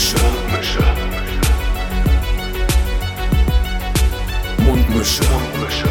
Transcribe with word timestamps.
Mundmische. 0.00 0.80
Mundmische. 0.80 0.80
Mundmische. 4.64 5.22
Mundmische. 5.24 5.90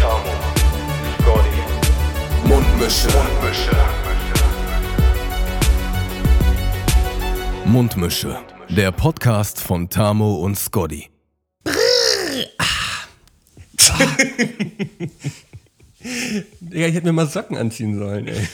Tamo. 0.00 0.34
Scotty. 1.20 1.60
Mundmische. 2.48 3.08
Mundmische. 3.08 3.76
Mundmische. 7.66 8.38
Der 8.68 8.90
Podcast 8.90 9.60
von 9.60 9.88
Tamo 9.88 10.34
und 10.38 10.58
Scotty. 10.58 11.08
Digga, 16.60 16.86
ich 16.88 16.94
hätte 16.94 17.06
mir 17.06 17.12
mal 17.12 17.28
Socken 17.28 17.56
anziehen 17.56 17.96
sollen, 17.96 18.26
ey. 18.26 18.48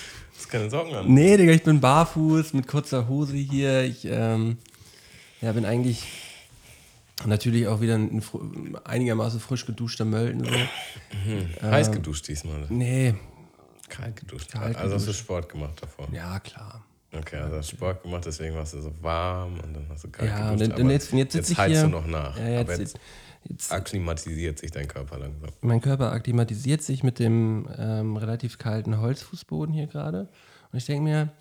Hast 0.49 0.53
keine 0.53 0.71
Socken 0.71 0.95
an. 0.95 1.13
Nee, 1.13 1.37
Digga, 1.37 1.53
ich 1.53 1.63
bin 1.63 1.81
barfuß 1.81 2.53
mit 2.55 2.67
kurzer 2.67 3.09
Hose 3.09 3.37
hier. 3.37 3.83
Ich 3.85 4.05
ähm, 4.05 4.59
ja, 5.41 5.53
bin 5.53 5.65
eigentlich 5.65 6.05
natürlich 7.27 7.67
auch 7.67 7.81
wieder 7.81 7.97
ein 7.97 8.23
fr- 8.23 8.85
einigermaßen 8.85 9.41
frisch 9.41 9.67
geduschter 9.67 10.05
Mölden. 10.05 10.45
So. 10.45 11.63
Heiß 11.63 11.91
geduscht 11.93 12.29
diesmal. 12.29 12.67
Nee, 12.69 13.15
Kalt 13.89 14.17
geduscht. 14.17 14.53
Kalt 14.53 14.77
also 14.77 14.95
hast 14.97 15.09
du. 15.09 15.13
Sport 15.13 15.49
gemacht 15.49 15.81
davor. 15.81 16.09
ja, 16.13 16.39
klar. 16.41 16.85
Okay, 17.11 17.37
also 17.37 17.57
hast 17.57 17.71
Sport 17.71 18.03
gemacht, 18.03 18.25
deswegen 18.27 18.55
warst 18.55 18.75
du 18.75 18.83
so 18.83 18.93
warm 19.01 19.55
und 19.61 19.75
dann 19.75 19.87
hast 19.89 20.05
du 20.05 20.11
kalt 20.11 20.29
Ja, 20.29 20.53
geduscht. 20.53 20.73
dann- 20.73 20.83
und 20.83 20.91
jetzt, 20.91 21.13
jetzt 21.15 21.51
ich 21.51 21.57
heizt 21.57 21.83
du 21.83 21.89
noch 21.89 22.07
nach. 22.07 22.37
Ja, 22.39 22.49
jetzt, 22.49 22.61
aber 22.61 22.79
jetzt 22.79 22.99
jetzt, 23.49 23.73
akklimatisiert 23.73 24.59
sich 24.59 24.71
dein 24.73 24.87
Körper 24.89 25.19
langsam. 25.19 25.49
mein 25.63 25.81
Körper 25.81 26.13
akklimatisiert 26.13 26.83
sich 26.83 27.03
mit 27.03 27.19
dem 27.19 27.67
ähm, 27.79 28.19
relativ 28.19 28.59
kalten 28.59 29.01
Holzfußboden 29.01 29.73
hier 29.75 29.87
gerade. 29.87 30.29
Und 30.73 30.79
ich 30.79 30.87
denke 30.87 31.03
mir, 31.03 31.33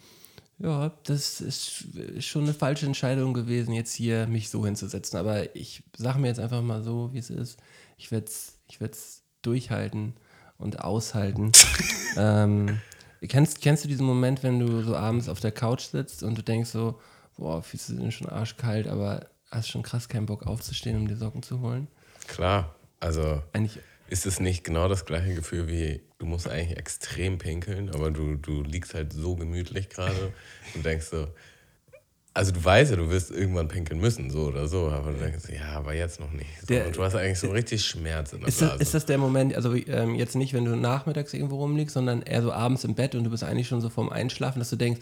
ja, 0.60 0.92
das 1.04 1.40
ist 1.40 1.86
schon 2.20 2.44
eine 2.44 2.54
falsche 2.54 2.86
Entscheidung 2.86 3.34
gewesen, 3.34 3.74
jetzt 3.74 3.94
hier 3.94 4.28
mich 4.28 4.50
so 4.50 4.66
hinzusetzen. 4.66 5.20
Aber 5.20 5.56
ich 5.56 5.84
sage 5.96 6.20
mir 6.20 6.28
jetzt 6.28 6.40
einfach 6.40 6.62
mal 6.62 6.82
so, 6.82 7.14
wie 7.14 7.20
es 7.20 7.30
ist. 7.30 7.58
Ich 7.98 8.12
werde 8.12 8.26
es 8.28 8.58
ich 8.70 8.82
werd's 8.82 9.24
durchhalten 9.42 10.14
und 10.58 10.82
aushalten. 10.82 11.52
ähm, 12.18 12.80
kennst, 13.28 13.62
kennst 13.62 13.84
du 13.84 13.88
diesen 13.88 14.06
Moment, 14.06 14.44
wenn 14.44 14.60
du 14.60 14.84
so 14.84 14.96
abends 14.96 15.30
auf 15.30 15.40
der 15.40 15.52
Couch 15.52 15.84
sitzt 15.84 16.24
und 16.24 16.38
du 16.38 16.44
denkst 16.44 16.70
so, 16.70 17.00
boah, 17.38 17.62
Füße 17.62 17.96
sind 17.96 18.14
schon 18.14 18.30
arschkalt, 18.30 18.88
aber 18.88 19.28
hast 19.50 19.70
schon 19.70 19.84
krass 19.84 20.10
keinen 20.10 20.26
Bock 20.26 20.46
aufzustehen, 20.46 20.98
um 20.98 21.08
dir 21.08 21.18
Socken 21.18 21.44
zu 21.44 21.62
holen? 21.62 21.88
Klar, 22.28 22.76
also 23.00 23.42
Eigentlich 23.54 23.80
ist 24.10 24.26
es 24.26 24.40
nicht 24.40 24.64
genau 24.64 24.88
das 24.88 25.06
gleiche 25.06 25.36
Gefühl 25.36 25.68
wie, 25.68 26.02
du 26.20 26.26
musst 26.26 26.48
eigentlich 26.50 26.78
extrem 26.78 27.38
pinkeln, 27.38 27.90
aber 27.90 28.12
du, 28.12 28.36
du 28.36 28.64
liegst 28.64 28.94
halt 28.94 29.14
so 29.14 29.36
gemütlich 29.36 29.90
gerade 29.90 30.34
und 30.74 30.86
denkst 30.86 31.08
so, 31.08 31.28
also 32.34 32.52
du 32.52 32.64
weißt 32.64 32.92
ja, 32.92 32.98
du 32.98 33.10
wirst 33.10 33.32
irgendwann 33.32 33.68
pinkeln 33.68 34.00
müssen, 34.00 34.30
so 34.30 34.46
oder 34.46 34.68
so, 34.68 34.90
aber 34.90 35.12
du 35.12 35.18
denkst, 35.18 35.46
ja, 35.50 35.70
aber 35.78 35.94
jetzt 35.96 36.20
noch 36.20 36.32
nicht. 36.32 36.50
So, 36.62 36.68
Der- 36.68 36.86
und 36.86 36.96
du 36.96 37.04
hast 37.04 37.16
eigentlich 37.16 37.40
so 37.40 37.50
richtig 37.50 37.84
Schmerz 37.84 38.32
in 38.34 38.40
der 38.42 38.50
Ist 38.50 38.60
Blase. 38.60 38.74
das, 38.78 38.88
ist 38.88 38.94
das 38.94 39.06
der 39.08 39.18
Moment, 39.18 39.56
also 39.56 39.74
ähm, 39.74 40.14
jetzt 40.14 40.36
nicht, 40.36 40.54
wenn 40.54 40.66
du 40.66 40.76
nachmittags 40.76 41.34
irgendwo 41.34 41.58
rumliegst, 41.58 41.96
sondern 41.96 42.22
eher 42.22 42.44
so 42.44 42.52
abends 42.52 42.84
im 42.84 42.94
Bett 42.94 43.16
und 43.16 43.24
du 43.24 43.32
bist 43.32 43.44
eigentlich 43.44 43.68
schon 43.68 43.82
so 43.82 43.90
vorm 43.90 44.10
Einschlafen, 44.10 44.60
dass 44.60 44.70
du 44.70 44.76
denkst, 44.76 45.02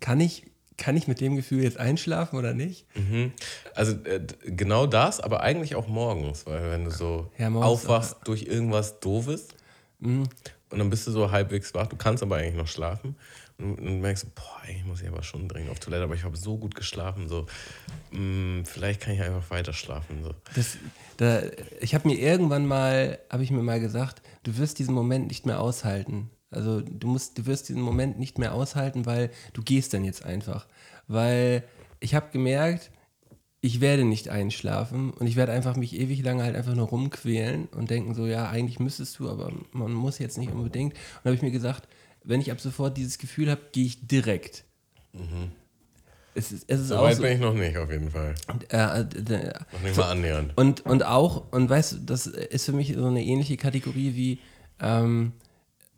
kann 0.00 0.20
ich, 0.20 0.44
kann 0.76 0.96
ich 0.96 1.08
mit 1.08 1.20
dem 1.20 1.34
Gefühl 1.34 1.62
jetzt 1.64 1.78
einschlafen 1.78 2.36
oder 2.38 2.54
nicht? 2.54 2.86
Also 3.74 3.92
äh, 4.04 4.20
genau 4.44 4.86
das, 4.86 5.20
aber 5.20 5.40
eigentlich 5.40 5.74
auch 5.74 5.88
morgens, 5.88 6.46
weil 6.46 6.70
wenn 6.70 6.84
du 6.84 6.90
so 6.92 7.32
Ja, 7.38 7.48
aufwachst 7.52 8.16
durch 8.24 8.42
irgendwas 8.44 9.00
Doofes 9.00 9.48
und 10.70 10.78
dann 10.78 10.90
bist 10.90 11.06
du 11.06 11.10
so 11.10 11.30
halbwegs 11.30 11.74
wach, 11.74 11.86
du 11.86 11.96
kannst 11.96 12.22
aber 12.22 12.36
eigentlich 12.36 12.56
noch 12.56 12.66
schlafen 12.66 13.16
und 13.58 13.76
dann 13.78 14.00
merkst 14.00 14.24
du, 14.24 14.28
boah, 14.34 14.60
eigentlich 14.62 14.84
muss 14.84 15.00
ich 15.00 15.08
aber 15.08 15.22
schon 15.22 15.48
dringend 15.48 15.70
auf 15.70 15.78
Toilette, 15.78 16.04
aber 16.04 16.14
ich 16.14 16.24
habe 16.24 16.36
so 16.36 16.58
gut 16.58 16.74
geschlafen, 16.74 17.28
so 17.28 17.46
mh, 18.10 18.64
vielleicht 18.64 19.00
kann 19.00 19.14
ich 19.14 19.22
einfach 19.22 19.48
weiter 19.50 19.72
schlafen. 19.72 20.22
So. 20.22 20.34
Da, 21.16 21.42
ich 21.80 21.94
habe 21.94 22.08
mir 22.08 22.18
irgendwann 22.18 22.66
mal, 22.66 23.18
habe 23.30 23.42
ich 23.42 23.50
mir 23.50 23.62
mal 23.62 23.80
gesagt, 23.80 24.22
du 24.42 24.58
wirst 24.58 24.78
diesen 24.78 24.94
Moment 24.94 25.28
nicht 25.28 25.46
mehr 25.46 25.60
aushalten. 25.60 26.30
Also 26.50 26.80
du 26.80 27.08
musst, 27.08 27.38
du 27.38 27.46
wirst 27.46 27.68
diesen 27.68 27.82
Moment 27.82 28.18
nicht 28.18 28.38
mehr 28.38 28.54
aushalten, 28.54 29.06
weil 29.06 29.30
du 29.52 29.62
gehst 29.62 29.94
dann 29.94 30.04
jetzt 30.04 30.24
einfach. 30.24 30.66
Weil 31.08 31.64
ich 32.00 32.14
habe 32.14 32.30
gemerkt, 32.30 32.90
ich 33.66 33.80
werde 33.80 34.04
nicht 34.04 34.28
einschlafen 34.28 35.10
und 35.10 35.26
ich 35.26 35.36
werde 35.36 35.52
einfach 35.52 35.76
mich 35.76 35.94
ewig 35.98 36.22
lange 36.22 36.42
halt 36.44 36.54
einfach 36.56 36.74
nur 36.74 36.86
rumquälen 36.88 37.66
und 37.66 37.90
denken 37.90 38.14
so, 38.14 38.26
ja, 38.26 38.48
eigentlich 38.48 38.78
müsstest 38.78 39.18
du, 39.18 39.28
aber 39.28 39.52
man 39.72 39.92
muss 39.92 40.18
jetzt 40.18 40.38
nicht 40.38 40.52
unbedingt. 40.52 40.94
Und 40.94 41.00
da 41.24 41.28
habe 41.30 41.34
ich 41.34 41.42
mir 41.42 41.50
gesagt, 41.50 41.88
wenn 42.24 42.40
ich 42.40 42.50
ab 42.52 42.60
sofort 42.60 42.96
dieses 42.96 43.18
Gefühl 43.18 43.50
habe, 43.50 43.60
gehe 43.72 43.86
ich 43.86 44.06
direkt. 44.06 44.64
Es 46.34 46.52
ist, 46.52 46.64
es 46.68 46.80
ist 46.80 46.88
So 46.88 46.96
weit 46.98 47.16
so, 47.16 47.22
bin 47.22 47.32
ich 47.32 47.40
noch 47.40 47.54
nicht, 47.54 47.76
auf 47.78 47.90
jeden 47.90 48.10
Fall. 48.10 48.34
äh, 48.70 48.76
äh, 49.00 49.52
Noch 49.72 49.82
nicht 49.82 49.96
mal 49.96 50.10
annähernd. 50.10 50.52
und, 50.56 50.84
und 50.84 51.04
auch, 51.04 51.50
und 51.50 51.70
weißt 51.70 51.92
du, 51.92 51.96
das 52.00 52.26
ist 52.26 52.66
für 52.66 52.72
mich 52.72 52.94
so 52.94 53.06
eine 53.06 53.24
ähnliche 53.24 53.56
Kategorie 53.56 54.14
wie 54.14 54.38
ähm, 54.80 55.32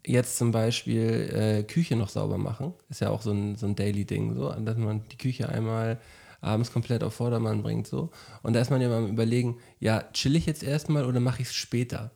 jetzt 0.07 0.39
zum 0.39 0.53
Beispiel 0.53 1.31
äh, 1.35 1.63
Küche 1.65 1.97
noch 1.97 2.09
sauber 2.09 2.39
machen. 2.39 2.73
Ist 2.89 3.01
ja 3.01 3.11
auch 3.11 3.21
so 3.23 3.33
ein, 3.33 3.57
so 3.57 3.67
ein 3.67 3.75
Daily-Ding, 3.75 4.35
so, 4.37 4.53
dass 4.53 4.77
man 4.77 5.03
die 5.11 5.19
Küche 5.19 5.49
einmal 5.49 5.99
abends 6.41 6.73
komplett 6.73 7.03
auf 7.03 7.15
Vordermann 7.15 7.63
bringt. 7.63 7.87
so. 7.87 8.11
Und 8.43 8.53
da 8.55 8.61
ist 8.61 8.71
man 8.71 8.81
ja 8.81 8.89
mal 8.89 8.99
am 8.99 9.09
überlegen, 9.09 9.59
ja, 9.81 10.05
chill 10.13 10.37
ich 10.37 10.47
jetzt 10.47 10.63
erstmal 10.63 11.05
oder 11.05 11.21
mache 11.21 11.43
ich 11.43 11.49
es 11.49 11.55
später? 11.55 12.13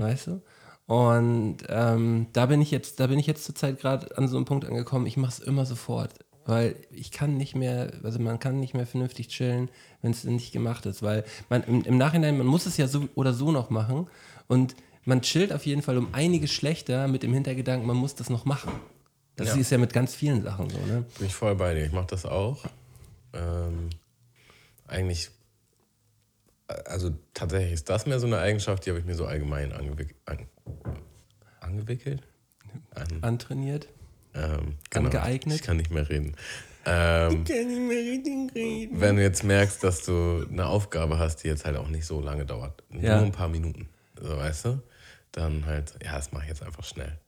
Weißt 0.00 0.28
du? 0.28 0.42
Und 0.86 1.58
ähm, 1.68 2.26
da 2.32 2.46
bin 2.46 2.60
ich 2.60 2.70
jetzt, 2.70 3.00
da 3.00 3.06
bin 3.06 3.18
ich 3.18 3.26
jetzt 3.26 3.44
zurzeit 3.44 3.80
gerade 3.80 4.16
an 4.16 4.28
so 4.28 4.36
einem 4.36 4.44
Punkt 4.44 4.64
angekommen, 4.66 5.06
ich 5.06 5.16
mache 5.16 5.32
es 5.32 5.38
immer 5.40 5.66
sofort. 5.66 6.12
Weil 6.46 6.76
ich 6.90 7.10
kann 7.10 7.38
nicht 7.38 7.54
mehr, 7.56 7.90
also 8.02 8.18
man 8.18 8.38
kann 8.38 8.60
nicht 8.60 8.74
mehr 8.74 8.86
vernünftig 8.86 9.28
chillen, 9.28 9.70
wenn 10.02 10.10
es 10.10 10.24
nicht 10.24 10.52
gemacht 10.52 10.84
ist. 10.84 11.02
Weil 11.02 11.24
man 11.48 11.62
im, 11.64 11.82
im 11.84 11.96
Nachhinein, 11.96 12.36
man 12.36 12.46
muss 12.46 12.66
es 12.66 12.76
ja 12.76 12.86
so 12.86 13.08
oder 13.14 13.32
so 13.32 13.50
noch 13.50 13.70
machen. 13.70 14.08
Und 14.46 14.76
man 15.06 15.22
chillt 15.22 15.54
auf 15.54 15.64
jeden 15.64 15.80
Fall 15.80 15.96
um 15.96 16.08
einiges 16.12 16.52
schlechter 16.52 17.08
mit 17.08 17.22
dem 17.22 17.32
Hintergedanken, 17.32 17.86
man 17.86 17.96
muss 17.96 18.14
das 18.14 18.28
noch 18.28 18.44
machen. 18.44 18.72
Das 19.36 19.48
Ja. 19.48 19.54
ist 19.56 19.70
ja 19.70 19.78
mit 19.78 19.92
ganz 19.94 20.14
vielen 20.14 20.42
Sachen 20.42 20.68
so, 20.68 20.78
ne? 20.86 21.06
Bin 21.18 21.26
ich 21.26 21.34
voll 21.34 21.54
bei 21.56 21.72
dir. 21.74 21.86
Ich 21.86 21.92
mache 21.92 22.06
das 22.08 22.26
auch. 22.26 22.62
Ähm, 23.34 23.90
eigentlich, 24.86 25.30
also 26.86 27.10
tatsächlich 27.34 27.72
ist 27.72 27.88
das 27.88 28.06
mehr 28.06 28.20
so 28.20 28.26
eine 28.26 28.38
Eigenschaft, 28.38 28.86
die 28.86 28.90
habe 28.90 29.00
ich 29.00 29.04
mir 29.06 29.14
so 29.14 29.26
allgemein 29.26 29.72
angewick 29.72 30.14
an, 30.26 30.46
angewickelt. 31.60 32.22
An, 32.94 33.06
Antrainiert. 33.22 33.88
ähm, 34.34 34.76
Angeeignet? 34.92 35.56
Ich 35.56 35.62
kann 35.62 35.76
nicht 35.76 35.90
mehr 35.90 36.08
reden. 36.08 36.34
Ähm, 36.86 37.44
wenn 37.48 39.16
du 39.16 39.22
jetzt 39.22 39.42
merkst, 39.44 39.82
dass 39.82 40.04
du 40.04 40.46
eine 40.50 40.66
Aufgabe 40.66 41.18
hast, 41.18 41.36
die 41.44 41.48
jetzt 41.48 41.64
halt 41.64 41.76
auch 41.76 41.88
nicht 41.88 42.04
so 42.04 42.20
lange 42.20 42.44
dauert, 42.44 42.82
Ja. 42.90 43.16
nur 43.16 43.26
ein 43.26 43.32
paar 43.32 43.48
Minuten, 43.48 43.88
so 44.20 44.36
weißt 44.36 44.66
du, 44.66 44.82
dann 45.32 45.64
halt, 45.66 45.94
ja, 46.04 46.16
das 46.16 46.30
mache 46.32 46.42
ich 46.44 46.50
jetzt 46.50 46.62
einfach 46.62 46.84
schnell. 46.84 47.18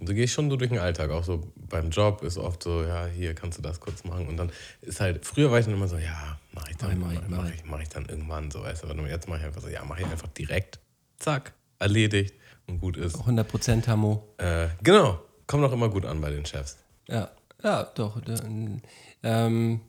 Du 0.00 0.14
gehst 0.14 0.32
schon 0.34 0.48
so 0.48 0.56
durch 0.56 0.70
den 0.70 0.78
Alltag, 0.78 1.10
auch 1.10 1.24
so 1.24 1.50
beim 1.56 1.90
Job 1.90 2.22
ist 2.22 2.38
oft 2.38 2.62
so, 2.62 2.82
ja, 2.84 3.06
hier 3.06 3.34
kannst 3.34 3.58
du 3.58 3.62
das 3.62 3.80
kurz 3.80 4.04
machen. 4.04 4.28
Und 4.28 4.36
dann 4.36 4.50
ist 4.80 5.00
halt, 5.00 5.26
früher 5.26 5.50
war 5.50 5.58
ich 5.58 5.64
dann 5.64 5.74
immer 5.74 5.88
so, 5.88 5.96
ja, 5.96 6.38
mache 6.52 6.70
ich 6.70 6.76
dann, 6.76 6.98
Mach 7.00 7.12
ich, 7.12 7.20
mach, 7.22 7.28
mach 7.28 7.36
mach 7.44 7.50
ich. 7.52 7.64
mach 7.64 7.80
ich 7.80 7.88
dann 7.88 8.06
irgendwann, 8.06 8.50
so 8.52 8.62
weißt 8.62 8.84
du. 8.84 8.88
Aber 8.88 9.08
jetzt 9.08 9.28
mache 9.28 9.40
ich 9.40 9.44
einfach 9.46 9.60
so, 9.62 9.68
ja, 9.68 9.84
mache 9.84 10.00
ich 10.02 10.06
einfach 10.06 10.28
direkt, 10.28 10.78
zack, 11.18 11.52
erledigt 11.80 12.34
und 12.68 12.80
gut 12.80 12.96
ist. 12.96 13.16
100% 13.16 13.86
Hamo. 13.88 14.34
Äh, 14.38 14.68
genau, 14.84 15.20
kommt 15.48 15.64
auch 15.64 15.72
immer 15.72 15.88
gut 15.88 16.04
an 16.06 16.20
bei 16.20 16.30
den 16.30 16.46
Chefs. 16.46 16.76
Ja, 17.08 17.30
ja, 17.64 17.82
doch. 17.96 18.20
da- 18.20 18.36
Ähm, 19.24 19.80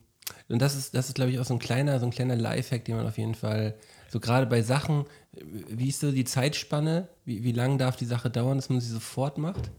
und 0.48 0.60
das 0.60 0.74
ist, 0.74 0.94
das 0.94 1.08
ist, 1.08 1.14
glaube 1.14 1.30
ich, 1.30 1.38
auch 1.38 1.44
so 1.44 1.54
ein 1.54 1.60
kleiner, 1.60 2.00
so 2.00 2.06
ein 2.06 2.10
kleiner 2.10 2.34
Lifehack, 2.36 2.84
den 2.84 2.96
man 2.96 3.06
auf 3.06 3.18
jeden 3.18 3.34
Fall, 3.36 3.74
so 4.08 4.18
gerade 4.18 4.46
bei 4.46 4.62
Sachen, 4.62 5.04
wie 5.32 5.88
ist 5.88 6.00
so 6.00 6.10
die 6.12 6.24
Zeitspanne? 6.24 7.08
Wie, 7.24 7.44
wie 7.44 7.52
lange 7.52 7.78
darf 7.78 7.96
die 7.96 8.04
Sache 8.04 8.30
dauern, 8.30 8.58
dass 8.58 8.68
man 8.68 8.80
sie 8.80 8.90
sofort 8.90 9.38
macht? 9.38 9.70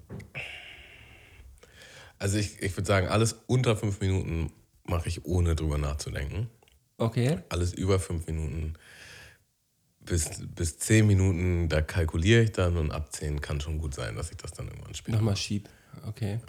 Also 2.17 2.37
ich, 2.37 2.61
ich 2.61 2.75
würde 2.77 2.87
sagen, 2.87 3.07
alles 3.07 3.35
unter 3.47 3.75
fünf 3.75 3.99
Minuten 3.99 4.51
mache 4.85 5.09
ich 5.09 5.25
ohne 5.25 5.55
drüber 5.55 5.77
nachzudenken. 5.77 6.49
Okay. 6.97 7.39
Alles 7.49 7.73
über 7.73 7.99
fünf 7.99 8.27
Minuten 8.27 8.75
bis, 9.99 10.43
bis 10.55 10.77
zehn 10.77 11.07
Minuten, 11.07 11.69
da 11.69 11.81
kalkuliere 11.81 12.43
ich 12.43 12.51
dann 12.51 12.77
und 12.77 12.91
ab 12.91 13.13
zehn 13.13 13.41
kann 13.41 13.61
schon 13.61 13.77
gut 13.77 13.93
sein, 13.93 14.15
dass 14.15 14.31
ich 14.31 14.37
das 14.37 14.51
dann 14.51 14.67
irgendwann 14.67 14.93
spiele. 14.93 15.17
Nochmal 15.17 15.35
schieb. 15.35 15.69
Okay. 16.07 16.39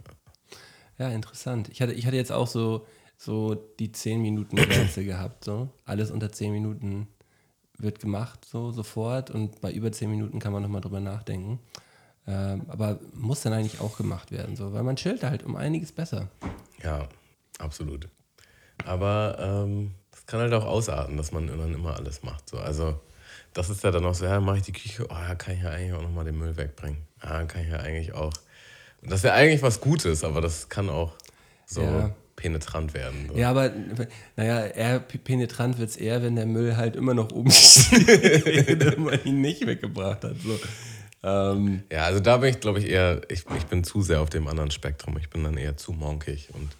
Ja, 0.98 1.10
interessant. 1.10 1.68
Ich 1.70 1.82
hatte, 1.82 1.92
ich 1.92 2.06
hatte 2.06 2.16
jetzt 2.16 2.32
auch 2.32 2.46
so, 2.46 2.86
so 3.16 3.54
die 3.54 3.92
10 3.92 4.20
Minuten 4.20 4.56
Grenze 4.56 5.04
gehabt. 5.04 5.44
So. 5.44 5.70
Alles 5.84 6.10
unter 6.10 6.30
10 6.30 6.52
Minuten 6.52 7.08
wird 7.82 8.00
gemacht, 8.00 8.44
so 8.44 8.70
sofort. 8.70 9.30
Und 9.30 9.60
bei 9.60 9.72
über 9.72 9.92
10 9.92 10.10
Minuten 10.10 10.38
kann 10.38 10.52
man 10.52 10.62
nochmal 10.62 10.80
drüber 10.80 11.00
nachdenken. 11.00 11.58
Ähm, 12.26 12.62
aber 12.68 13.00
muss 13.14 13.42
dann 13.42 13.52
eigentlich 13.52 13.80
auch 13.80 13.96
gemacht 13.96 14.30
werden, 14.30 14.54
so, 14.54 14.72
weil 14.72 14.84
man 14.84 14.96
chillt 14.96 15.24
halt 15.24 15.42
um 15.42 15.56
einiges 15.56 15.90
besser. 15.90 16.28
Ja, 16.82 17.08
absolut. 17.58 18.08
Aber 18.84 19.36
ähm, 19.40 19.92
das 20.12 20.26
kann 20.26 20.40
halt 20.40 20.52
auch 20.52 20.64
ausarten, 20.64 21.16
dass 21.16 21.32
man 21.32 21.48
dann 21.48 21.74
immer 21.74 21.96
alles 21.96 22.22
macht. 22.22 22.48
So. 22.48 22.58
Also 22.58 23.00
das 23.52 23.70
ist 23.70 23.82
ja 23.82 23.90
dann 23.90 24.04
auch 24.04 24.14
so, 24.14 24.24
ja, 24.24 24.40
mache 24.40 24.58
ich 24.58 24.62
die 24.62 24.72
Küche, 24.72 25.04
oh, 25.08 25.14
ja, 25.14 25.34
kann 25.34 25.54
ich 25.54 25.62
ja 25.62 25.70
eigentlich 25.70 25.94
auch 25.94 26.02
nochmal 26.02 26.24
den 26.24 26.38
Müll 26.38 26.56
wegbringen. 26.56 27.02
Ja, 27.22 27.44
kann 27.44 27.62
ich 27.62 27.70
ja 27.70 27.78
eigentlich 27.78 28.12
auch. 28.12 28.32
Und 29.02 29.10
das 29.10 29.24
wäre 29.24 29.34
eigentlich 29.34 29.62
was 29.62 29.80
Gutes, 29.80 30.22
aber 30.22 30.40
das 30.40 30.68
kann 30.68 30.88
auch 30.88 31.14
so 31.66 31.82
Ja. 31.82 32.14
Penetrant 32.36 32.94
werden. 32.94 33.28
So. 33.28 33.38
Ja, 33.38 33.50
aber 33.50 33.72
naja, 34.36 34.66
eher 34.66 35.00
penetrant 35.00 35.78
wird 35.78 35.90
es 35.90 35.96
eher, 35.96 36.22
wenn 36.22 36.36
der 36.36 36.46
Müll 36.46 36.76
halt 36.76 36.96
immer 36.96 37.14
noch 37.14 37.30
oben 37.32 37.50
steht 37.50 38.96
und 38.96 39.04
man 39.04 39.24
ihn 39.24 39.40
nicht 39.40 39.66
weggebracht 39.66 40.24
hat. 40.24 40.36
So. 40.44 40.58
Ähm, 41.22 41.82
Ja, 41.90 42.04
also 42.04 42.20
da 42.20 42.38
bin 42.38 42.50
ich, 42.50 42.60
glaube 42.60 42.78
ich, 42.80 42.86
eher, 42.88 43.22
ich, 43.28 43.44
ich 43.56 43.66
bin 43.66 43.84
zu 43.84 44.02
sehr 44.02 44.20
auf 44.20 44.30
dem 44.30 44.48
anderen 44.48 44.70
Spektrum. 44.70 45.16
Ich 45.18 45.30
bin 45.30 45.44
dann 45.44 45.56
eher 45.56 45.76
zu 45.76 45.92
monkig 45.92 46.48
und 46.52 46.70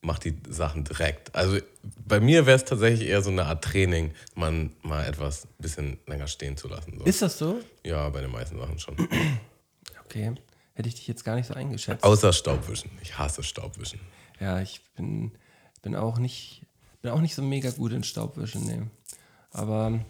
mache 0.00 0.30
die 0.30 0.36
Sachen 0.50 0.84
direkt. 0.84 1.34
Also 1.34 1.58
bei 2.06 2.20
mir 2.20 2.46
wäre 2.46 2.56
es 2.56 2.64
tatsächlich 2.64 3.08
eher 3.08 3.22
so 3.22 3.30
eine 3.30 3.44
Art 3.44 3.62
Training, 3.64 4.12
man 4.34 4.72
mal 4.82 5.04
etwas 5.04 5.44
ein 5.44 5.48
bisschen 5.58 5.98
länger 6.06 6.28
stehen 6.28 6.56
zu 6.56 6.68
lassen. 6.68 6.98
So. 6.98 7.04
ist 7.04 7.20
das 7.20 7.38
so? 7.38 7.60
Ja, 7.84 8.08
bei 8.08 8.20
den 8.22 8.30
meisten 8.30 8.58
Sachen 8.58 8.78
schon. 8.78 8.96
Okay. 10.04 10.32
Hätte 10.74 10.88
ich 10.88 10.94
dich 10.94 11.08
jetzt 11.08 11.24
gar 11.24 11.34
nicht 11.36 11.46
so 11.46 11.54
eingeschätzt. 11.54 12.04
Außer 12.04 12.32
Staubwischen. 12.32 12.90
Ich 13.02 13.18
hasse 13.18 13.42
Staubwischen. 13.42 14.00
Ja, 14.40 14.60
ich 14.60 14.80
bin, 14.96 15.32
bin 15.82 15.96
auch 15.96 16.18
nicht 16.18 16.66
bin 17.06 17.12
auch 17.12 17.20
nicht 17.20 17.36
so 17.36 17.42
mega 17.42 17.70
gut 17.70 17.92
in 17.92 18.02
Staubwischen, 18.02 18.64
nee. 18.64 18.82
Aber 19.52 20.00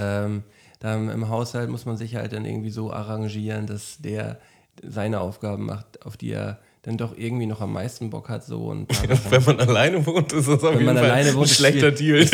ähm, 0.00 0.44
da 0.80 0.94
im 0.94 1.28
Haushalt 1.28 1.68
muss 1.68 1.84
man 1.84 1.98
sich 1.98 2.14
halt 2.16 2.32
dann 2.32 2.46
irgendwie 2.46 2.70
so 2.70 2.90
arrangieren, 2.90 3.66
dass 3.66 3.98
der 3.98 4.40
seine 4.82 5.20
Aufgaben 5.20 5.66
macht, 5.66 6.06
auf 6.06 6.16
die 6.16 6.32
er 6.32 6.58
dann 6.80 6.96
doch 6.96 7.16
irgendwie 7.16 7.44
noch 7.44 7.60
am 7.60 7.74
meisten 7.74 8.08
Bock 8.08 8.30
hat. 8.30 8.44
So 8.46 8.64
und 8.64 8.88
Wenn 9.30 9.44
man 9.44 9.60
alleine 9.60 10.06
wohnt, 10.06 10.32
ist 10.32 10.48
das 10.48 10.64
auf 10.64 10.74
Wenn 10.74 10.86
jeden 10.86 10.94
man 10.94 10.96
Fall 10.96 11.34
wohnt, 11.34 11.48
ein 11.48 11.54
schlechter 11.54 11.90
Deal. 11.90 12.26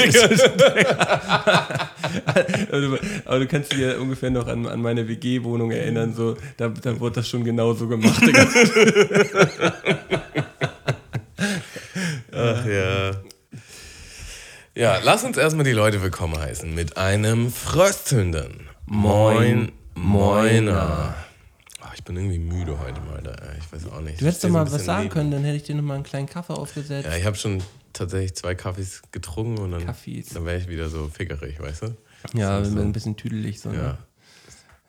Aber, 2.71 2.81
du, 2.81 2.99
aber 3.25 3.39
du 3.41 3.47
kannst 3.47 3.73
dich 3.73 3.81
ja 3.81 3.99
ungefähr 3.99 4.31
noch 4.31 4.47
an, 4.47 4.67
an 4.67 4.81
meine 4.81 5.07
WG-Wohnung 5.07 5.71
erinnern, 5.71 6.15
so, 6.15 6.37
da, 6.57 6.69
da 6.69 6.99
wurde 6.99 7.17
das 7.17 7.29
schon 7.29 7.45
genauso 7.45 7.87
gemacht. 7.87 8.21
Digga. 8.21 8.47
Ach 12.33 12.67
ja. 12.67 13.13
Ja, 14.81 14.99
lass 15.05 15.25
uns 15.25 15.37
erstmal 15.37 15.65
die 15.65 15.73
Leute 15.73 16.01
willkommen 16.01 16.39
heißen 16.39 16.75
mit 16.75 16.97
einem 16.97 17.53
fröstelnden 17.53 18.67
Moin 18.87 19.73
Moiner. 19.95 21.15
Ach, 21.83 21.93
ich 21.95 22.03
bin 22.03 22.17
irgendwie 22.17 22.39
müde 22.39 22.79
heute 22.79 22.99
mal. 23.03 23.21
Da. 23.23 23.35
Ich 23.59 23.71
weiß 23.71 23.93
auch 23.93 24.01
nicht. 24.01 24.23
Du 24.23 24.25
hättest 24.25 24.43
doch 24.43 24.49
mal 24.49 24.71
was 24.73 24.87
sagen 24.87 25.03
neben. 25.03 25.13
können, 25.13 25.31
dann 25.33 25.45
hätte 25.45 25.57
ich 25.57 25.65
dir 25.65 25.75
noch 25.75 25.83
mal 25.83 25.97
einen 25.97 26.03
kleinen 26.05 26.27
Kaffee 26.29 26.55
aufgesetzt. 26.55 27.07
Ja, 27.07 27.15
ich 27.15 27.27
habe 27.27 27.37
schon 27.37 27.63
tatsächlich 27.93 28.35
zwei 28.37 28.55
Kaffees 28.55 29.03
getrunken 29.13 29.59
und 29.59 29.73
dann, 29.73 29.85
Kaffees. 29.85 30.31
dann 30.31 30.47
wäre 30.47 30.57
ich 30.57 30.67
wieder 30.69 30.89
so 30.89 31.09
fickerig, 31.13 31.61
weißt 31.61 31.83
du? 31.83 31.97
Ja, 32.33 32.65
so, 32.65 32.79
ein 32.81 32.93
bisschen 32.93 33.17
tüdelig. 33.19 33.61
So, 33.61 33.69
Ja. 33.73 33.77
ne? 33.83 33.99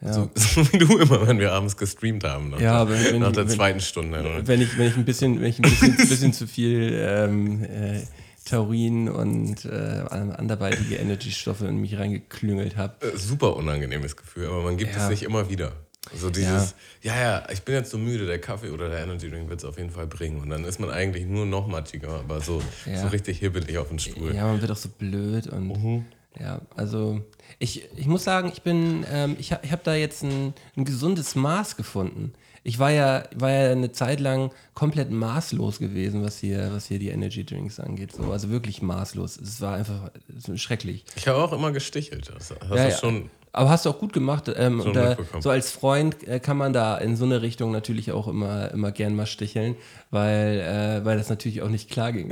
ja. 0.06 0.14
So, 0.14 0.32
so 0.36 0.72
wie 0.72 0.78
du 0.78 1.00
immer, 1.00 1.28
wenn 1.28 1.38
wir 1.40 1.52
abends 1.52 1.76
gestreamt 1.76 2.24
haben. 2.24 2.52
Nach, 2.52 2.62
Ja, 2.62 2.72
der, 2.72 2.80
aber 2.80 2.92
wenn- 3.12 3.20
nach 3.20 3.34
der 3.34 3.44
wenn- 3.50 3.54
zweiten 3.56 3.82
Stunde. 3.82 4.22
Oder? 4.22 4.48
Wenn 4.48 4.62
ich, 4.62 4.78
wenn 4.78 4.88
ich 4.88 4.96
ein 4.96 5.04
bisschen, 5.04 5.42
wenn 5.42 5.50
ich 5.50 5.60
ein 5.60 5.64
bisschen, 5.70 5.98
bisschen 6.10 6.32
zu 6.32 6.48
viel 6.48 6.94
ähm, 6.98 7.64
äh, 7.66 8.02
Taurin 8.46 9.08
und 9.10 9.66
äh, 9.66 10.04
anderweitige 10.10 10.96
Energy-Stoffe 10.96 11.68
in 11.68 11.78
mich 11.78 11.98
reingeklüngelt 11.98 12.76
habe. 12.78 13.06
Äh, 13.06 13.18
Super 13.18 13.56
unangenehmes 13.56 14.16
Gefühl, 14.18 14.48
aber 14.48 14.64
man 14.64 14.78
gibt 14.78 14.96
Ja. 14.96 15.02
es 15.04 15.08
sich 15.08 15.24
immer 15.24 15.50
wieder. 15.50 15.74
So 16.20 16.30
dieses, 16.32 16.74
ja. 17.04 17.16
ja, 17.16 17.50
ich 17.52 17.62
bin 17.62 17.76
jetzt 17.76 17.92
so 17.92 17.98
müde, 18.00 18.26
der 18.26 18.40
Kaffee 18.42 18.72
oder 18.72 18.90
der 18.90 19.00
Energy 19.04 19.30
Drink 19.30 19.48
wird 19.50 19.60
es 19.60 19.66
auf 19.66 19.78
jeden 19.78 19.92
Fall 19.92 20.08
bringen. 20.08 20.42
Und 20.42 20.50
dann 20.50 20.66
ist 20.66 20.80
man 20.80 20.90
eigentlich 20.90 21.26
nur 21.28 21.46
noch 21.46 21.68
matschiger, 21.68 22.10
aber 22.20 22.42
so, 22.42 22.62
Ja. 22.88 23.02
so 23.04 23.08
richtig 23.10 23.38
hibbelig 23.40 23.78
auf 23.78 23.90
den 23.90 24.00
Stuhl. 24.00 24.34
Ja, 24.34 24.48
man 24.48 24.60
wird 24.62 24.72
auch 24.72 24.76
so 24.78 24.90
blöd 24.90 25.46
und 25.48 25.68
Mhm. 25.68 26.06
ja, 26.40 26.60
also 26.76 27.22
ich, 27.60 27.88
ich 27.96 28.08
muss 28.08 28.24
sagen, 28.24 28.50
ich 28.52 28.64
bin, 28.64 29.06
ähm, 29.12 29.36
ich 29.40 29.52
habe 29.54 29.64
ich 29.64 29.72
hab 29.72 29.84
da 29.84 29.94
jetzt 29.94 30.24
ein, 30.24 30.54
ein 30.76 30.86
gesundes 30.86 31.36
Maß 31.36 31.78
gefunden. 31.78 32.34
Ich 32.64 32.78
war 32.78 32.92
ja, 32.92 33.24
war 33.36 33.50
ja 33.52 33.72
eine 33.72 33.92
Zeit 33.92 34.20
lang 34.20 34.52
komplett 34.76 35.10
maßlos 35.10 35.80
gewesen, 35.80 36.24
was 36.24 36.38
hier, 36.38 36.70
was 36.72 36.86
hier 36.86 37.00
die 37.00 37.10
Energy 37.10 37.44
Drinks 37.44 37.80
angeht. 37.80 38.12
So. 38.12 38.32
Also 38.32 38.50
wirklich 38.50 38.82
maßlos. 38.84 39.38
Es 39.38 39.62
war 39.62 39.76
einfach 39.76 40.12
schrecklich. 40.56 41.04
Ich 41.16 41.28
habe 41.28 41.40
auch 41.44 41.54
immer 41.54 41.72
gestichelt. 41.72 42.32
Das 42.36 42.52
hast 42.52 42.70
Ja, 42.70 42.76
du 42.86 42.90
ja. 42.92 42.98
schon. 42.98 43.30
Aber 43.54 43.70
hast 43.70 43.86
du 43.86 43.90
auch 43.90 44.00
gut 44.00 44.14
gemacht. 44.14 44.50
Ähm, 44.56 44.80
und 44.80 44.96
da, 44.96 45.18
so 45.40 45.50
als 45.50 45.72
Freund 45.72 46.26
äh, 46.28 46.40
kann 46.40 46.56
man 46.56 46.72
da 46.72 46.98
in 46.98 47.18
so 47.18 47.26
eine 47.26 47.42
Richtung 47.42 47.72
natürlich 47.72 48.12
auch 48.12 48.28
immer, 48.28 48.72
immer 48.72 48.92
gern 48.92 49.16
mal 49.16 49.26
sticheln, 49.26 49.76
weil, 50.10 50.60
äh, 50.60 51.06
weil 51.06 51.18
das 51.18 51.30
natürlich 51.30 51.62
auch 51.62 51.68
nicht 51.70 51.90
klar 51.90 52.14
ging. 52.14 52.30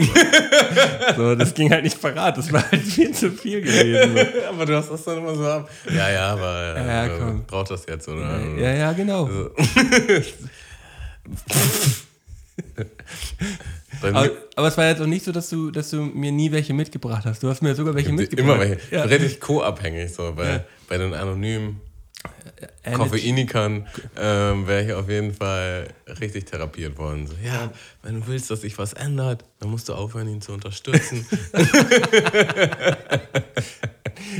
so, 1.18 1.36
das 1.36 1.54
ging 1.54 1.72
halt 1.72 1.84
nicht 1.84 2.02
parat. 2.02 2.38
Das 2.38 2.54
war 2.54 2.64
halt 2.72 2.82
viel 2.82 3.12
zu 3.14 3.32
viel 3.32 3.62
gewesen. 3.62 4.16
So. 4.16 4.24
aber 4.50 4.66
du 4.66 4.78
hast 4.78 4.92
das 4.92 5.04
dann 5.04 5.18
immer 5.18 5.36
so 5.36 5.46
ab. 5.46 5.70
Ja, 5.90 6.10
ja, 6.10 6.28
aber 6.34 6.76
äh, 6.78 6.88
Ja, 6.88 7.34
braucht 7.48 7.72
das 7.72 7.86
jetzt, 7.86 8.08
oder? 8.08 8.40
Ja, 8.58 8.74
ja, 8.74 8.94
genau. 8.94 9.30
Dann 14.02 14.16
Aber, 14.16 14.30
aber 14.60 14.68
es 14.68 14.78
war 14.78 14.88
jetzt 14.88 15.02
auch 15.02 15.06
nicht 15.08 15.24
so, 15.26 15.32
dass 15.32 15.50
du, 15.50 15.72
dass 15.72 15.90
du 15.90 16.02
mir 16.02 16.32
nie 16.32 16.52
welche 16.52 16.74
mitgebracht 16.74 17.26
hast. 17.26 17.42
Du 17.42 17.50
hast 17.50 17.62
mir 17.62 17.74
sogar 17.76 17.96
welche 17.96 18.12
mitgebracht. 18.12 18.46
immer 18.46 18.60
welche. 18.60 18.80
Ja. 18.96 19.04
Richtig 19.04 19.40
co-abhängig, 19.40 20.14
so 20.14 20.34
bei, 20.36 20.64
bei 20.88 20.98
den 20.98 21.14
anonymen 21.14 21.80
Energy- 22.84 22.98
Koffeinikern 22.98 23.88
ähm, 24.18 24.68
wäre 24.68 24.86
ich 24.86 24.94
auf 24.94 25.08
jeden 25.10 25.34
Fall 25.34 25.88
richtig 26.20 26.46
therapiert 26.46 26.98
worden. 26.98 27.28
So, 27.28 27.34
ja, 27.44 27.72
wenn 28.04 28.20
du 28.20 28.28
willst, 28.28 28.52
dass 28.52 28.62
sich 28.62 28.78
was 28.78 28.92
ändert, 28.94 29.46
dann 29.62 29.70
musst 29.70 29.88
du 29.88 29.94
aufhören, 29.94 30.28
ihn 30.28 30.42
zu 30.42 30.52
unterstützen. 30.52 31.26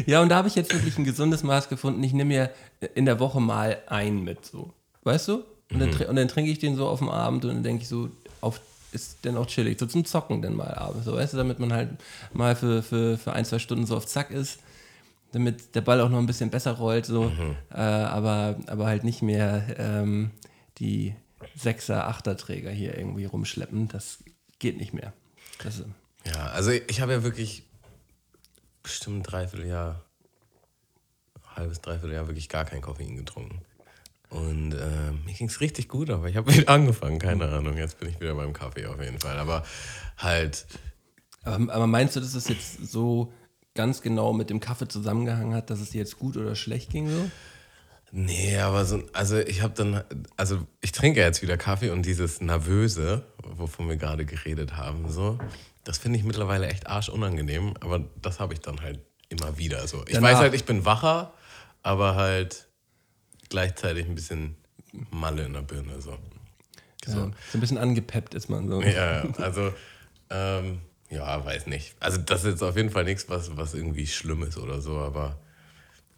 Ja, 0.06 0.22
und 0.22 0.30
da 0.30 0.36
habe 0.38 0.48
ich 0.48 0.56
jetzt 0.56 0.74
wirklich 0.74 0.98
ein 0.98 1.04
gesundes 1.06 1.42
Maß 1.44 1.70
gefunden. 1.70 2.04
Ich 2.04 2.14
nehme 2.14 2.28
mir 2.28 2.50
in 2.96 3.06
der 3.06 3.20
Woche 3.20 3.40
mal 3.40 3.78
einen 3.88 4.24
mit, 4.24 4.46
so. 4.46 4.74
Weißt 5.04 5.28
du? 5.30 5.44
Und 5.72 5.80
dann, 5.80 5.92
tr- 5.92 6.06
und 6.08 6.16
dann 6.16 6.28
trinke 6.28 6.52
ich 6.52 6.60
den 6.60 6.76
so 6.76 6.88
auf 6.88 7.00
dem 7.00 7.10
Abend 7.10 7.46
und 7.46 7.54
dann 7.54 7.64
denke 7.64 7.84
ich 7.84 7.90
so, 7.90 8.10
auf, 8.42 8.60
ist 8.92 9.20
dann 9.24 9.38
auch 9.38 9.46
chillig. 9.46 9.80
So 9.80 9.86
zum 9.86 10.06
Zocken 10.06 10.42
dann 10.42 10.56
mal 10.56 10.74
abends, 10.74 11.06
so, 11.06 11.16
weißt 11.16 11.34
du, 11.34 11.38
damit 11.38 11.60
man 11.60 11.74
halt 11.74 11.90
mal 12.34 12.56
für, 12.56 12.84
für, 12.84 13.18
für 13.18 13.34
ein, 13.34 13.46
zwei 13.46 13.60
Stunden 13.60 13.86
so 13.86 13.96
auf 13.96 14.06
Zack 14.06 14.32
ist. 14.32 14.60
Damit 15.32 15.76
der 15.76 15.82
Ball 15.82 16.02
auch 16.02 16.10
noch 16.10 16.18
ein 16.18 16.26
bisschen 16.26 16.50
besser 16.50 16.72
rollt, 16.72 17.06
so. 17.06 17.32
Äh, 17.72 17.78
aber, 17.78 18.58
aber 18.66 18.88
halt 18.88 19.04
nicht 19.04 19.22
mehr 19.22 19.64
ähm, 19.78 20.32
die 20.80 21.16
Sechser, 21.56 22.08
Achter-Träger 22.08 22.72
hier 22.72 22.98
irgendwie 22.98 23.26
rumschleppen. 23.26 23.88
Das 23.90 24.24
geht 24.58 24.78
nicht 24.78 24.94
mehr. 24.94 25.14
Das, 25.64 25.84
ja, 26.26 26.48
also 26.48 26.72
ich 26.72 27.02
habe 27.02 27.12
ja 27.12 27.24
wirklich 27.24 27.64
bestimmt 28.82 29.18
ein 29.18 29.24
Dreivierteljahr, 29.24 30.04
halbes 31.56 31.82
Dreivierteljahr 31.82 32.28
wirklich 32.28 32.50
gar 32.50 32.66
kein 32.66 32.82
Koffein 32.82 33.16
getrunken. 33.16 33.62
Und 34.30 34.74
äh, 34.74 35.12
mir 35.26 35.34
ging 35.34 35.48
es 35.48 35.60
richtig 35.60 35.88
gut, 35.90 36.10
aber 36.10 36.28
ich 36.30 36.36
habe 36.36 36.54
wieder 36.54 36.70
angefangen, 36.74 37.20
keine 37.20 37.50
Ahnung. 37.50 37.78
Jetzt 37.78 38.00
bin 38.00 38.10
ich 38.10 38.20
wieder 38.20 38.36
beim 38.36 38.54
Kaffee 38.54 38.86
auf 38.86 39.02
jeden 39.02 39.20
Fall. 39.20 39.38
Aber 39.38 39.64
halt, 40.18 40.66
Aber, 41.44 41.74
aber 41.74 41.88
meinst 41.88 42.16
du, 42.16 42.20
dass 42.20 42.36
es 42.36 42.48
jetzt 42.48 42.92
so 42.92 43.34
ganz 43.76 44.02
genau 44.02 44.34
mit 44.34 44.50
dem 44.50 44.60
Kaffee 44.60 44.88
zusammengehangen 44.88 45.54
hat, 45.56 45.70
dass 45.70 45.80
es 45.80 45.92
dir 45.92 46.00
jetzt 46.00 46.20
gut 46.20 46.38
oder 46.38 46.56
schlecht 46.56 46.92
ging 46.92 47.10
so? 47.10 47.32
Nee, 48.12 48.58
aber 48.58 48.86
so, 48.86 49.04
also 49.14 49.38
ich 49.38 49.62
habe 49.62 49.74
dann, 49.76 50.04
also 50.36 50.66
ich 50.82 50.92
trinke 50.92 51.20
jetzt 51.20 51.42
wieder 51.44 51.58
Kaffee 51.58 51.92
und 51.92 52.06
dieses 52.06 52.42
Nervöse, 52.42 53.24
wovon 53.44 53.88
wir 53.88 53.98
gerade 53.98 54.26
geredet 54.26 54.78
haben, 54.78 55.12
so, 55.12 55.38
das 55.84 56.00
finde 56.00 56.18
ich 56.18 56.26
mittlerweile 56.26 56.68
echt 56.68 56.88
arschunangenehm, 56.88 57.76
aber 57.80 58.04
das 58.22 58.40
habe 58.40 58.54
ich 58.54 58.62
dann 58.62 58.82
halt 58.82 59.00
immer 59.30 59.58
wieder 59.60 59.88
so. 59.88 60.04
Ich 60.08 60.14
Danach. 60.16 60.32
weiß 60.32 60.38
halt, 60.40 60.54
ich 60.56 60.66
bin 60.66 60.86
wacher, 60.86 61.34
aber 61.84 62.16
halt 62.16 62.68
gleichzeitig 63.50 64.06
ein 64.06 64.16
bisschen 64.16 64.56
Malle 65.12 65.46
in 65.46 65.54
der 65.54 65.62
Birne, 65.62 66.02
so. 66.02 66.18
So, 67.06 67.14
so 67.14 67.32
ein 67.54 67.60
bisschen 67.60 67.78
angepeppt 67.78 68.34
ist 68.34 68.50
man 68.50 68.68
so. 68.68 68.82
Ja, 68.82 69.24
ja, 69.24 69.34
also, 69.38 69.74
ähm, 70.30 70.80
ja, 71.10 71.44
weiß 71.44 71.68
nicht. 71.68 71.96
Also 72.00 72.18
das 72.18 72.44
ist 72.44 72.52
jetzt 72.52 72.64
auf 72.64 72.76
jeden 72.76 72.90
Fall 72.90 73.04
nichts, 73.04 73.28
was, 73.30 73.56
was 73.58 73.74
irgendwie 73.74 74.06
schlimm 74.06 74.44
ist 74.44 74.58
oder 74.58 74.82
so, 74.82 74.98
aber, 74.98 75.38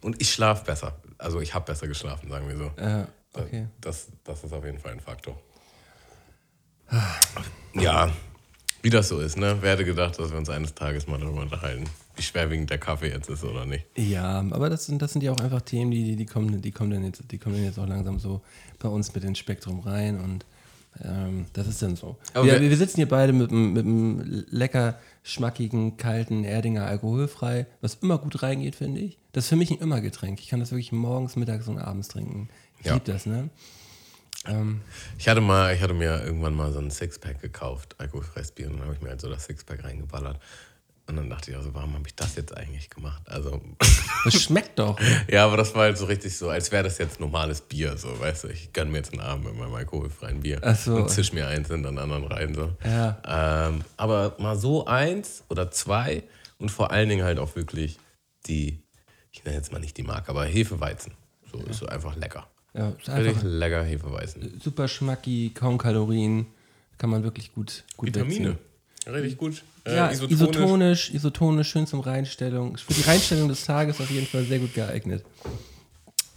und 0.02 0.20
ich 0.22 0.34
schlafe 0.34 0.66
besser. 0.66 0.96
Also 1.18 1.40
ich 1.40 1.54
habe 1.54 1.66
besser 1.66 1.88
geschlafen, 1.88 2.30
sagen 2.30 2.48
wir 2.48 2.58
so. 2.58 2.72
Ja, 2.78 3.08
okay. 3.34 3.68
Das, 3.80 4.08
das 4.24 4.44
ist 4.44 4.54
auf 4.54 4.66
jeden 4.66 4.80
Fall 4.80 4.94
ein 4.94 5.00
Faktor. 5.00 5.40
Ja, 7.74 8.12
wie 8.82 8.90
das 8.90 9.08
so 9.08 9.20
ist, 9.20 9.38
ne? 9.38 9.58
Wer 9.62 9.74
hätte 9.74 9.86
gedacht, 9.86 10.20
dass 10.20 10.32
wir 10.32 10.38
uns 10.38 10.50
eines 10.50 10.74
Tages 10.74 11.08
mal 11.08 11.20
darüber 11.20 11.42
unterhalten, 11.42 11.86
wie 12.16 12.22
schwerwiegend 12.22 12.70
der 12.70 12.78
Kaffee 12.78 13.10
jetzt 13.10 13.30
ist 13.30 13.44
oder 13.44 13.66
nicht. 13.66 13.86
Ja, 13.98 14.40
aber 14.52 14.70
das 14.70 14.86
sind, 14.86 15.02
das 15.02 15.14
sind 15.14 15.24
ja 15.24 15.32
auch 15.32 15.40
einfach 15.40 15.62
Themen, 15.62 15.92
die, 15.92 16.04
die, 16.04 16.16
die, 16.16 16.26
kommen, 16.26 16.62
die, 16.62 16.72
kommen 16.72 16.92
dann 16.92 17.04
jetzt, 17.06 17.24
die 17.32 17.38
kommen 17.38 17.56
dann 17.56 17.66
jetzt 17.66 17.80
auch 17.80 17.88
langsam 17.88 18.20
so 18.20 18.42
bei 18.80 18.90
uns 18.90 19.14
mit 19.14 19.24
ins 19.24 19.38
Spektrum 19.40 19.80
rein 19.80 20.20
und 20.20 20.46
ähm, 21.06 21.46
das 21.54 21.68
ist 21.68 21.82
dann 21.82 21.96
so. 21.96 22.18
Aber 22.34 22.46
wir, 22.46 22.60
wir 22.62 22.76
sitzen 22.78 22.98
hier 22.98 23.08
beide 23.08 23.32
mit, 23.32 23.50
einem- 23.52 23.72
mit 23.74 23.86
einem 23.86 24.46
lecker, 24.50 25.00
schmackigen, 25.24 25.96
kalten 25.96 26.44
Erdinger 26.44 26.86
alkoholfrei, 26.86 27.66
was 27.80 27.96
immer 28.02 28.18
gut 28.18 28.44
reingeht, 28.44 28.76
finde 28.76 29.00
ich. 29.00 29.18
Das 29.32 29.46
ist 29.46 29.50
für 29.50 29.56
mich 29.56 29.72
ein 29.72 29.78
immer 29.80 30.02
Getränk. 30.02 30.40
Ich 30.42 30.50
kann 30.50 30.60
das 30.60 30.72
wirklich 30.72 30.92
morgens, 30.92 31.38
mittags 31.38 31.68
und 31.70 31.78
abends 31.80 32.10
trinken. 32.10 32.50
Ich 32.82 32.88
Ja. 32.88 32.96
liebe 32.96 33.06
das, 33.10 33.26
ne? 33.26 33.50
Ähm, 34.48 34.82
Ich 35.18 35.30
hatte 35.30 35.40
mal, 35.40 35.74
ich 35.76 35.82
hatte 35.82 35.94
mir 35.94 36.24
irgendwann 36.24 36.56
mal 36.56 36.74
so 36.74 36.80
ein 36.80 36.90
Sixpack 36.92 37.40
gekauft, 37.42 37.96
alkoholfreies 38.00 38.52
Bier, 38.52 38.68
und 38.68 38.74
dann 38.74 38.84
habe 38.86 38.96
ich 38.96 39.02
mir 39.02 39.10
halt 39.10 39.22
so 39.22 39.30
das 39.30 39.46
Sixpack 39.46 39.84
reingeballert. 39.84 40.40
Und 41.12 41.18
dann 41.18 41.30
dachte 41.30 41.52
ich 41.52 41.58
also, 41.58 41.74
warum 41.74 41.94
habe 41.94 42.08
ich 42.08 42.16
das 42.16 42.38
jetzt 42.38 42.56
eigentlich 42.56 42.90
gemacht? 42.90 43.22
Also, 43.26 43.62
Das 44.24 44.42
schmeckt 44.42 44.80
doch. 44.80 44.98
ja, 45.30 45.46
aber 45.46 45.58
das 45.58 45.76
war 45.76 45.82
halt 45.82 45.98
so 45.98 46.06
richtig 46.06 46.38
so, 46.38 46.50
als 46.50 46.72
wäre 46.72 46.84
das 46.84 46.98
jetzt 47.00 47.20
normales 47.20 47.60
Bier, 47.60 47.98
so, 47.98 48.18
weißt 48.18 48.46
du, 48.46 48.48
ich 48.48 48.72
gönne 48.72 48.92
mir 48.92 49.00
jetzt 49.00 49.12
einen 49.12 49.22
Abend 49.22 49.44
mit 49.46 49.58
meinem 49.58 49.74
alkoholfreien 49.74 50.40
Bier 50.40 50.60
Ach 50.64 50.74
so. 50.76 50.96
und 50.96 51.10
zisch 51.10 51.34
mir 51.34 51.48
eins 51.50 51.70
in 51.70 51.84
den 51.84 51.98
anderen 51.98 52.24
rein, 52.28 52.56
so. 52.56 52.72
Ja. 52.86 53.68
Ähm, 53.68 53.82
aber 53.98 54.36
mal 54.40 54.56
so 54.58 54.86
eins 54.86 55.44
oder 55.50 55.70
zwei 55.70 56.24
und 56.60 56.70
vor 56.72 56.92
allen 56.92 57.10
Dingen 57.10 57.26
halt 57.26 57.40
auch 57.40 57.58
wirklich 57.58 57.98
die, 58.46 58.82
ich 59.34 59.44
nenne 59.44 59.58
jetzt 59.58 59.74
mal 59.74 59.80
nicht 59.80 59.98
die 59.98 60.04
Marke, 60.04 60.30
aber 60.30 60.46
Hefeweizen. 60.46 61.14
So 61.52 61.58
ist 61.64 61.80
so 61.80 61.88
einfach 61.88 62.16
lecker. 62.16 62.48
Ja, 62.74 62.92
ist 62.92 63.10
einfach 63.10 63.44
lecker 63.44 63.84
Hefeweizen. 63.84 64.62
super 64.64 64.88
schmacki, 64.88 65.52
kaum 65.54 65.78
Kalorien. 65.78 66.46
Kann 66.98 67.10
man 67.10 67.24
wirklich 67.24 67.54
gut, 67.54 67.84
gut 67.98 68.08
Vitamine. 68.08 68.50
wegziehen. 68.52 68.71
Richtig 69.08 69.38
gut. 69.38 69.64
Äh, 69.86 69.96
Ja, 69.96 70.10
isotonisch. 70.12 70.32
isotonisch. 70.32 71.10
isotonisch, 71.12 71.70
schön 71.70 71.88
zum 71.88 72.00
Reinstellung. 72.02 72.78
Für 72.78 72.94
die 72.94 73.02
Reinstellung 73.02 73.48
des 73.50 73.66
Tages 73.66 74.00
auf 74.00 74.10
jeden 74.12 74.28
Fall 74.28 74.44
sehr 74.44 74.60
gut 74.60 74.74
geeignet. 74.74 75.26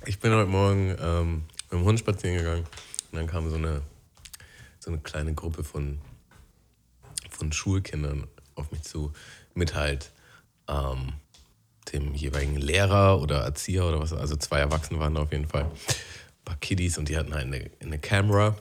Ich 0.07 0.19
bin 0.19 0.33
heute 0.33 0.49
Morgen 0.51 0.97
ähm, 1.01 1.43
mit 1.71 1.73
dem 1.81 1.85
Hund 1.85 1.99
spazieren 1.99 2.37
gegangen 2.39 2.65
und 3.13 3.19
dann 3.19 3.27
kam 3.27 3.49
so 3.51 3.57
eine, 3.57 3.83
so 4.79 4.91
eine 4.91 5.01
kleine 5.01 5.35
Gruppe 5.35 5.65
von, 5.65 5.99
von 7.31 7.53
Schulkindern 7.53 8.27
auf 8.55 8.71
mich 8.71 8.83
zu, 8.83 9.13
mit 9.55 9.75
halt 9.75 10.11
ähm, 10.69 11.15
dem 11.93 12.15
jeweiligen 12.15 12.57
Lehrer 12.57 13.21
oder 13.21 13.41
Erzieher 13.43 13.87
oder 13.87 14.01
was, 14.01 14.13
also 14.13 14.37
zwei 14.37 14.59
Erwachsene 14.61 14.99
waren 15.01 15.15
da 15.15 15.23
auf 15.23 15.33
jeden 15.33 15.47
Fall, 15.49 15.65
ein 15.65 16.45
paar 16.45 16.57
Kiddies 16.57 16.97
und 16.99 17.09
die 17.09 17.17
hatten 17.17 17.35
halt 17.35 17.47
eine, 17.47 17.71
eine 17.81 17.99
Kamera 17.99 18.57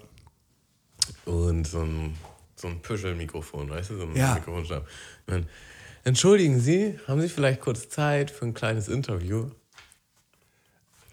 und 1.26 1.66
so 1.66 1.82
ein, 1.82 2.16
so 2.56 2.68
ein 2.68 2.82
Püschel-Mikrofon, 2.82 3.70
weißt 3.70 3.92
du, 3.92 3.98
so 3.98 4.04
ein 4.04 4.16
Ja. 4.16 4.36
Mikrofonstab. 4.36 4.88
Dann, 5.28 5.48
Entschuldigen 6.06 6.60
Sie, 6.60 7.00
haben 7.08 7.22
Sie 7.22 7.30
vielleicht 7.30 7.62
kurz 7.62 7.88
Zeit 7.88 8.30
für 8.30 8.44
ein 8.46 8.54
kleines 8.54 8.90
Interview? 8.90 9.50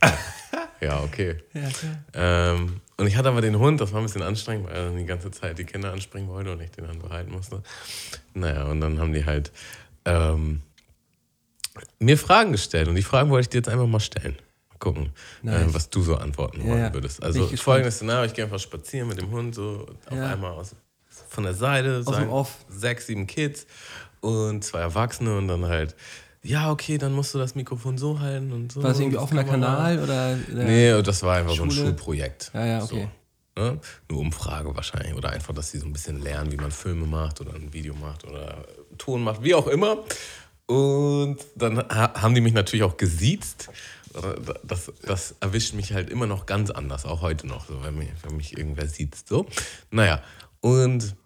ja, 0.80 1.00
okay. 1.02 1.36
Ja. 1.54 1.68
Ähm, 2.14 2.80
und 2.96 3.06
ich 3.06 3.16
hatte 3.16 3.28
aber 3.28 3.40
den 3.40 3.56
Hund, 3.58 3.80
das 3.80 3.92
war 3.92 4.00
ein 4.00 4.06
bisschen 4.06 4.22
anstrengend, 4.22 4.66
weil 4.66 4.74
er 4.76 4.84
dann 4.86 4.96
die 4.96 5.04
ganze 5.06 5.30
Zeit 5.30 5.58
die 5.58 5.64
Kinder 5.64 5.92
anspringen 5.92 6.28
wollte 6.28 6.52
und 6.52 6.60
ich 6.60 6.70
den 6.72 6.86
dann 6.86 6.98
behalten 6.98 7.30
musste. 7.30 7.62
Naja, 8.34 8.64
und 8.64 8.80
dann 8.80 8.98
haben 8.98 9.12
die 9.12 9.24
halt 9.24 9.52
ähm, 10.04 10.62
mir 11.98 12.18
Fragen 12.18 12.52
gestellt 12.52 12.88
und 12.88 12.96
die 12.96 13.02
Fragen 13.02 13.30
wollte 13.30 13.42
ich 13.42 13.48
dir 13.50 13.58
jetzt 13.58 13.68
einfach 13.68 13.86
mal 13.86 14.00
stellen. 14.00 14.36
Mal 14.70 14.78
gucken, 14.78 15.10
Nice. 15.42 15.70
äh, 15.70 15.74
was 15.74 15.90
du 15.90 16.02
so 16.02 16.16
antworten 16.16 16.62
Ja, 16.62 16.66
wollen 16.66 16.94
würdest. 16.94 17.22
Also 17.22 17.46
folgendes 17.56 17.96
Szenario, 17.96 18.24
ich 18.26 18.34
gehe 18.34 18.44
einfach 18.44 18.58
spazieren 18.58 19.08
mit 19.08 19.20
dem 19.20 19.30
Hund, 19.30 19.54
so 19.54 19.86
auf 20.06 20.16
Ja. 20.16 20.32
einmal 20.32 20.52
aus, 20.52 20.74
von 21.28 21.44
der 21.44 21.54
Seite, 21.54 22.02
sagen 22.02 22.28
Off. 22.30 22.56
sechs, 22.68 23.06
sieben 23.06 23.26
Kids 23.26 23.66
und 24.20 24.64
zwei 24.64 24.80
Erwachsene 24.80 25.36
und 25.36 25.48
dann 25.48 25.66
halt, 25.66 25.94
ja, 26.42 26.70
okay, 26.70 26.96
dann 26.98 27.12
musst 27.12 27.34
du 27.34 27.38
das 27.38 27.54
Mikrofon 27.54 27.98
so 27.98 28.20
halten 28.20 28.52
und 28.52 28.72
so. 28.72 28.82
War 28.82 28.90
das 28.90 29.00
irgendwie 29.00 29.18
offener. 29.18 29.44
Kanal 29.44 30.02
oder? 30.02 30.36
Nee, 30.52 31.02
das 31.02 31.22
war 31.22 31.36
einfach 31.36 31.54
so 31.54 31.64
ein 31.64 31.70
Schule? 31.70 31.86
Schulprojekt. 31.88 32.50
Ja, 32.54 32.66
ja, 32.66 32.82
okay. 32.82 33.08
So, 33.56 33.62
ne? 33.62 33.80
Eine 34.08 34.18
Umfrage 34.18 34.74
wahrscheinlich. 34.74 35.14
Oder 35.14 35.30
einfach, 35.30 35.52
dass 35.52 35.70
sie 35.70 35.78
so 35.78 35.86
ein 35.86 35.92
bisschen 35.92 36.22
lernen, 36.22 36.50
wie 36.50 36.56
man 36.56 36.70
Filme 36.70 37.06
macht 37.06 37.40
oder 37.40 37.54
ein 37.54 37.72
Video 37.72 37.94
macht 37.94 38.24
oder 38.24 38.64
Ton 38.96 39.22
macht, 39.22 39.42
wie 39.42 39.54
auch 39.54 39.66
immer. 39.66 39.98
Und 40.66 41.38
dann 41.56 41.78
ha 41.78 42.22
haben 42.22 42.34
die 42.34 42.40
mich 42.40 42.54
natürlich 42.54 42.84
auch 42.84 42.96
gesiezt. 42.96 43.68
Das, 44.64 44.90
das 45.02 45.36
erwischt 45.40 45.74
mich 45.74 45.92
halt 45.92 46.10
immer 46.10 46.26
noch 46.26 46.46
ganz 46.46 46.70
anders, 46.70 47.04
auch 47.04 47.20
heute 47.20 47.46
noch, 47.46 47.66
so, 47.68 47.84
wenn, 47.84 47.96
mich, 47.96 48.08
wenn 48.22 48.36
mich 48.36 48.56
irgendwer 48.56 48.88
sieht. 48.88 49.16
So. 49.28 49.46
Naja, 49.92 50.20
und 50.60 51.16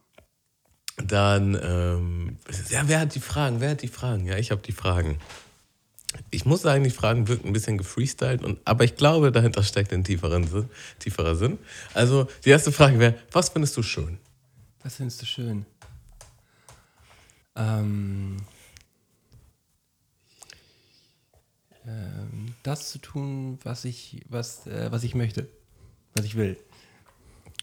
dann, 0.97 1.59
ähm, 1.61 2.39
ja, 2.71 2.87
wer 2.87 3.01
hat 3.01 3.15
die 3.15 3.21
Fragen? 3.21 3.61
Wer 3.61 3.71
hat 3.71 3.83
die 3.83 3.89
Fragen? 3.89 4.27
Ja, 4.27 4.37
ich 4.37 4.51
habe 4.51 4.63
die 4.63 4.73
Fragen. 4.73 5.19
Ich 6.31 6.45
muss 6.45 6.63
sagen, 6.63 6.85
die 6.85 6.91
Fragen 6.91 7.27
wirken 7.27 7.49
ein 7.49 7.53
bisschen 7.53 7.77
gefreestylt, 7.77 8.45
und, 8.45 8.61
aber 8.65 8.85
ich 8.85 8.95
glaube, 8.95 9.33
dahinter 9.33 9.65
steckt 9.65 9.93
ein 9.93 10.05
tieferen 10.05 10.47
Sinn, 10.47 10.71
tieferer 11.01 11.35
Sinn. 11.35 11.59
Also, 11.93 12.29
die 12.45 12.51
erste 12.51 12.71
Frage 12.71 13.01
wäre: 13.01 13.15
Was 13.33 13.49
findest 13.49 13.77
du 13.77 13.83
schön? 13.83 14.19
Was 14.85 14.97
findest 14.97 15.21
du 15.23 15.27
schön? 15.27 15.67
Ähm, 17.57 18.37
ähm, 21.87 22.55
das 22.63 22.91
zu 22.91 22.99
tun, 22.99 23.59
was 23.65 23.85
ich, 23.85 24.23
was, 24.29 24.67
äh, 24.67 24.93
was 24.93 25.03
ich 25.03 25.15
möchte, 25.15 25.49
was 26.15 26.25
ich 26.25 26.37
will. 26.37 26.57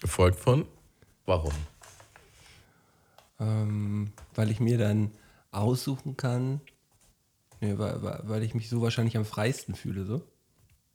Gefolgt 0.01 0.40
von? 0.40 0.66
Warum? 1.25 1.54
Ähm, 3.40 4.12
weil 4.36 4.51
ich 4.51 4.60
mir 4.60 4.78
dann 4.78 5.12
aussuchen 5.51 6.16
kann, 6.18 6.62
nee, 7.60 7.74
weil, 7.78 8.01
weil- 8.24 8.44
ich 8.44 8.54
mich 8.54 8.70
so 8.70 8.82
wahrscheinlich 8.82 9.18
am 9.18 9.25
freisten 9.25 9.75
fühle. 9.75 10.06
So. 10.06 10.22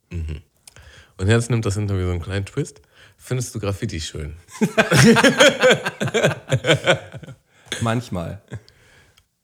Und 0.09 1.27
jetzt 1.27 1.49
nimmt 1.49 1.65
das 1.65 1.77
Interview 1.77 2.05
so 2.05 2.11
einen 2.11 2.21
kleinen 2.21 2.45
Twist. 2.45 2.81
Findest 3.17 3.53
du 3.55 3.59
Graffiti 3.59 3.99
schön? 3.99 4.35
Manchmal. 7.81 8.41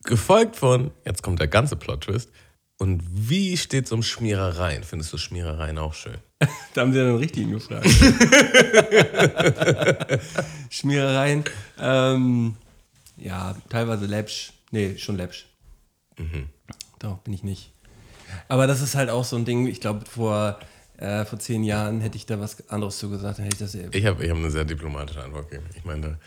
Gefolgt 0.04 0.56
von, 0.56 0.92
jetzt 1.06 1.24
kommt 1.24 1.40
der 1.40 1.48
ganze 1.48 1.75
Plot-Twist. 1.75 2.32
Und 2.84 3.02
wie 3.10 3.56
steht 3.56 3.86
es 3.86 3.94
um 3.94 4.04
Schmierereien? 4.04 4.84
Findest 4.84 5.13
du 5.13 5.18
Schmierereien 5.18 5.78
auch 5.78 5.94
schön? 5.94 6.18
Da 6.74 6.82
haben 6.82 6.92
sie 6.92 7.00
ja 7.00 7.06
den 7.06 7.16
richtigen 7.16 7.52
gefragt. 7.52 7.88
Schmierereien. 10.70 11.46
Ähm, 11.80 12.58
ja, 13.16 13.56
teilweise 13.70 14.06
läppsch. 14.06 14.52
Nee, 14.72 14.98
schon 14.98 15.16
läppsch. 15.16 15.46
Doch, 17.00 17.20
bin 17.20 17.34
ich 17.34 17.44
nicht. 17.44 17.72
Aber 18.50 18.68
das 18.68 18.82
ist 18.82 18.96
halt 18.96 19.10
auch 19.10 19.24
so 19.24 19.38
ein 19.38 19.46
Ding, 19.46 19.66
ich 19.68 19.80
glaube, 19.80 20.06
vor, 20.06 20.60
äh, 20.98 21.24
vor 21.24 21.40
zehn 21.40 21.63
Jahren 21.63 22.02
hätte 22.02 22.18
ich 22.18 22.25
da 22.25 22.38
was 22.38 22.70
anderes 22.70 22.98
zu 22.98 23.10
gesagt, 23.10 23.38
dann 23.38 23.46
hätte 23.46 23.56
ich 23.56 23.62
das 23.62 23.74
ja. 23.75 23.88
Ich 23.92 24.06
habe 24.06 24.25
ich 24.25 24.30
hab 24.30 24.36
eine 24.36 24.52
sehr 24.52 24.66
diplomatische 24.66 25.24
Antwort 25.24 25.50
gegeben. 25.50 25.70
Ich 25.78 25.86
meine, 25.86 26.20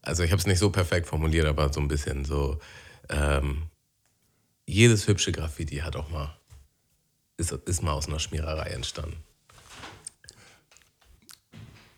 also 0.00 0.22
ich 0.22 0.30
habe 0.30 0.40
es 0.40 0.46
nicht 0.46 0.58
so 0.58 0.70
perfekt 0.70 1.06
formuliert, 1.06 1.44
aber 1.44 1.70
so 1.70 1.80
ein 1.80 1.88
bisschen 1.88 2.24
so, 2.24 2.58
ähm, 3.10 3.64
jedes 4.66 5.06
hübsche 5.08 5.32
Graffiti 5.32 5.76
hat 5.78 5.96
auch 5.96 6.08
mal, 6.10 6.36
ist, 7.36 7.52
ist 7.52 7.82
mal 7.82 7.92
aus 7.92 8.08
einer 8.08 8.18
Schmiererei 8.18 8.68
entstanden. 8.70 9.16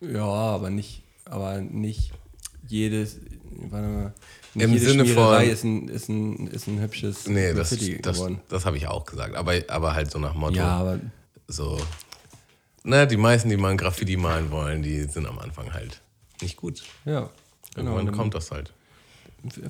Ja, 0.00 0.24
aber 0.24 0.70
nicht, 0.70 1.02
aber 1.24 1.60
nicht 1.60 2.12
jedes. 2.68 3.18
Warte 3.70 3.86
mal. 3.88 4.14
Nicht 4.54 4.64
Im 4.64 4.72
jede 4.72 4.84
Sinne 4.84 5.04
Schmiererei 5.06 5.44
von- 5.44 5.52
ist 5.52 5.64
ein, 5.64 5.88
ist 5.88 6.08
ein, 6.08 6.46
ist 6.48 6.66
ein 6.66 6.80
hübsches 6.80 7.26
Nee, 7.26 7.52
das, 7.54 7.70
Graffiti 7.70 8.00
das, 8.02 8.16
geworden. 8.16 8.40
das 8.48 8.66
habe 8.66 8.76
ich 8.76 8.86
auch 8.86 9.04
gesagt. 9.04 9.34
Aber, 9.34 9.54
aber 9.68 9.94
halt 9.94 10.10
so 10.10 10.18
nach 10.18 10.34
Motto, 10.34 10.56
Ja, 10.56 10.76
aber 10.76 11.00
so, 11.48 11.80
na, 12.82 13.06
die 13.06 13.16
meisten, 13.16 13.48
die 13.48 13.56
mal 13.56 13.70
ein 13.70 13.76
Graffiti 13.76 14.16
malen 14.16 14.50
wollen, 14.50 14.82
die 14.82 15.02
sind 15.04 15.26
am 15.26 15.38
Anfang 15.38 15.72
halt 15.72 16.00
nicht 16.42 16.56
gut. 16.56 16.82
ja. 17.04 17.30
Genau, 17.74 17.96
Irgendwann 17.96 18.14
kommt 18.16 18.34
das 18.34 18.52
halt. 18.52 18.72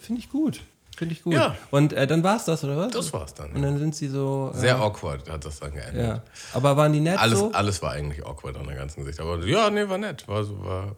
Finde 0.01 0.19
ich 0.21 0.29
gut. 0.29 0.61
Finde 0.97 1.15
ich 1.15 1.23
gut. 1.23 1.35
Ja. 1.35 1.57
Und 1.71 1.93
äh, 1.93 2.07
dann 2.07 2.23
war 2.23 2.37
es 2.37 2.45
das, 2.45 2.63
oder 2.65 2.77
was? 2.77 2.93
Das 2.93 3.13
war's 3.13 3.35
dann. 3.35 3.51
Und 3.53 3.63
dann 3.63 3.79
sind 3.79 3.95
sie 3.97 4.09
so. 4.09 4.53
Äh, 4.55 4.59
Sehr 4.59 4.79
awkward 4.79 5.29
hat 5.29 5.45
das 5.45 5.61
dann 5.61 5.73
geendet. 5.75 6.03
Ja. 6.07 6.23
Aber 6.53 6.77
waren 6.77 6.93
die 6.93 7.01
nett 7.01 7.19
Alles, 7.19 7.39
so? 7.39 7.51
alles 7.53 7.83
war 7.83 7.93
eigentlich 7.93 8.25
awkward 8.25 8.57
an 8.57 8.67
der 8.67 8.77
ganzen 8.77 9.05
Sicht. 9.05 9.19
Aber 9.21 9.45
ja, 9.45 9.71
nee, 9.71 9.89
war 9.89 9.99
nett. 9.99 10.27
War, 10.29 10.45
so, 10.45 10.65
war, 10.65 10.97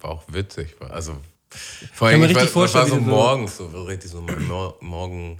war 0.00 0.10
auch 0.10 0.22
witzig. 0.28 0.74
War, 0.80 0.90
also, 0.92 1.16
vor 1.92 2.08
allem, 2.08 2.24
ich 2.24 2.34
war, 2.34 2.42
war 2.42 2.48
vorstellen, 2.48 2.88
so 2.88 2.96
morgens, 2.96 3.56
so 3.58 3.66
richtig 3.84 4.10
so 4.10 4.22
mor 4.48 4.76
morgen. 4.80 5.38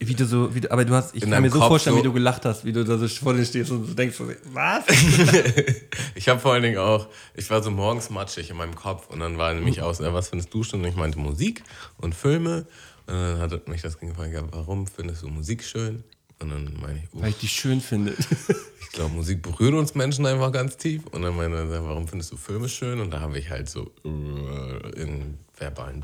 Wie 0.00 0.14
du 0.14 0.26
so, 0.26 0.54
wie 0.54 0.60
du, 0.60 0.70
aber 0.70 0.84
du 0.84 0.92
hast, 0.92 1.14
ich 1.14 1.22
kann 1.22 1.40
mir 1.40 1.48
so 1.50 1.58
Kopf 1.58 1.68
vorstellen, 1.68 1.96
so- 1.96 2.02
wie 2.02 2.06
du 2.08 2.12
gelacht 2.12 2.44
hast, 2.44 2.64
wie 2.66 2.72
du 2.72 2.84
da 2.84 2.98
so 2.98 3.08
vor 3.08 3.32
dir 3.32 3.44
stehst 3.46 3.70
und 3.70 3.86
so 3.86 3.94
denkst, 3.94 4.16
so, 4.16 4.28
was? 4.52 4.84
Ich 6.14 6.28
habe 6.28 6.40
vor 6.40 6.52
allen 6.52 6.62
Dingen 6.62 6.78
auch, 6.78 7.06
ich 7.34 7.48
war 7.50 7.62
so 7.62 7.70
morgens 7.70 8.10
matschig 8.10 8.50
in 8.50 8.56
meinem 8.56 8.74
Kopf 8.74 9.08
und 9.08 9.20
dann 9.20 9.38
war 9.38 9.54
nämlich 9.54 9.80
aus, 9.82 10.00
äh, 10.00 10.12
was 10.12 10.28
findest 10.28 10.52
du 10.52 10.62
schon? 10.62 10.80
Und 10.82 10.88
ich 10.88 10.96
meinte 10.96 11.18
Musik 11.18 11.62
und 11.98 12.14
Filme. 12.14 12.66
Und 13.06 13.14
dann 13.14 13.38
hat 13.38 13.68
mich 13.68 13.82
das 13.82 13.98
gefragt, 13.98 14.32
ja, 14.32 14.42
warum 14.50 14.86
findest 14.86 15.22
du 15.22 15.28
Musik 15.28 15.62
schön? 15.62 16.04
Und 16.40 16.50
dann 16.50 16.76
meine 16.80 16.98
ich, 16.98 17.08
Weil 17.12 17.30
ich 17.30 17.38
dich 17.38 17.52
schön 17.52 17.80
finde. 17.80 18.12
ich 18.80 18.88
glaube, 18.92 19.14
Musik 19.14 19.42
berührt 19.42 19.74
uns 19.74 19.94
Menschen 19.94 20.26
einfach 20.26 20.52
ganz 20.52 20.76
tief. 20.76 21.06
Und 21.06 21.22
dann 21.22 21.36
meinte 21.36 21.56
er, 21.56 21.84
warum 21.84 22.08
findest 22.08 22.32
du 22.32 22.36
Filme 22.36 22.68
schön? 22.68 23.00
Und 23.00 23.10
da 23.10 23.20
habe 23.20 23.38
ich 23.38 23.50
halt 23.50 23.68
so 23.68 23.92
äh, 24.04 25.00
in 25.00 25.38
verbalen 25.56 26.02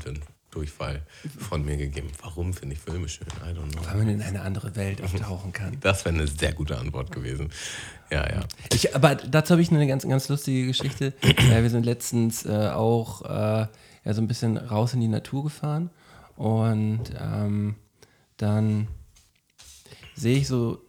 Durchfall 0.51 1.01
von 1.37 1.63
mir 1.63 1.77
gegeben. 1.77 2.09
Warum 2.21 2.53
finde 2.53 2.75
ich 2.75 2.81
Filme 2.81 3.07
schön? 3.07 3.27
I 3.43 3.57
don't 3.57 3.71
know. 3.71 3.85
Weil 3.85 3.97
man 3.97 4.09
in 4.09 4.21
eine 4.21 4.41
andere 4.41 4.75
Welt 4.75 5.01
auftauchen 5.01 5.51
kann. 5.51 5.77
Das 5.81 6.05
wäre 6.05 6.15
eine 6.15 6.27
sehr 6.27 6.53
gute 6.53 6.77
Antwort 6.77 7.11
gewesen. 7.11 7.49
Ja, 8.09 8.29
ja. 8.29 8.41
Ich, 8.73 8.95
aber 8.95 9.15
dazu 9.15 9.51
habe 9.51 9.61
ich 9.61 9.71
eine 9.71 9.87
ganz, 9.87 10.07
ganz 10.07 10.27
lustige 10.29 10.67
Geschichte. 10.67 11.13
wir 11.21 11.69
sind 11.69 11.85
letztens 11.85 12.45
äh, 12.45 12.69
auch 12.69 13.23
äh, 13.23 13.67
ja, 14.03 14.13
so 14.13 14.21
ein 14.21 14.27
bisschen 14.27 14.57
raus 14.57 14.93
in 14.93 15.01
die 15.01 15.07
Natur 15.07 15.43
gefahren 15.43 15.89
und 16.35 17.03
ähm, 17.19 17.75
dann 18.37 18.87
sehe 20.15 20.37
ich 20.37 20.47
so 20.47 20.81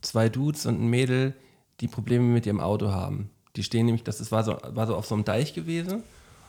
zwei 0.00 0.28
Dudes 0.28 0.66
und 0.66 0.80
ein 0.80 0.88
Mädel, 0.88 1.34
die 1.80 1.88
Probleme 1.88 2.24
mit 2.24 2.46
ihrem 2.46 2.60
Auto 2.60 2.90
haben. 2.90 3.30
Die 3.56 3.62
stehen 3.62 3.86
nämlich, 3.86 4.04
das 4.04 4.20
ist, 4.20 4.32
war, 4.32 4.44
so, 4.44 4.58
war 4.62 4.86
so 4.86 4.96
auf 4.96 5.06
so 5.06 5.14
einem 5.14 5.24
Deich 5.24 5.54
gewesen 5.54 6.02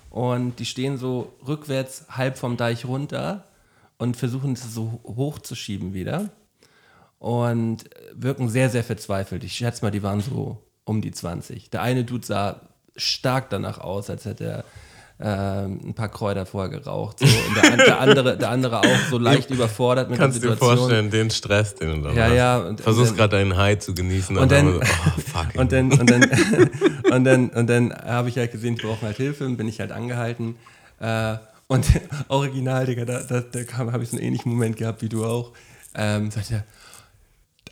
und 0.09 0.59
die 0.59 0.65
stehen 0.65 0.97
so 0.97 1.33
rückwärts 1.47 2.05
halb 2.09 2.37
vom 2.37 2.57
Deich 2.57 2.85
runter 2.85 3.45
und 3.97 4.17
versuchen 4.17 4.53
es 4.53 4.73
so 4.73 5.01
hochzuschieben 5.03 5.93
wieder 5.93 6.29
und 7.19 7.89
wirken 8.13 8.49
sehr, 8.49 8.69
sehr 8.69 8.83
verzweifelt. 8.83 9.43
Ich 9.43 9.53
schätze 9.53 9.83
mal, 9.83 9.91
die 9.91 10.03
waren 10.03 10.21
so 10.21 10.63
um 10.85 11.01
die 11.01 11.11
20. 11.11 11.69
Der 11.69 11.81
eine 11.81 12.05
Dude 12.05 12.25
sah 12.25 12.61
stark 12.95 13.49
danach 13.49 13.79
aus, 13.79 14.09
als 14.09 14.25
hätte 14.25 14.45
er 14.45 14.65
ähm, 15.21 15.79
ein 15.85 15.93
paar 15.93 16.07
Kräuter 16.09 16.45
vorher 16.45 16.69
geraucht. 16.69 17.19
So. 17.19 17.25
Und 17.25 17.55
der, 17.61 17.75
der, 17.77 17.99
andere, 17.99 18.37
der 18.37 18.49
andere 18.49 18.79
auch 18.79 18.99
so 19.09 19.17
leicht 19.17 19.49
überfordert 19.49 20.09
mit 20.09 20.17
Kannst 20.17 20.41
der 20.41 20.49
dir 20.51 20.53
Situation. 20.53 20.77
vorstellen, 20.77 21.09
den 21.11 21.29
Stress, 21.29 21.75
den 21.75 21.89
du 22.03 22.07
dann 22.07 22.15
Ja, 22.15 22.23
hast. 22.27 22.33
ja, 22.35 22.57
und- 22.59 22.79
Versuchst 22.81 23.17
gerade 23.17 23.35
deinen 23.37 23.57
High 23.57 23.79
zu 23.79 23.93
genießen. 23.93 24.37
Und 24.37 24.49
dann- 24.51 24.77
oh. 24.77 24.79
Und 25.59 25.71
dann, 25.73 25.91
und 25.91 26.09
dann, 26.09 26.23
und 27.11 27.23
dann, 27.25 27.49
und 27.49 27.67
dann 27.69 27.93
habe 27.93 28.29
ich 28.29 28.37
halt 28.37 28.51
gesehen, 28.53 28.75
die 28.75 28.81
brauchen 28.83 29.01
halt 29.05 29.17
Hilfe, 29.17 29.45
und 29.45 29.57
bin 29.57 29.67
ich 29.67 29.79
halt 29.81 29.91
angehalten. 29.91 30.55
Äh, 30.99 31.35
und 31.67 31.85
original, 32.29 32.85
Digga, 32.85 33.03
da, 33.05 33.19
da, 33.21 33.41
da 33.41 33.63
kam- 33.63 33.91
habe 33.91 34.03
ich 34.03 34.09
so 34.09 34.17
einen 34.17 34.25
ähnlichen 34.25 34.51
Moment 34.51 34.77
gehabt 34.77 35.01
wie 35.01 35.09
du 35.09 35.25
auch. 35.25 35.51
Ähm, 35.95 36.31
sagt 36.31 36.51
er, 36.51 36.63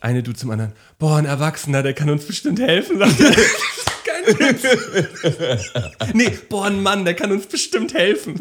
eine 0.00 0.22
du 0.22 0.32
zum 0.32 0.50
anderen, 0.50 0.72
boah, 0.98 1.16
ein 1.16 1.24
Erwachsener, 1.24 1.82
der 1.82 1.94
kann 1.94 2.10
uns 2.10 2.24
bestimmt 2.26 2.60
helfen, 2.60 2.98
sagt 2.98 3.18
er. 3.20 3.32
Nee, 6.14 6.30
boah, 6.48 6.66
ein 6.66 6.82
Mann, 6.82 7.04
der 7.04 7.14
kann 7.14 7.30
uns 7.32 7.46
bestimmt 7.46 7.94
helfen. 7.94 8.34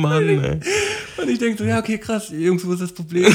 Mann, 0.00 0.28
ey. 0.28 0.60
Und 1.16 1.28
ich 1.28 1.38
denke 1.38 1.58
so, 1.58 1.64
ja, 1.64 1.78
okay, 1.78 1.98
krass, 1.98 2.30
Jungs, 2.30 2.66
wo 2.66 2.72
ist 2.72 2.82
das 2.82 2.92
Problem? 2.92 3.32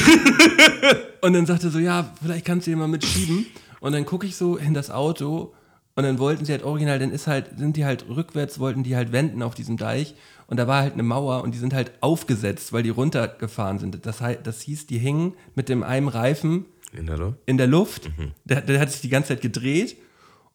und 1.20 1.32
dann 1.32 1.46
sagt 1.46 1.64
er 1.64 1.70
so, 1.70 1.78
ja, 1.78 2.12
vielleicht 2.22 2.44
kannst 2.44 2.66
du 2.66 2.70
ihn 2.72 2.78
mal 2.78 2.88
mitschieben. 2.88 3.46
Und 3.80 3.92
dann 3.92 4.04
gucke 4.04 4.26
ich 4.26 4.36
so 4.36 4.56
in 4.56 4.74
das 4.74 4.90
Auto 4.90 5.54
und 5.94 6.04
dann 6.04 6.18
wollten 6.18 6.44
sie 6.44 6.52
halt 6.52 6.62
original, 6.62 6.98
dann 6.98 7.10
ist 7.12 7.26
halt, 7.26 7.46
sind 7.58 7.76
die 7.76 7.84
halt 7.84 8.06
rückwärts, 8.08 8.58
wollten 8.58 8.82
die 8.82 8.96
halt 8.96 9.12
wenden 9.12 9.42
auf 9.42 9.54
diesem 9.54 9.76
Deich. 9.76 10.14
Und 10.46 10.56
da 10.58 10.66
war 10.66 10.82
halt 10.82 10.94
eine 10.94 11.02
Mauer 11.02 11.42
und 11.44 11.54
die 11.54 11.58
sind 11.58 11.72
halt 11.74 11.92
aufgesetzt, 12.00 12.72
weil 12.72 12.82
die 12.82 12.90
runtergefahren 12.90 13.78
sind. 13.78 14.04
Das, 14.04 14.18
das 14.42 14.60
hieß, 14.62 14.86
die 14.86 14.98
hingen 14.98 15.34
mit 15.54 15.68
dem 15.68 15.82
einen 15.82 16.08
Reifen 16.08 16.64
In 16.92 17.06
der 17.06 17.16
Luft? 17.18 17.38
in 17.46 17.56
der 17.56 17.66
Luft. 17.68 18.10
Der, 18.44 18.60
der 18.60 18.80
hat 18.80 18.90
sich 18.90 19.00
die 19.00 19.08
ganze 19.08 19.28
Zeit 19.28 19.42
gedreht. 19.42 19.96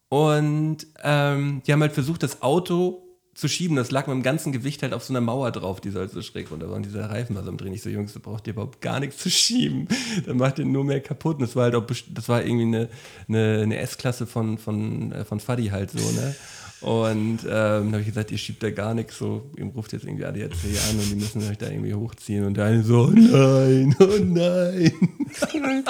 Und 0.08 0.86
ähm, 1.02 1.62
die 1.66 1.72
haben 1.72 1.80
halt 1.82 1.92
versucht, 1.92 2.22
das 2.22 2.42
Auto 2.42 3.02
zu 3.36 3.48
schieben. 3.48 3.76
Das 3.76 3.90
lag 3.90 4.06
mit 4.06 4.14
dem 4.14 4.22
ganzen 4.22 4.52
Gewicht 4.52 4.82
halt 4.82 4.94
auf 4.94 5.04
so 5.04 5.12
einer 5.12 5.20
Mauer 5.20 5.52
drauf, 5.52 5.80
die 5.80 5.92
halt 5.92 6.10
so 6.10 6.22
schräg 6.22 6.50
runter 6.50 6.68
war. 6.68 6.76
Und 6.76 6.86
dieser 6.86 7.10
Reifen 7.10 7.36
war 7.36 7.44
so 7.44 7.50
am 7.50 7.58
Drehen. 7.58 7.74
Ich 7.74 7.82
so, 7.82 7.90
Jungs, 7.90 8.14
da 8.14 8.20
braucht 8.20 8.46
ihr 8.46 8.54
überhaupt 8.54 8.80
gar 8.80 8.98
nichts 8.98 9.18
zu 9.18 9.30
schieben. 9.30 9.88
Dann 10.26 10.38
macht 10.38 10.58
ihr 10.58 10.64
nur 10.64 10.84
mehr 10.84 11.00
kaputt. 11.00 11.36
Und 11.36 11.42
das 11.42 11.54
war 11.54 11.64
halt 11.64 11.74
auch, 11.74 11.84
das 11.86 12.28
war 12.28 12.44
irgendwie 12.44 12.64
eine, 12.64 12.88
eine, 13.28 13.60
eine 13.62 13.78
S-Klasse 13.78 14.26
von, 14.26 14.56
von, 14.58 15.12
äh, 15.12 15.24
von 15.24 15.38
Fadi 15.40 15.66
halt 15.66 15.90
so, 15.90 15.98
ne? 15.98 16.34
Und 16.80 17.38
ähm, 17.44 17.46
dann 17.48 17.92
habe 17.92 18.00
ich 18.00 18.08
gesagt, 18.08 18.30
ihr 18.30 18.38
schiebt 18.38 18.62
da 18.62 18.70
gar 18.70 18.94
nichts 18.94 19.18
so. 19.18 19.50
Ihm 19.56 19.68
ruft 19.68 19.92
jetzt 19.92 20.04
irgendwie 20.04 20.24
ADAC 20.26 20.52
an 20.90 20.98
und 20.98 21.10
die 21.10 21.16
müssen 21.16 21.48
euch 21.48 21.56
da 21.56 21.70
irgendwie 21.70 21.94
hochziehen. 21.94 22.44
Und 22.44 22.54
der 22.54 22.66
eine 22.66 22.82
so, 22.82 23.04
oh 23.04 23.10
nein, 23.10 23.96
oh 23.98 24.18
nein. 24.22 24.92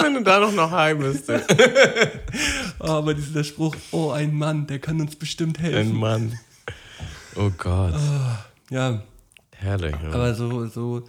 Wenn 0.00 0.14
du 0.14 0.22
da 0.22 0.40
noch 0.40 0.52
noch 0.52 0.70
heim 0.70 0.98
bist. 1.00 1.30
Oh, 2.78 2.84
aber 2.84 3.14
dieser 3.14 3.42
Spruch, 3.42 3.74
oh, 3.90 4.10
ein 4.10 4.34
Mann, 4.34 4.66
der 4.66 4.78
kann 4.78 5.00
uns 5.00 5.16
bestimmt 5.16 5.58
Ein 5.58 5.64
helfen. 5.64 5.96
Mann. 5.96 6.38
Oh 7.34 7.50
Gott. 7.58 7.94
Ja, 8.70 9.02
Herrlich. 9.58 9.94
Ja. 10.02 10.10
aber 10.10 10.34
so, 10.34 10.66
so, 10.66 11.04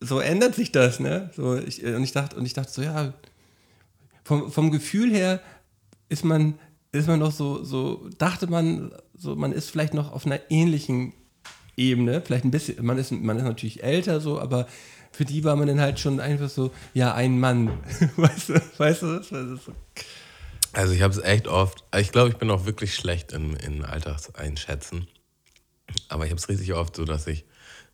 so 0.00 0.20
ändert 0.20 0.54
sich 0.54 0.72
das, 0.72 0.98
ne? 0.98 1.30
So, 1.36 1.56
ich, 1.56 1.84
und, 1.84 2.02
ich 2.02 2.12
dachte, 2.12 2.36
und 2.36 2.46
ich 2.46 2.54
dachte 2.54 2.72
so, 2.72 2.82
ja, 2.82 3.12
vom, 4.24 4.50
vom 4.50 4.70
Gefühl 4.70 5.12
her 5.12 5.40
ist 6.08 6.24
man, 6.24 6.58
ist 6.90 7.06
man 7.06 7.20
noch 7.20 7.32
so, 7.32 7.64
so, 7.64 8.08
dachte 8.18 8.46
man, 8.46 8.92
so, 9.22 9.36
man 9.36 9.52
ist 9.52 9.70
vielleicht 9.70 9.94
noch 9.94 10.12
auf 10.12 10.26
einer 10.26 10.40
ähnlichen 10.50 11.12
Ebene, 11.76 12.20
vielleicht 12.20 12.44
ein 12.44 12.50
bisschen, 12.50 12.84
man 12.84 12.98
ist, 12.98 13.12
man 13.12 13.36
ist 13.36 13.44
natürlich 13.44 13.82
älter 13.82 14.20
so, 14.20 14.40
aber 14.40 14.66
für 15.12 15.24
die 15.24 15.44
war 15.44 15.54
man 15.54 15.68
dann 15.68 15.80
halt 15.80 16.00
schon 16.00 16.18
einfach 16.18 16.48
so, 16.48 16.72
ja, 16.92 17.14
ein 17.14 17.38
Mann. 17.38 17.68
weißt 18.16 18.48
du, 18.48 18.62
weißt 18.78 19.02
du, 19.02 19.18
das 19.18 19.28
so, 19.28 19.72
Also 20.72 20.92
ich 20.92 21.02
habe 21.02 21.14
es 21.14 21.22
echt 21.22 21.46
oft, 21.46 21.84
ich 21.96 22.10
glaube, 22.10 22.30
ich 22.30 22.36
bin 22.36 22.50
auch 22.50 22.64
wirklich 22.64 22.94
schlecht 22.94 23.30
in, 23.32 23.54
in 23.56 23.84
Alterseinschätzen. 23.84 25.06
Aber 26.08 26.24
ich 26.24 26.30
habe 26.30 26.40
es 26.40 26.48
richtig 26.48 26.72
oft 26.72 26.96
so, 26.96 27.04
dass 27.04 27.26
ich 27.26 27.44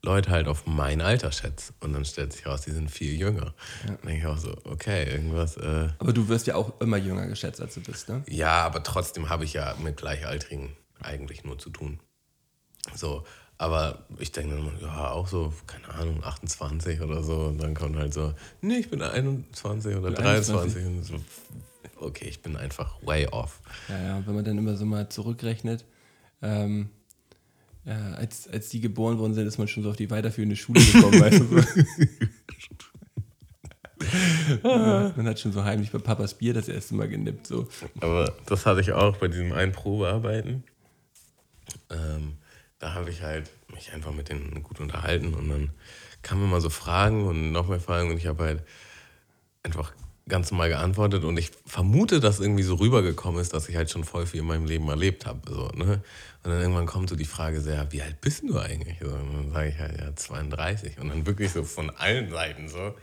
Leute 0.00 0.30
halt 0.30 0.46
auf 0.46 0.64
mein 0.66 1.00
Alter 1.00 1.32
schätze. 1.32 1.74
Und 1.80 1.92
dann 1.92 2.04
stellt 2.04 2.32
sich 2.32 2.46
raus, 2.46 2.62
die 2.62 2.70
sind 2.70 2.90
viel 2.90 3.18
jünger. 3.18 3.52
Dann 3.86 3.98
denke 4.04 4.18
ich 4.18 4.26
auch 4.26 4.38
so, 4.38 4.56
okay, 4.64 5.10
irgendwas. 5.10 5.56
Äh, 5.56 5.88
aber 5.98 6.12
du 6.12 6.28
wirst 6.28 6.46
ja 6.46 6.54
auch 6.54 6.80
immer 6.80 6.96
jünger 6.96 7.26
geschätzt, 7.26 7.60
als 7.60 7.74
du 7.74 7.80
bist, 7.80 8.08
ne? 8.08 8.22
ja, 8.28 8.62
aber 8.64 8.82
trotzdem 8.82 9.28
habe 9.28 9.44
ich 9.44 9.54
ja 9.54 9.74
mit 9.82 9.96
Gleichaltrigen 9.96 10.76
eigentlich 11.00 11.44
nur 11.44 11.58
zu 11.58 11.70
tun. 11.70 12.00
So, 12.94 13.24
aber 13.58 14.04
ich 14.18 14.30
denke 14.32 14.54
dann 14.54 14.70
ja, 14.80 15.10
auch 15.10 15.26
so, 15.26 15.52
keine 15.66 15.88
Ahnung, 15.88 16.22
28 16.22 17.00
oder 17.00 17.22
so. 17.22 17.46
Und 17.46 17.58
dann 17.58 17.74
kommt 17.74 17.96
halt 17.96 18.14
so, 18.14 18.32
nee, 18.60 18.76
ich 18.76 18.88
bin 18.88 19.02
21 19.02 19.96
oder 19.96 20.12
23. 20.12 20.86
Und 20.86 21.02
so, 21.04 21.14
okay, 21.96 22.26
ich 22.28 22.40
bin 22.40 22.56
einfach 22.56 23.02
way 23.02 23.26
off. 23.26 23.60
Ja, 23.88 24.00
ja, 24.00 24.26
wenn 24.26 24.34
man 24.34 24.44
dann 24.44 24.58
immer 24.58 24.76
so 24.76 24.86
mal 24.86 25.08
zurückrechnet, 25.08 25.84
ähm, 26.40 26.90
ja, 27.84 28.12
als, 28.12 28.48
als 28.48 28.68
die 28.68 28.80
geboren 28.80 29.18
worden 29.18 29.34
sind, 29.34 29.46
ist 29.46 29.58
man 29.58 29.66
schon 29.66 29.82
so 29.82 29.90
auf 29.90 29.96
die 29.96 30.10
weiterführende 30.10 30.56
Schule 30.56 30.80
gekommen, 30.80 31.20
weißt 31.20 31.40
du? 31.40 31.46
So. 31.46 31.62
Ja, 34.62 35.12
man 35.16 35.26
hat 35.26 35.40
schon 35.40 35.52
so 35.52 35.64
heimlich 35.64 35.90
bei 35.90 35.98
Papas 35.98 36.34
Bier 36.34 36.54
das 36.54 36.68
erste 36.68 36.94
Mal 36.94 37.08
genippt, 37.08 37.46
so. 37.46 37.66
Aber 38.00 38.32
das 38.46 38.64
hatte 38.64 38.80
ich 38.80 38.92
auch 38.92 39.16
bei 39.16 39.28
diesem 39.28 39.52
einen 39.52 39.72
Probearbeiten. 39.72 40.64
Ähm, 41.90 42.36
da 42.78 42.94
habe 42.94 43.10
ich 43.10 43.22
halt 43.22 43.50
mich 43.72 43.92
einfach 43.92 44.12
mit 44.12 44.28
denen 44.28 44.62
gut 44.62 44.80
unterhalten 44.80 45.34
und 45.34 45.48
dann 45.48 45.70
kamen 46.22 46.44
immer 46.44 46.60
so 46.60 46.70
Fragen 46.70 47.26
und 47.26 47.52
noch 47.52 47.68
mehr 47.68 47.80
Fragen 47.80 48.10
und 48.10 48.16
ich 48.16 48.26
habe 48.26 48.44
halt 48.44 48.62
einfach 49.62 49.92
ganz 50.28 50.50
normal 50.50 50.68
geantwortet 50.68 51.24
und 51.24 51.38
ich 51.38 51.50
vermute, 51.66 52.20
dass 52.20 52.38
irgendwie 52.38 52.62
so 52.62 52.76
rübergekommen 52.76 53.40
ist, 53.40 53.54
dass 53.54 53.68
ich 53.68 53.76
halt 53.76 53.90
schon 53.90 54.04
voll 54.04 54.26
viel 54.26 54.40
in 54.40 54.46
meinem 54.46 54.66
Leben 54.66 54.88
erlebt 54.88 55.26
habe. 55.26 55.40
So, 55.50 55.68
ne? 55.74 56.02
Und 56.44 56.50
dann 56.50 56.60
irgendwann 56.60 56.86
kommt 56.86 57.08
so 57.08 57.16
die 57.16 57.24
Frage 57.24 57.60
sehr, 57.60 57.90
wie 57.92 58.02
alt 58.02 58.20
bist 58.20 58.42
du 58.46 58.58
eigentlich? 58.58 58.98
So, 59.00 59.08
und 59.08 59.34
dann 59.34 59.52
sage 59.52 59.70
ich 59.70 59.78
halt, 59.78 59.98
ja, 59.98 60.14
32. 60.14 61.00
Und 61.00 61.08
dann 61.08 61.26
wirklich 61.26 61.50
so 61.50 61.64
von 61.64 61.90
allen 61.90 62.30
Seiten 62.30 62.68
so, 62.68 62.94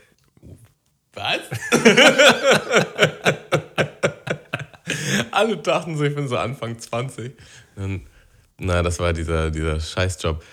was? 1.13 1.39
Alle 5.31 5.57
dachten 5.57 5.97
so, 5.97 6.03
ich 6.03 6.15
bin 6.15 6.27
so 6.27 6.37
Anfang 6.37 6.77
20. 6.77 7.33
Und, 7.75 8.07
na, 8.59 8.81
das 8.83 8.99
war 8.99 9.13
dieser, 9.13 9.51
dieser 9.51 9.79
Scheißjob, 9.79 10.43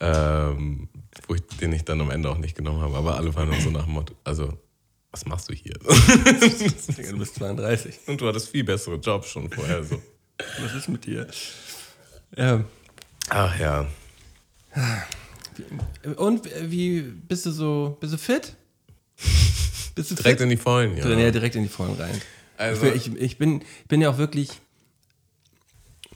ähm, 0.00 0.88
ich, 1.28 1.40
den 1.58 1.72
ich 1.72 1.84
dann 1.84 2.00
am 2.00 2.10
Ende 2.10 2.28
auch 2.30 2.38
nicht 2.38 2.56
genommen 2.56 2.80
habe. 2.82 2.96
Aber 2.96 3.16
alle 3.16 3.34
waren 3.34 3.50
dann 3.50 3.60
so 3.60 3.70
nach 3.70 3.84
dem 3.84 3.92
Motto, 3.94 4.14
also, 4.24 4.58
was 5.10 5.24
machst 5.26 5.48
du 5.48 5.54
hier? 5.54 5.74
Du 7.10 7.18
bist 7.18 7.36
32. 7.36 8.00
Und 8.06 8.20
du 8.20 8.28
hattest 8.28 8.48
viel 8.50 8.64
bessere 8.64 8.96
Jobs 8.96 9.28
schon 9.28 9.50
vorher. 9.50 9.82
So. 9.84 10.02
Was 10.60 10.74
ist 10.74 10.88
mit 10.88 11.06
dir? 11.06 11.26
Ja. 12.36 12.62
Ach 13.30 13.58
ja. 13.58 13.86
Und 16.16 16.48
wie 16.70 17.00
bist 17.00 17.46
du 17.46 17.50
so, 17.50 17.96
bist 18.00 18.12
du 18.12 18.18
fit? 18.18 18.54
Bist 19.94 20.10
du 20.10 20.14
Direkt 20.14 20.40
fit? 20.40 20.44
in 20.44 20.50
die 20.50 20.56
Vollen, 20.58 20.96
ja. 20.96 21.08
Ja, 21.08 21.30
direkt 21.30 21.54
in 21.56 21.62
die 21.62 21.68
Vollen 21.70 21.94
rein. 21.94 22.20
Also- 22.58 22.86
ich, 22.86 23.14
ich, 23.16 23.38
bin, 23.38 23.62
ich 23.62 23.88
bin 23.88 24.00
ja 24.02 24.10
auch 24.10 24.18
wirklich, 24.18 24.50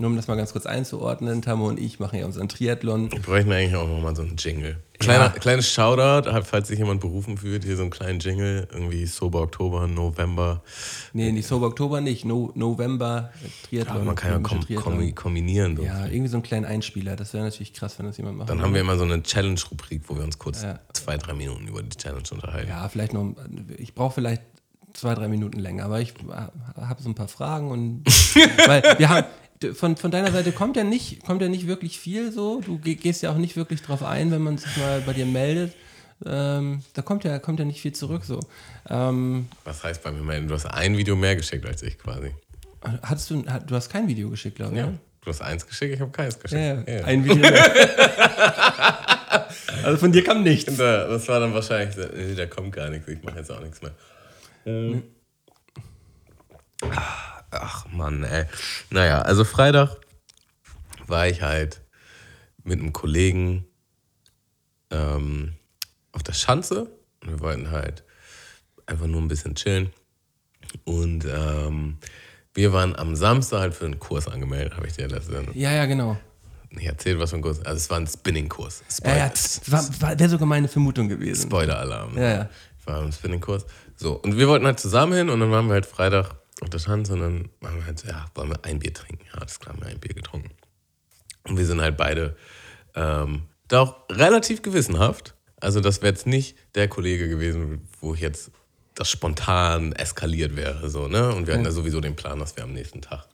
nur 0.00 0.10
um 0.10 0.16
das 0.16 0.26
mal 0.28 0.36
ganz 0.36 0.52
kurz 0.52 0.66
einzuordnen, 0.66 1.42
Tamo 1.42 1.68
und 1.68 1.78
ich 1.78 2.00
machen 2.00 2.18
ja 2.18 2.24
unseren 2.26 2.48
Triathlon. 2.48 3.12
Wir 3.12 3.20
bräuchten 3.20 3.52
eigentlich 3.52 3.76
auch 3.76 3.86
nochmal 3.86 4.16
so 4.16 4.22
einen 4.22 4.36
Jingle. 4.36 4.78
Kleiner, 4.98 5.24
Ja. 5.24 5.28
Kleines 5.30 5.70
Shoutout, 5.70 6.28
falls 6.44 6.68
sich 6.68 6.78
jemand 6.78 7.00
berufen 7.00 7.38
fühlt, 7.38 7.64
hier 7.64 7.76
so 7.76 7.82
einen 7.82 7.90
kleinen 7.90 8.18
Jingle, 8.20 8.66
irgendwie 8.72 9.06
Sober 9.06 9.42
Oktober, 9.42 9.86
November. 9.86 10.62
Nee, 11.12 11.32
nicht 11.32 11.46
Sober 11.46 11.66
Oktober 11.68 12.00
nicht, 12.00 12.24
no, 12.24 12.50
November, 12.54 13.30
äh, 13.44 13.66
Triathlon. 13.68 13.96
Aber 13.96 14.04
man 14.06 14.14
kann 14.16 14.32
ja 14.32 14.38
kom 14.40 14.60
kom 14.76 15.14
kombinieren. 15.14 15.76
So. 15.76 15.82
Ja, 15.84 16.06
irgendwie 16.06 16.28
so 16.28 16.36
einen 16.36 16.42
kleinen 16.42 16.64
Einspieler, 16.66 17.16
das 17.16 17.32
wäre 17.32 17.44
natürlich 17.44 17.72
krass, 17.72 17.98
wenn 17.98 18.06
das 18.06 18.16
jemand 18.16 18.38
macht. 18.38 18.50
Dann 18.50 18.60
haben 18.62 18.74
wir 18.74 18.80
immer 18.80 18.96
so 18.96 19.04
eine 19.04 19.22
Challenge-Rubrik, 19.22 20.02
wo 20.08 20.16
wir 20.16 20.24
uns 20.24 20.38
kurz 20.38 20.62
Ja. 20.62 20.78
zwei, 20.92 21.16
drei 21.16 21.34
Minuten 21.34 21.68
über 21.68 21.82
die 21.82 21.96
Challenge 21.96 22.24
unterhalten. 22.30 22.68
Ja, 22.68 22.88
vielleicht 22.88 23.12
noch, 23.12 23.34
ich 23.76 23.94
brauche 23.94 24.14
vielleicht 24.14 24.42
zwei, 24.92 25.14
drei 25.14 25.28
Minuten 25.28 25.58
länger, 25.60 25.84
aber 25.84 26.00
ich 26.00 26.14
habe 26.76 27.02
so 27.02 27.08
ein 27.08 27.14
paar 27.14 27.28
Fragen 27.28 27.70
und, 27.70 28.02
weil 28.66 28.82
wir 28.98 29.08
haben, 29.08 29.26
von, 29.74 29.96
von 29.96 30.10
deiner 30.10 30.32
Seite 30.32 30.52
kommt 30.52 30.76
ja 30.76 30.84
nicht, 30.84 31.24
kommt 31.24 31.42
ja 31.42 31.48
nicht 31.48 31.66
wirklich 31.66 31.98
viel 31.98 32.32
so, 32.32 32.60
du 32.60 32.78
geh- 32.78 32.94
gehst 32.94 33.22
ja 33.22 33.30
auch 33.32 33.36
nicht 33.36 33.56
wirklich 33.56 33.82
drauf 33.82 34.02
ein, 34.02 34.30
wenn 34.30 34.42
man 34.42 34.56
sich 34.58 34.74
mal 34.76 35.00
bei 35.02 35.12
dir 35.12 35.26
meldet. 35.26 35.74
Ähm, 36.24 36.82
da 36.94 37.02
kommt 37.02 37.24
ja, 37.24 37.38
kommt 37.38 37.58
ja 37.60 37.64
nicht 37.64 37.80
viel 37.80 37.92
zurück 37.92 38.24
so. 38.24 38.40
Ähm, 38.88 39.48
Was 39.64 39.82
heißt 39.84 40.02
bei 40.02 40.10
mir 40.12 40.20
melden? 40.22 40.48
Du 40.48 40.54
hast 40.54 40.66
ein 40.66 40.96
Video 40.96 41.16
mehr 41.16 41.36
geschickt 41.36 41.64
als 41.66 41.82
ich 41.82 41.98
quasi. 41.98 42.30
hattest 43.02 43.30
du, 43.30 43.42
du 43.42 43.74
hast 43.74 43.88
kein 43.90 44.06
Video 44.08 44.28
geschickt, 44.30 44.56
glaube 44.56 44.72
ich. 44.72 44.78
Ja. 44.78 44.86
ne? 44.86 44.98
Du 45.22 45.28
hast 45.30 45.42
eins 45.42 45.66
geschickt, 45.66 45.94
ich 45.94 46.00
habe 46.00 46.10
keins 46.10 46.38
geschickt. 46.38 46.60
Ja, 46.88 46.94
ja. 46.94 47.04
Ein 47.04 47.22
Video 47.24 47.36
mehr. 47.36 47.70
also 49.84 49.98
von 49.98 50.12
dir 50.12 50.24
kam 50.24 50.42
nichts. 50.42 50.76
Das 50.76 51.28
war 51.28 51.40
dann 51.40 51.52
wahrscheinlich, 51.52 51.94
nee, 52.14 52.34
da 52.34 52.46
kommt 52.46 52.72
gar 52.72 52.88
nichts, 52.88 53.06
ich 53.08 53.22
mache 53.22 53.38
jetzt 53.38 53.50
auch 53.52 53.60
nichts 53.60 53.82
mehr. 53.82 53.92
Ähm. 54.64 55.02
Ach, 56.90 57.39
Ach 57.50 57.86
Mann, 57.90 58.24
ey. 58.24 58.46
Naja, 58.90 59.22
also 59.22 59.44
Freitag 59.44 59.96
war 61.06 61.26
ich 61.28 61.42
halt 61.42 61.80
mit 62.62 62.78
einem 62.78 62.92
Kollegen 62.92 63.66
ähm, 64.90 65.54
auf 66.12 66.22
der 66.22 66.32
Schanze 66.34 66.88
wir 67.26 67.40
wollten 67.40 67.70
halt 67.70 68.04
einfach 68.86 69.06
nur 69.06 69.20
ein 69.20 69.28
bisschen 69.28 69.54
chillen. 69.54 69.90
Und 70.84 71.24
ähm, 71.24 71.98
wir 72.54 72.72
waren 72.72 72.96
am 72.96 73.16
Samstag 73.16 73.60
halt 73.60 73.74
für 73.74 73.86
einen 73.86 73.98
Kurs 73.98 74.28
angemeldet, 74.28 74.76
habe 74.76 74.86
ich 74.86 74.94
dir 74.94 75.08
letzte 75.08 75.46
Ja, 75.54 75.72
ja, 75.72 75.86
genau. 75.86 76.16
nicht 76.70 76.86
erzählt, 76.86 77.18
was 77.18 77.30
für 77.30 77.36
ein 77.36 77.42
Kurs. 77.42 77.64
Also 77.64 77.76
es 77.76 77.90
war 77.90 77.98
ein 77.98 78.06
Spinning-Kurs. 78.06 78.82
Ja, 79.04 79.16
ja, 79.16 79.28
das 79.28 79.60
war, 79.70 79.84
war, 80.00 80.18
wäre 80.18 80.28
sogar 80.28 80.46
meine 80.46 80.68
Vermutung 80.68 81.08
gewesen. 81.08 81.42
Spoiler-Alarm. 81.42 82.16
Ja, 82.16 82.28
ja. 82.28 82.50
Ich 82.78 82.86
war 82.86 83.02
im 83.02 83.12
Spinning-Kurs. 83.12 83.66
So, 83.96 84.14
und 84.14 84.36
wir 84.36 84.48
wollten 84.48 84.66
halt 84.66 84.80
zusammen 84.80 85.12
hin 85.12 85.30
und 85.30 85.40
dann 85.40 85.50
waren 85.50 85.66
wir 85.66 85.74
halt 85.74 85.86
Freitag 85.86 86.36
dann 86.60 87.48
waren 87.60 87.76
wir 87.76 87.86
halt 87.86 87.98
so, 87.98 88.08
ja, 88.08 88.26
wollen 88.34 88.50
wir 88.50 88.64
ein 88.64 88.78
Bier 88.78 88.92
trinken? 88.92 89.24
Ja, 89.32 89.40
alles 89.40 89.58
klar, 89.58 89.74
haben 89.74 89.82
wir 89.82 89.88
ein 89.88 89.98
Bier 90.00 90.14
getrunken. 90.14 90.50
Und 91.44 91.56
wir 91.56 91.66
sind 91.66 91.80
halt 91.80 91.96
beide 91.96 92.36
ähm, 92.94 93.44
da 93.68 93.80
auch 93.80 93.96
relativ 94.10 94.62
gewissenhaft. 94.62 95.34
Also 95.60 95.80
das 95.80 96.02
wäre 96.02 96.12
jetzt 96.12 96.26
nicht 96.26 96.56
der 96.74 96.88
Kollege 96.88 97.28
gewesen, 97.28 97.88
wo 98.00 98.14
ich 98.14 98.20
jetzt 98.20 98.50
das 98.94 99.08
spontan 99.08 99.92
eskaliert 99.92 100.56
wäre. 100.56 100.90
So, 100.90 101.08
ne? 101.08 101.34
Und 101.34 101.46
wir 101.46 101.54
hatten 101.54 101.64
ja 101.64 101.70
sowieso 101.70 102.00
den 102.00 102.16
Plan, 102.16 102.38
dass 102.38 102.56
wir 102.56 102.64
am 102.64 102.72
nächsten 102.72 103.00
Tag 103.00 103.26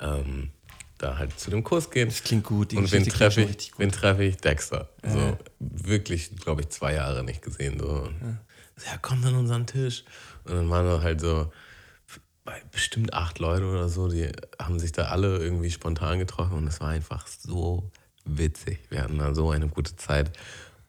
ähm, 0.00 0.50
da 0.98 1.18
halt 1.18 1.38
zu 1.38 1.50
dem 1.50 1.62
Kurs 1.62 1.90
gehen. 1.90 2.08
Das 2.08 2.22
klingt 2.22 2.44
gut. 2.44 2.72
Die 2.72 2.76
Und 2.76 2.90
wen 2.90 3.04
treffe 3.04 3.42
ich? 3.42 3.72
Wen 3.76 3.92
treffe 3.92 4.24
ich? 4.24 4.36
Dexter. 4.38 4.88
So, 5.06 5.38
wirklich, 5.58 6.36
glaube 6.36 6.62
ich, 6.62 6.70
zwei 6.70 6.94
Jahre 6.94 7.22
nicht 7.22 7.42
gesehen. 7.42 7.78
So. 7.78 7.86
So, 7.86 8.10
Ja, 8.86 8.98
komm 9.02 9.24
an 9.24 9.34
unseren 9.34 9.66
Tisch. 9.66 10.04
Und 10.44 10.54
dann 10.54 10.70
waren 10.70 10.86
da 10.86 11.02
halt 11.02 11.20
so 11.20 11.52
bestimmt 12.70 13.14
acht 13.14 13.38
Leute 13.38 13.66
oder 13.66 13.88
so, 13.88 14.08
die 14.08 14.30
haben 14.58 14.78
sich 14.78 14.92
da 14.92 15.04
alle 15.04 15.38
irgendwie 15.38 15.70
spontan 15.70 16.18
getroffen 16.18 16.58
und 16.58 16.66
es 16.66 16.80
war 16.80 16.88
einfach 16.88 17.26
so 17.26 17.90
witzig. 18.24 18.78
Wir 18.90 19.02
hatten 19.02 19.18
da 19.18 19.34
so 19.34 19.50
eine 19.50 19.68
gute 19.68 19.96
Zeit. 19.96 20.30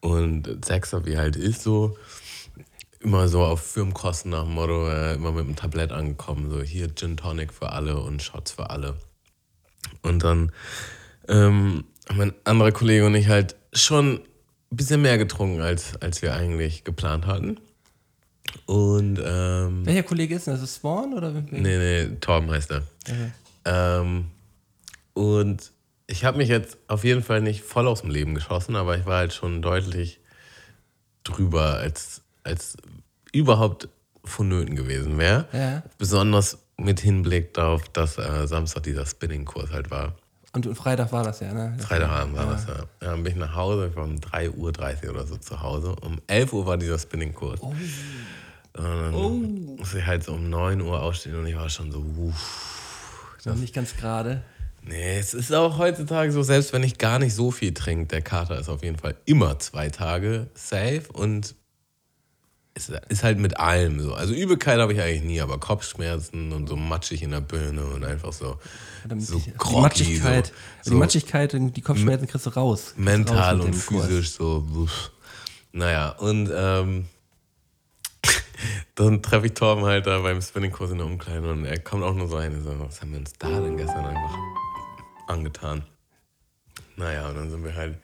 Und 0.00 0.68
Dexter, 0.68 1.06
wie 1.06 1.16
halt 1.16 1.36
ist 1.36 1.62
so, 1.62 1.96
immer 3.00 3.28
so 3.28 3.42
auf 3.42 3.62
Firmenkosten 3.62 4.30
nach 4.30 4.44
dem 4.44 4.54
Motto, 4.54 4.88
äh, 4.88 5.14
immer 5.14 5.32
mit 5.32 5.44
einem 5.44 5.56
Tablett 5.56 5.92
angekommen, 5.92 6.50
so 6.50 6.60
hier 6.60 6.94
Gin 6.94 7.16
Tonic 7.16 7.52
für 7.52 7.70
alle 7.70 7.98
und 8.00 8.22
Shots 8.22 8.52
für 8.52 8.70
alle. 8.70 8.96
Und 10.02 10.24
dann 10.24 10.52
ähm, 11.28 11.84
haben 12.08 12.18
mein 12.18 12.34
anderer 12.44 12.72
Kollege 12.72 13.06
und 13.06 13.14
ich 13.14 13.28
halt 13.28 13.56
schon 13.72 14.16
ein 14.16 14.76
bisschen 14.76 15.02
mehr 15.02 15.18
getrunken, 15.18 15.60
als, 15.60 15.96
als 16.00 16.22
wir 16.22 16.34
eigentlich 16.34 16.84
geplant 16.84 17.26
hatten. 17.26 17.60
Und 18.66 19.20
ähm, 19.24 19.86
Welcher 19.86 20.02
Kollege 20.02 20.34
ist 20.34 20.46
denn 20.46 20.54
das? 20.54 20.62
Ist 20.62 20.70
das 20.70 20.76
Spawn 20.76 21.14
oder? 21.14 21.30
nee, 21.30 21.44
nee, 21.50 22.16
Torben 22.20 22.50
heißt 22.50 22.70
er. 22.70 22.82
Ähm, 23.64 24.26
und 25.14 25.72
ich 26.06 26.24
habe 26.24 26.38
mich 26.38 26.48
jetzt 26.48 26.78
auf 26.88 27.04
jeden 27.04 27.22
Fall 27.22 27.40
nicht 27.40 27.62
voll 27.62 27.88
aus 27.88 28.02
dem 28.02 28.10
Leben 28.10 28.34
geschossen, 28.34 28.76
aber 28.76 28.96
ich 28.96 29.06
war 29.06 29.18
halt 29.18 29.32
schon 29.32 29.62
deutlich 29.62 30.20
drüber, 31.24 31.74
als, 31.78 32.22
als 32.44 32.76
überhaupt 33.32 33.88
vonnöten 34.24 34.76
gewesen 34.76 35.18
wäre. 35.18 35.46
Ja. 35.52 35.82
Besonders 35.98 36.58
mit 36.76 37.00
Hinblick 37.00 37.54
darauf, 37.54 37.88
dass 37.88 38.18
äh, 38.18 38.46
Samstag 38.46 38.84
dieser 38.84 39.06
Spinning-Kurs 39.06 39.70
halt 39.70 39.90
war. 39.90 40.16
Und 40.56 40.74
Freitag 40.74 41.12
war 41.12 41.22
das 41.22 41.40
ja, 41.40 41.52
ne? 41.52 41.76
Freitagabend 41.78 42.34
war 42.34 42.46
das 42.46 42.66
ja. 42.66 42.76
Dann 43.00 43.22
bin 43.22 43.32
ich 43.32 43.38
nach 43.38 43.54
Hause, 43.54 43.88
ich 43.90 43.96
war 43.96 44.04
um 44.04 44.16
3.30 44.16 44.54
Uhr 44.56 45.10
oder 45.10 45.26
so 45.26 45.36
zu 45.36 45.60
Hause. 45.60 45.94
Um 46.00 46.18
11 46.28 46.52
Uhr 46.54 46.64
war 46.64 46.78
dieser 46.78 46.98
Spinning-Kurs. 46.98 47.60
Oh. 47.60 47.74
Und 48.72 48.82
dann 48.82 49.76
musste 49.76 49.98
ich 49.98 50.06
halt 50.06 50.24
so 50.24 50.32
um 50.32 50.48
9 50.48 50.80
Uhr 50.80 51.02
aufstehen 51.02 51.34
und 51.34 51.46
ich 51.46 51.56
war 51.56 51.68
schon 51.68 51.92
so, 51.92 51.98
uff. 51.98 53.36
Noch 53.44 53.54
nicht 53.56 53.74
ganz 53.74 53.96
gerade. 53.98 54.42
Nee, 54.80 55.18
es 55.18 55.34
ist 55.34 55.52
auch 55.52 55.76
heutzutage 55.76 56.32
so, 56.32 56.42
selbst 56.42 56.72
wenn 56.72 56.84
ich 56.84 56.96
gar 56.96 57.18
nicht 57.18 57.34
so 57.34 57.50
viel 57.50 57.74
trinke, 57.74 58.06
der 58.06 58.22
Kater 58.22 58.58
ist 58.58 58.70
auf 58.70 58.82
jeden 58.82 58.96
Fall 58.96 59.14
immer 59.26 59.58
zwei 59.58 59.90
Tage 59.90 60.46
safe 60.54 61.02
und 61.12 61.54
es 62.76 62.92
ist 63.08 63.22
halt 63.22 63.38
mit 63.38 63.58
allem 63.58 64.00
so. 64.00 64.12
Also 64.12 64.34
Übelkeit 64.34 64.78
habe 64.78 64.92
ich 64.92 65.00
eigentlich 65.00 65.22
nie, 65.22 65.40
aber 65.40 65.58
Kopfschmerzen 65.58 66.52
und 66.52 66.68
so 66.68 66.76
matschig 66.76 67.22
in 67.22 67.30
der 67.30 67.40
Birne 67.40 67.86
und 67.86 68.04
einfach 68.04 68.34
so, 68.34 68.58
so 69.16 69.38
die 69.38 69.52
groggy, 69.56 69.80
Matschigkeit, 69.80 70.52
so, 70.82 70.90
die 70.90 70.96
Matschigkeit 70.96 71.54
und 71.54 71.72
die 71.74 71.80
Kopfschmerzen 71.80 72.28
kriegst 72.28 72.44
du 72.44 72.50
raus. 72.50 72.92
Kriegst 72.92 72.98
mental 72.98 73.56
raus 73.56 73.64
und 73.64 73.74
dem 73.74 73.80
Kurs. 73.80 74.06
physisch 74.06 74.30
so. 74.32 74.68
Uff. 74.74 75.10
Naja, 75.72 76.10
und 76.10 76.50
ähm, 76.54 77.06
dann 78.94 79.22
treffe 79.22 79.46
ich 79.46 79.54
Torben 79.54 79.86
halt 79.86 80.06
da 80.06 80.18
beim 80.18 80.42
Spinningkurs 80.42 80.90
in 80.90 80.98
der 80.98 81.06
Umkleide 81.06 81.50
und 81.50 81.64
er 81.64 81.78
kommt 81.80 82.04
auch 82.04 82.14
nur 82.14 82.28
so 82.28 82.36
rein 82.36 82.54
und 82.54 82.62
sagt, 82.62 82.78
was 82.78 83.00
haben 83.00 83.12
wir 83.12 83.20
uns 83.20 83.32
da 83.38 83.58
denn 83.58 83.78
gestern 83.78 84.04
einfach 84.04 84.36
angetan? 85.28 85.82
Naja, 86.96 87.30
und 87.30 87.36
dann 87.36 87.50
sind 87.50 87.64
wir 87.64 87.74
halt, 87.74 87.96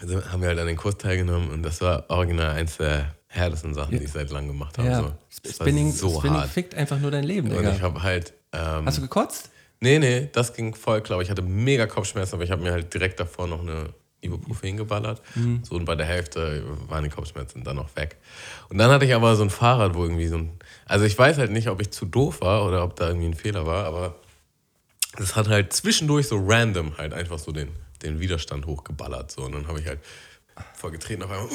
haben 0.00 0.40
wir 0.40 0.48
halt 0.48 0.58
an 0.58 0.66
den 0.66 0.76
Kurs 0.76 0.96
teilgenommen 0.96 1.50
und 1.50 1.62
das 1.62 1.82
war 1.82 2.08
original 2.08 2.52
eins 2.52 2.78
der 2.78 3.17
härtesten 3.28 3.74
Sachen, 3.74 3.98
die 3.98 4.04
ich 4.04 4.12
seit 4.12 4.30
langem 4.30 4.48
gemacht 4.48 4.78
habe. 4.78 4.88
Ja, 4.88 5.00
So, 5.02 5.12
das 5.42 5.54
Spinning, 5.56 5.92
so 5.92 6.18
Spinning 6.18 6.38
hart. 6.40 6.50
fickt 6.50 6.74
einfach 6.74 6.98
nur 6.98 7.10
dein 7.10 7.24
Leben, 7.24 7.50
Und 7.50 7.58
Digga. 7.58 7.72
ich 7.74 7.82
habe 7.82 8.02
halt 8.02 8.32
ähm, 8.52 8.86
Hast 8.86 8.98
du 8.98 9.02
gekotzt? 9.02 9.50
Nee, 9.80 9.98
nee, 9.98 10.28
das 10.32 10.54
ging 10.54 10.74
voll 10.74 11.02
klar. 11.02 11.20
Ich 11.20 11.30
hatte 11.30 11.42
mega 11.42 11.86
Kopfschmerzen, 11.86 12.34
aber 12.34 12.44
ich 12.44 12.50
habe 12.50 12.62
mir 12.62 12.72
halt 12.72 12.92
direkt 12.92 13.20
davor 13.20 13.46
noch 13.46 13.60
eine 13.60 13.90
Ibuprofen 14.20 14.76
geballert. 14.76 15.22
So 15.62 15.76
und 15.76 15.84
bei 15.84 15.94
der 15.94 16.06
Hälfte 16.06 16.64
waren 16.88 17.04
die 17.04 17.10
Kopfschmerzen 17.10 17.62
dann 17.62 17.76
noch 17.76 17.94
weg. 17.94 18.16
Und 18.68 18.78
dann 18.78 18.90
hatte 18.90 19.04
ich 19.04 19.14
aber 19.14 19.36
so 19.36 19.44
ein 19.44 19.50
Fahrrad, 19.50 19.94
wo 19.94 20.02
irgendwie 20.02 20.26
so 20.26 20.38
ein. 20.38 20.50
Also 20.86 21.04
ich 21.04 21.16
weiß 21.16 21.38
halt 21.38 21.52
nicht, 21.52 21.68
ob 21.68 21.80
ich 21.80 21.92
zu 21.92 22.04
doof 22.06 22.40
war 22.40 22.64
oder 22.66 22.82
ob 22.82 22.96
da 22.96 23.06
irgendwie 23.06 23.28
ein 23.28 23.34
Fehler 23.34 23.66
war, 23.66 23.84
aber 23.84 24.16
es 25.18 25.36
hat 25.36 25.46
halt 25.48 25.72
zwischendurch 25.72 26.26
so 26.26 26.42
random 26.44 26.98
halt 26.98 27.12
einfach 27.14 27.38
so 27.38 27.52
den, 27.52 27.68
den 28.02 28.18
Widerstand 28.18 28.66
hochgeballert. 28.66 29.30
So. 29.30 29.42
Und 29.42 29.52
dann 29.52 29.68
habe 29.68 29.78
ich 29.78 29.86
halt 29.86 30.00
voll 30.74 30.90
getreten 30.90 31.22
auf 31.22 31.30
einmal. 31.30 31.48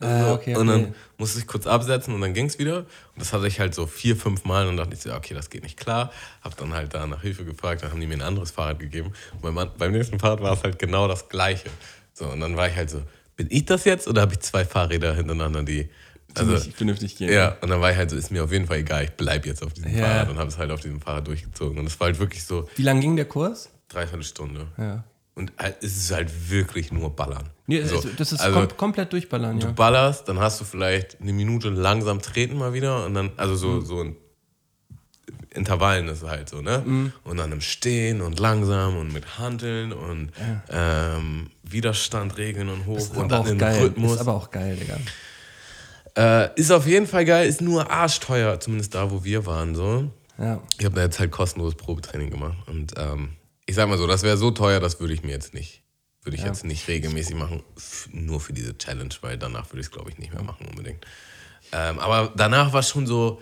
Ah, 0.00 0.26
So, 0.28 0.32
okay, 0.34 0.54
Und 0.56 0.66
dann 0.68 0.80
okay. 0.84 0.92
musste 1.16 1.38
ich 1.40 1.46
kurz 1.46 1.66
absetzen 1.66 2.14
und 2.14 2.20
dann 2.20 2.32
ging 2.34 2.46
es 2.46 2.58
wieder. 2.58 2.78
Und 2.78 2.86
das 3.16 3.32
hatte 3.32 3.46
ich 3.48 3.58
halt 3.58 3.74
so 3.74 3.86
vier, 3.86 4.14
fünf 4.16 4.44
Mal 4.44 4.62
und 4.68 4.76
dann 4.76 4.86
dachte 4.86 4.94
ich 4.94 5.00
so, 5.02 5.12
okay, 5.12 5.34
das 5.34 5.50
geht 5.50 5.62
nicht 5.64 5.76
klar. 5.76 6.12
Hab 6.42 6.56
dann 6.56 6.72
halt 6.72 6.94
da 6.94 7.06
nach 7.06 7.20
Hilfe 7.22 7.44
gefragt, 7.44 7.82
dann 7.82 7.90
haben 7.90 8.00
die 8.00 8.06
mir 8.06 8.14
ein 8.14 8.22
anderes 8.22 8.52
Fahrrad 8.52 8.78
gegeben. 8.78 9.12
Und 9.40 9.54
beim, 9.54 9.70
beim 9.76 9.92
nächsten 9.92 10.18
Fahrrad 10.20 10.40
war 10.40 10.52
es 10.54 10.62
halt 10.62 10.78
genau 10.78 11.08
das 11.08 11.28
Gleiche. 11.28 11.68
So, 12.14 12.26
und 12.26 12.40
dann 12.40 12.56
war 12.56 12.68
ich 12.68 12.76
halt 12.76 12.90
so, 12.90 13.02
bin 13.36 13.48
ich 13.50 13.64
das 13.64 13.84
jetzt 13.84 14.06
oder 14.08 14.22
habe 14.22 14.34
ich 14.34 14.40
zwei 14.40 14.64
Fahrräder 14.64 15.14
hintereinander, 15.14 15.62
die. 15.64 15.88
Also, 16.34 16.52
Nicht 16.52 16.76
vernünftig 16.76 17.16
gehen. 17.16 17.32
ja, 17.32 17.56
und 17.62 17.68
dann 17.70 17.80
war 17.80 17.90
ich 17.90 17.96
halt 17.96 18.10
so, 18.10 18.16
ist 18.16 18.30
mir 18.30 18.44
auf 18.44 18.52
jeden 18.52 18.66
Fall 18.66 18.78
egal, 18.78 19.02
ich 19.04 19.10
bleib 19.12 19.46
jetzt 19.46 19.62
auf 19.64 19.72
diesem 19.72 19.96
Ja. 19.96 20.04
Fahrrad 20.04 20.28
und 20.28 20.38
habe 20.38 20.48
es 20.48 20.58
halt 20.58 20.70
auf 20.70 20.80
diesem 20.80 21.00
Fahrrad 21.00 21.26
durchgezogen. 21.26 21.78
Und 21.78 21.86
es 21.86 21.98
war 21.98 22.06
halt 22.08 22.18
wirklich 22.20 22.44
so 22.44 22.68
Wie 22.76 22.82
lang 22.82 23.00
ging 23.00 23.16
der 23.16 23.24
Kurs? 23.24 23.70
dreiviertel 23.88 24.22
Stunde. 24.24 24.66
Ja. 24.76 25.02
Und 25.34 25.52
halt, 25.58 25.76
es 25.82 25.96
ist 25.96 26.12
halt 26.12 26.30
wirklich 26.50 26.92
nur 26.92 27.16
Ballern. 27.16 27.48
Nee, 27.70 27.82
so, 27.82 27.96
also, 27.96 28.08
das 28.16 28.32
ist 28.32 28.40
also, 28.40 28.60
kom 28.60 28.76
komplett 28.76 29.12
durchballern, 29.12 29.60
du 29.60 29.66
ja. 29.66 29.72
ballerst, 29.72 30.26
dann 30.26 30.40
hast 30.40 30.58
du 30.60 30.64
vielleicht 30.64 31.20
eine 31.20 31.34
Minute 31.34 31.68
langsam 31.68 32.20
treten 32.20 32.56
mal 32.56 32.72
wieder 32.72 33.04
und 33.04 33.12
dann, 33.12 33.30
also 33.36 33.56
so, 33.56 33.80
so 33.82 34.00
in 34.00 34.16
Intervallen 35.50 36.08
ist 36.08 36.22
halt 36.22 36.48
so, 36.48 36.62
ne? 36.62 36.82
Mhm. 36.84 37.12
Und 37.24 37.36
dann 37.36 37.52
im 37.52 37.60
Stehen 37.60 38.22
und 38.22 38.38
langsam 38.38 38.96
und 38.96 39.12
mit 39.12 39.38
Handeln 39.38 39.92
und 39.92 40.30
ähm, 40.70 41.50
Widerstand 41.62 42.38
regeln 42.38 42.70
und 42.70 42.86
hoch 42.86 43.14
und 43.16 43.30
dann 43.30 43.42
auch 43.42 43.46
in 43.46 43.58
geil. 43.58 43.82
Rhythmus. 43.82 44.14
Ist 44.14 44.20
aber 44.20 44.34
auch 44.34 44.50
geil, 44.50 44.76
Digga. 44.76 44.96
äh, 46.16 46.58
ist 46.58 46.70
auf 46.70 46.86
jeden 46.86 47.06
Fall 47.06 47.24
geil, 47.24 47.46
ist 47.46 47.60
nur 47.60 47.90
arschteuer, 47.90 48.60
zumindest 48.60 48.94
da, 48.94 49.10
wo 49.10 49.24
wir 49.24 49.44
waren, 49.44 49.74
so. 49.74 50.10
Ja. 50.38 50.62
Ich 50.78 50.84
habe 50.84 50.94
da 50.94 51.02
jetzt 51.02 51.18
halt 51.18 51.32
kostenloses 51.32 51.76
Probetraining 51.76 52.30
gemacht 52.30 52.56
und 52.66 52.94
ähm, 52.96 53.30
ich 53.66 53.74
sag 53.74 53.88
mal 53.88 53.98
so, 53.98 54.06
das 54.06 54.22
wäre 54.22 54.38
so 54.38 54.50
teuer, 54.50 54.80
das 54.80 55.00
würde 55.00 55.12
ich 55.12 55.22
mir 55.22 55.32
jetzt 55.32 55.52
nicht, 55.52 55.82
würde 56.28 56.36
ich 56.36 56.42
Ja. 56.42 56.48
jetzt 56.48 56.64
nicht 56.64 56.86
regelmäßig 56.88 57.34
machen, 57.36 57.62
nur 58.12 58.38
für 58.38 58.52
diese 58.52 58.76
Challenge, 58.76 59.14
weil 59.22 59.38
danach 59.38 59.70
würde 59.70 59.80
ich 59.80 59.86
es 59.86 59.90
glaube 59.90 60.10
ich 60.10 60.18
nicht 60.18 60.32
mehr 60.34 60.42
machen 60.42 60.66
unbedingt. 60.68 61.06
Ähm, 61.72 61.98
aber 61.98 62.32
danach 62.36 62.72
war 62.74 62.82
schon 62.82 63.06
so 63.06 63.40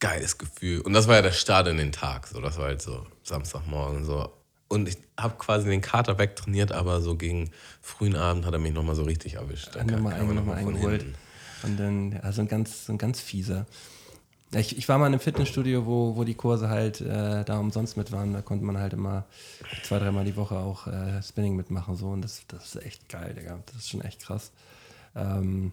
geiles 0.00 0.36
Gefühl 0.38 0.80
und 0.80 0.92
das 0.92 1.06
war 1.06 1.14
ja 1.16 1.22
der 1.22 1.32
Start 1.32 1.68
in 1.68 1.76
den 1.76 1.92
Tag, 1.92 2.26
so 2.26 2.40
das 2.40 2.58
war 2.58 2.64
halt 2.66 2.82
so 2.82 3.06
Samstagmorgen 3.22 4.04
so 4.04 4.32
und 4.68 4.88
ich 4.88 4.96
habe 5.16 5.36
quasi 5.38 5.68
den 5.68 5.80
Kater 5.80 6.18
wegtrainiert, 6.18 6.72
aber 6.72 7.00
so 7.00 7.14
gegen 7.16 7.50
frühen 7.80 8.16
Abend 8.16 8.44
hat 8.44 8.52
er 8.52 8.58
mich 8.58 8.72
nochmal 8.74 8.96
so 8.96 9.04
richtig 9.04 9.34
erwischt. 9.34 9.68
Da 9.68 9.78
Dann 9.78 9.86
kam- 9.86 9.96
nochmal 10.02 10.12
kam 10.18 10.20
er 10.22 10.26
einen, 10.26 10.34
noch 10.34 10.40
noch 10.42 10.46
mal 10.46 10.54
mal 10.56 10.62
von 10.64 10.74
eingeholt. 10.74 11.06
Und 11.62 11.76
dann, 11.78 12.12
ja, 12.12 12.32
so 12.32 12.40
ein 12.42 12.48
ganz, 12.48 12.88
ein 12.88 12.98
ganz 12.98 13.20
fieser. 13.20 13.66
Ich, 14.54 14.78
ich 14.78 14.88
war 14.88 14.98
mal 14.98 15.06
in 15.06 15.14
einem 15.14 15.20
Fitnessstudio, 15.20 15.86
wo, 15.86 16.16
wo 16.16 16.24
die 16.24 16.34
Kurse 16.34 16.68
halt 16.68 17.00
äh, 17.00 17.44
da 17.44 17.58
umsonst 17.58 17.96
mit 17.96 18.12
waren. 18.12 18.32
Da 18.32 18.42
konnte 18.42 18.64
man 18.64 18.78
halt 18.78 18.92
immer 18.92 19.24
zwei, 19.82 19.98
dreimal 19.98 20.24
die 20.24 20.36
Woche 20.36 20.56
auch 20.56 20.86
äh, 20.86 21.22
Spinning 21.22 21.56
mitmachen. 21.56 21.96
So. 21.96 22.08
Und 22.08 22.22
das, 22.22 22.42
das 22.48 22.74
ist 22.74 22.84
echt 22.84 23.08
geil, 23.08 23.34
Digga. 23.34 23.58
Das 23.66 23.76
ist 23.76 23.90
schon 23.90 24.02
echt 24.02 24.20
krass. 24.22 24.52
Ähm, 25.16 25.72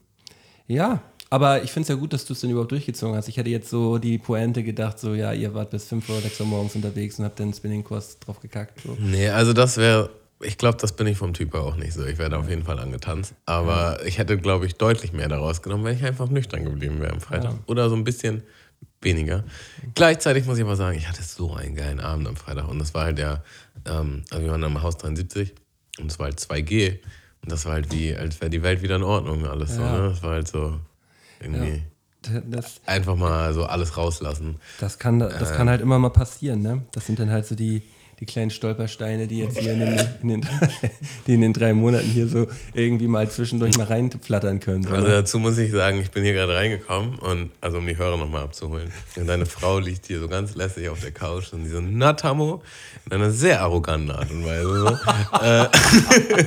ja, 0.67 1.01
aber 1.29 1.63
ich 1.63 1.71
finde 1.71 1.83
es 1.83 1.89
ja 1.89 1.95
gut, 1.95 2.13
dass 2.13 2.25
du 2.25 2.33
es 2.33 2.41
dann 2.41 2.51
überhaupt 2.51 2.71
durchgezogen 2.71 3.15
hast. 3.15 3.27
Ich 3.27 3.37
hätte 3.37 3.49
jetzt 3.49 3.69
so 3.69 3.97
die 3.97 4.17
Pointe 4.17 4.63
gedacht, 4.63 4.99
so, 4.99 5.13
ja, 5.13 5.33
ihr 5.33 5.53
wart 5.53 5.71
bis 5.71 5.85
5 5.85 6.07
oder 6.09 6.21
6 6.21 6.41
Uhr 6.41 6.45
morgens 6.45 6.75
unterwegs 6.75 7.17
und 7.17 7.25
habt 7.25 7.39
den 7.39 7.53
Spinning-Kurs 7.53 8.19
drauf 8.19 8.39
gekackt. 8.39 8.79
So. 8.81 8.95
Nee, 8.99 9.29
also 9.29 9.51
das 9.51 9.77
wäre, 9.77 10.11
ich 10.41 10.57
glaube, 10.57 10.77
das 10.79 10.91
bin 10.91 11.07
ich 11.07 11.17
vom 11.17 11.33
Typ 11.33 11.53
her 11.53 11.61
auch 11.61 11.75
nicht 11.75 11.93
so. 11.93 12.05
Ich 12.05 12.17
werde 12.17 12.37
auf 12.37 12.49
jeden 12.49 12.63
Fall 12.63 12.79
angetanzt. 12.79 13.33
Aber 13.45 14.05
ich 14.05 14.19
hätte, 14.19 14.37
glaube 14.37 14.67
ich, 14.67 14.75
deutlich 14.75 15.11
mehr 15.11 15.27
daraus 15.27 15.61
genommen, 15.61 15.85
wenn 15.85 15.95
ich 15.95 16.03
einfach 16.03 16.29
nüchtern 16.29 16.65
geblieben 16.65 16.99
wäre 17.01 17.13
am 17.13 17.21
Freitag. 17.21 17.53
Ja. 17.53 17.59
Oder 17.65 17.89
so 17.89 17.95
ein 17.95 18.03
bisschen 18.03 18.43
weniger. 19.03 19.43
Gleichzeitig 19.95 20.45
muss 20.45 20.57
ich 20.57 20.63
aber 20.63 20.75
sagen, 20.75 20.97
ich 20.97 21.07
hatte 21.07 21.21
so 21.23 21.53
einen 21.53 21.75
geilen 21.75 21.99
Abend 21.99 22.27
am 22.27 22.35
Freitag. 22.35 22.67
Und 22.67 22.79
das 22.79 22.93
war 22.93 23.05
halt 23.05 23.19
ja, 23.19 23.43
ähm, 23.85 24.23
also 24.31 24.43
wir 24.43 24.51
waren 24.51 24.63
am 24.63 24.81
Haus 24.81 24.97
73 24.97 25.53
und 25.99 26.11
es 26.11 26.19
war 26.19 26.25
halt 26.25 26.39
2G. 26.39 26.99
Und 27.43 27.51
das 27.51 27.65
war 27.65 27.73
halt 27.73 27.91
wie, 27.91 28.15
als 28.15 28.39
wäre 28.41 28.49
die 28.49 28.63
Welt 28.63 28.81
wieder 28.81 28.95
in 28.95 29.03
Ordnung, 29.03 29.45
alles 29.45 29.75
so, 29.75 29.81
Ja. 29.81 29.99
ne? 30.01 30.09
Das 30.09 30.23
war 30.23 30.31
halt 30.31 30.47
so 30.47 30.79
irgendwie 31.41 31.83
Das, 32.49 32.79
einfach 32.85 33.15
mal 33.17 33.53
so 33.53 33.65
alles 33.65 33.97
rauslassen. 33.97 34.55
das, 34.79 34.97
kann, 34.97 35.19
das 35.19 35.51
Ähm. 35.51 35.57
kann 35.57 35.69
halt 35.69 35.81
immer 35.81 35.99
mal 35.99 36.09
passieren, 36.09 36.61
ne? 36.61 36.83
Das 36.93 37.05
sind 37.05 37.19
dann 37.19 37.29
halt 37.29 37.45
so 37.45 37.53
die, 37.55 37.83
die 38.19 38.25
kleinen 38.25 38.51
Stolpersteine, 38.51 39.27
die 39.27 39.39
jetzt 39.39 39.57
hier 39.57 39.73
in 39.73 39.79
den, 39.79 39.99
in 40.21 40.27
den, 40.29 40.41
die 41.27 41.33
in 41.33 41.41
den 41.41 41.53
drei 41.53 41.73
Monaten 41.73 42.07
hier 42.07 42.27
so 42.27 42.47
irgendwie 42.73 43.07
mal 43.07 43.29
zwischendurch 43.29 43.77
mal 43.77 43.85
reinflattern 43.85 44.59
können. 44.59 44.83
So, 44.83 44.91
Also 44.91 45.07
dazu 45.07 45.39
muss 45.39 45.57
ich 45.57 45.71
sagen, 45.71 45.99
ich 45.99 46.11
bin 46.11 46.23
hier 46.23 46.33
gerade 46.33 46.55
reingekommen 46.55 47.19
und 47.19 47.51
also 47.61 47.77
um 47.79 47.87
die 47.87 47.97
Hörer 47.97 48.17
nochmal 48.17 48.43
abzuholen. 48.43 48.91
Und 49.15 49.27
deine 49.27 49.45
Frau 49.45 49.79
liegt 49.79 50.05
hier 50.07 50.19
so 50.19 50.27
ganz 50.27 50.55
lässig 50.55 50.89
auf 50.89 51.01
der 51.01 51.11
Couch 51.11 51.53
und 51.53 51.63
die 51.63 51.69
so, 51.69 51.81
na 51.81 52.13
Tammo, 52.13 52.61
in 53.05 53.13
einer 53.13 53.31
sehr 53.31 53.61
arroganten 53.61 54.11
Art 54.11 54.31
und 54.31 54.45
Weise. 54.45 54.79
So. 54.79 54.97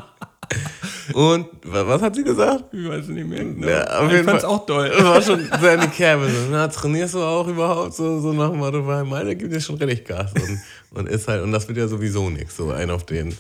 und 1.13 1.45
wa- 1.65 1.88
was 1.88 2.02
hat 2.02 2.15
sie 2.15 2.24
gesagt? 2.24 2.65
Ich 2.74 2.88
weiß 2.88 3.08
nicht 3.08 3.28
mehr. 3.28 3.43
genau. 3.43 3.67
Ja, 3.67 4.06
ich 4.10 4.24
fand's 4.24 4.43
Fall. 4.43 4.52
auch 4.52 4.65
toll. 4.65 4.89
Das 4.89 5.04
war 5.04 5.21
schon 5.21 5.50
sehr 5.60 5.74
in 5.76 5.82
die 5.82 5.88
Kerbe. 5.88 6.30
So, 6.30 6.38
na, 6.52 6.67
trainierst 6.67 7.13
du 7.15 7.19
auch 7.19 7.47
überhaupt 7.47 7.93
so, 7.93 8.19
so 8.19 8.34
nach 8.34 8.50
dem 8.50 8.60
Motto, 8.60 8.86
weil 8.86 9.04
meine 9.04 9.36
gibt 9.36 9.54
dir 9.54 9.62
schon 9.62 9.76
richtig 9.76 10.08
Gas 10.08 10.32
und, 10.34 10.60
und 11.00 11.10
ist 11.10 11.28
halt, 11.28 11.43
und 11.43 11.52
das 11.52 11.67
wird 11.67 11.78
ja 11.78 11.88
sowieso 11.88 12.30
nichts, 12.30 12.58
so 12.58 12.71
ein 12.71 12.89
auf 12.89 13.06
den. 13.06 13.36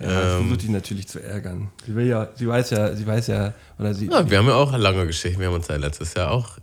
Ja, 0.00 0.06
Ähm, 0.38 0.38
versuche 0.48 0.56
die 0.58 0.68
natürlich 0.70 1.06
zu 1.06 1.22
ärgern. 1.22 1.68
Sie 1.86 1.94
will 1.94 2.06
ja, 2.08 2.28
sie 2.34 2.48
weiß 2.48 2.70
ja, 2.70 2.94
sie 2.96 3.06
weiß 3.06 3.28
ja, 3.28 3.54
oder 3.78 3.94
sie. 3.94 4.08
Ja, 4.10 4.28
wir 4.28 4.38
haben 4.38 4.48
ja 4.48 4.54
auch 4.56 4.76
lange 4.76 5.06
Geschichten. 5.06 5.38
Wir 5.38 5.46
haben 5.46 5.54
uns 5.54 5.68
ja 5.68 5.76
letztes 5.76 6.14
Jahr 6.14 6.32
auch. 6.32 6.58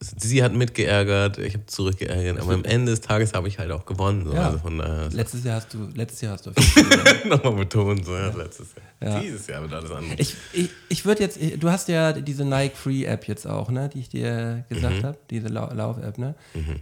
Sie 0.00 0.42
hat 0.42 0.52
mitgeärgert, 0.54 1.38
ich 1.38 1.54
habe 1.54 1.66
zurückgeärgert, 1.66 2.38
aber 2.40 2.54
am 2.54 2.64
Ende 2.64 2.92
des 2.92 3.00
Tages 3.00 3.34
habe 3.34 3.48
ich 3.48 3.58
halt 3.58 3.70
auch 3.70 3.84
gewonnen. 3.86 4.24
So. 4.26 4.32
Ja. 4.34 4.46
Also 4.46 4.58
von 4.58 4.78
daher 4.78 5.08
letztes 5.10 5.44
Jahr 5.44 5.56
hast 5.56 5.72
du, 5.74 5.88
letztes 5.94 6.20
Jahr 6.20 6.32
hast 6.34 6.46
du 6.46 6.50
auf 6.50 6.56
jeden 6.58 6.90
Fall 6.90 7.04
gewonnen. 7.22 7.28
nochmal 7.28 7.52
betont, 7.64 8.04
so 8.04 8.14
ja, 8.14 8.28
letztes 8.34 8.68
Jahr. 9.00 9.12
Ja. 9.14 9.20
Dieses 9.20 9.46
Jahr 9.46 9.62
wird 9.62 9.72
alles 9.74 9.90
anders. 9.90 10.14
Ich, 10.18 10.36
ich, 10.52 10.70
ich 10.88 11.04
würde 11.04 11.22
jetzt, 11.22 11.38
du 11.58 11.70
hast 11.70 11.88
ja 11.88 12.12
diese 12.12 12.44
Nike 12.44 12.76
Free 12.76 13.04
App 13.04 13.26
jetzt 13.28 13.46
auch, 13.46 13.70
ne, 13.70 13.88
die 13.92 14.00
ich 14.00 14.08
dir 14.08 14.64
gesagt 14.68 14.96
Mhm. 14.98 15.02
habe, 15.04 15.18
diese 15.30 15.48
Lau 15.48 15.72
Lauf-App, 15.72 16.18
ne? 16.18 16.34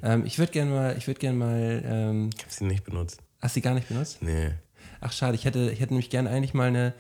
Ähm, 0.03 0.25
ich 0.27 0.39
würde 0.39 0.53
gerne 0.53 0.71
mal, 0.71 0.95
ich 0.99 1.07
würde 1.07 1.21
gerne 1.21 1.37
mal, 1.39 1.83
ähm, 1.85 2.31
ich 2.35 2.43
habe 2.43 2.53
sie 2.53 2.65
nicht 2.65 2.85
benutzt. 2.85 3.21
hast 3.41 3.57
du 3.57 3.61
die 3.61 3.65
gar 3.65 3.75
nicht 3.75 3.89
benutzt? 3.89 4.19
Nee. 4.21 4.51
Ach 5.01 5.13
schade, 5.13 5.35
ich 5.35 5.45
hätte, 5.47 5.71
ich 5.71 5.81
hätte 5.81 5.95
nämlich 5.95 6.11
gerne 6.11 6.29
eigentlich 6.29 6.53
mal 6.53 6.69
eine, 6.69 6.93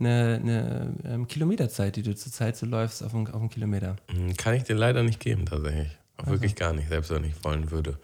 eine, 0.00 0.40
eine 0.42 0.94
ähm, 1.04 1.28
Kilometerzeit, 1.28 1.96
die 1.96 2.02
du 2.02 2.14
zurzeit 2.14 2.56
so 2.56 2.66
läufst 2.66 3.02
auf 3.02 3.14
einen, 3.14 3.26
auf 3.28 3.40
einen 3.40 3.50
Kilometer. 3.50 3.96
Hm, 4.10 4.36
Kann 4.36 4.54
ich 4.54 4.64
dir 4.64 4.74
leider 4.74 5.02
nicht 5.02 5.20
geben, 5.20 5.46
tatsächlich. 5.46 5.88
Auch 6.18 6.26
wirklich 6.26 6.56
gar 6.56 6.72
nicht, 6.72 6.88
selbst 6.88 7.10
wenn 7.10 7.22
ich 7.22 7.44
wollen 7.44 7.70
würde. 7.70 7.96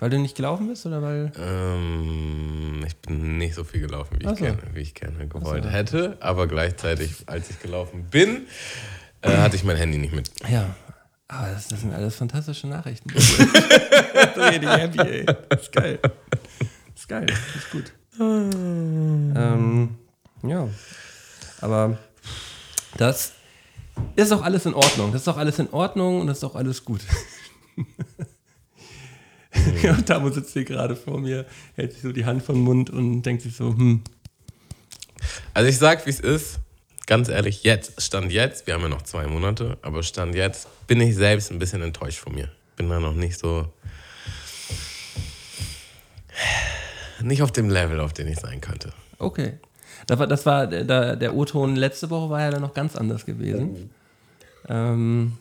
Weil 0.00 0.10
du 0.10 0.18
nicht 0.18 0.36
gelaufen 0.36 0.66
bist 0.66 0.84
oder 0.84 1.00
weil. 1.00 1.30
Ähm, 1.38 2.84
ich 2.84 2.96
bin 2.96 3.38
nicht 3.38 3.54
so 3.54 3.62
viel 3.62 3.82
gelaufen, 3.82 4.16
wie 4.18 4.24
ich, 4.24 4.30
so. 4.30 4.34
gerne, 4.34 4.58
wie 4.72 4.80
ich 4.80 4.94
gerne 4.94 5.28
gewollt 5.28 5.62
so. 5.62 5.70
hätte. 5.70 6.16
Aber 6.18 6.48
gleichzeitig, 6.48 7.22
als 7.26 7.50
ich 7.50 7.60
gelaufen 7.60 8.06
bin, 8.10 8.48
äh, 9.20 9.36
hatte 9.36 9.54
ich 9.54 9.62
mein 9.62 9.76
Handy 9.76 9.98
nicht 9.98 10.12
mit. 10.12 10.30
Ja. 10.50 10.74
Aber 11.28 11.48
das, 11.48 11.68
das 11.68 11.80
sind 11.80 11.94
alles 11.94 12.16
fantastische 12.16 12.66
Nachrichten. 12.66 13.10
Richtig 14.36 14.68
happy, 14.68 14.98
ey. 14.98 15.26
Das 15.48 15.62
ist 15.62 15.72
geil. 15.72 15.98
Das 16.02 16.10
ist 16.96 17.08
geil. 17.08 17.26
Das 17.26 17.56
ist 17.56 17.70
gut. 17.70 17.92
ähm, 18.20 19.96
ja. 20.42 20.68
Aber 21.62 21.98
das 22.98 23.32
ist 24.16 24.32
auch 24.32 24.42
alles 24.42 24.66
in 24.66 24.74
Ordnung. 24.74 25.12
Das 25.12 25.22
ist 25.22 25.28
auch 25.28 25.38
alles 25.38 25.58
in 25.58 25.70
Ordnung 25.70 26.20
und 26.20 26.26
das 26.26 26.38
ist 26.38 26.44
auch 26.44 26.56
alles 26.56 26.84
gut. 26.84 27.00
ja, 29.82 29.92
und 29.96 30.06
Tamo 30.06 30.30
sitzt 30.30 30.52
hier 30.52 30.64
gerade 30.64 30.96
vor 30.96 31.18
mir, 31.18 31.46
hält 31.74 31.92
sich 31.92 32.02
so 32.02 32.12
die 32.12 32.24
Hand 32.24 32.42
vom 32.42 32.60
Mund 32.60 32.90
und 32.90 33.22
denkt 33.22 33.42
sich 33.42 33.56
so, 33.56 33.68
hm, 33.68 34.02
Also 35.54 35.68
ich 35.68 35.78
sag, 35.78 36.04
wie 36.06 36.10
es 36.10 36.20
ist. 36.20 36.58
Ganz 37.06 37.28
ehrlich, 37.28 37.64
jetzt, 37.64 38.00
Stand 38.00 38.30
jetzt, 38.32 38.66
wir 38.66 38.74
haben 38.74 38.82
ja 38.82 38.88
noch 38.88 39.02
zwei 39.02 39.26
Monate, 39.26 39.76
aber 39.82 40.02
Stand 40.02 40.34
jetzt 40.34 40.68
bin 40.86 41.00
ich 41.00 41.16
selbst 41.16 41.50
ein 41.50 41.58
bisschen 41.58 41.82
enttäuscht 41.82 42.18
von 42.18 42.34
mir. 42.34 42.48
Bin 42.76 42.88
da 42.88 43.00
noch 43.00 43.14
nicht 43.14 43.38
so. 43.38 43.66
Nicht 47.20 47.42
auf 47.42 47.52
dem 47.52 47.70
Level, 47.70 48.00
auf 48.00 48.12
dem 48.12 48.28
ich 48.28 48.38
sein 48.38 48.60
könnte. 48.60 48.92
okay. 49.18 49.58
Das 50.06 50.18
war, 50.18 50.26
das 50.26 50.46
war 50.46 50.66
der, 50.66 51.16
der 51.16 51.34
O-Ton 51.34 51.76
letzte 51.76 52.10
Woche 52.10 52.30
war 52.30 52.40
ja 52.40 52.50
dann 52.50 52.60
noch 52.62 52.74
ganz 52.74 52.96
anders 52.96 53.24
gewesen. 53.26 53.90
Ähm, 54.68 55.32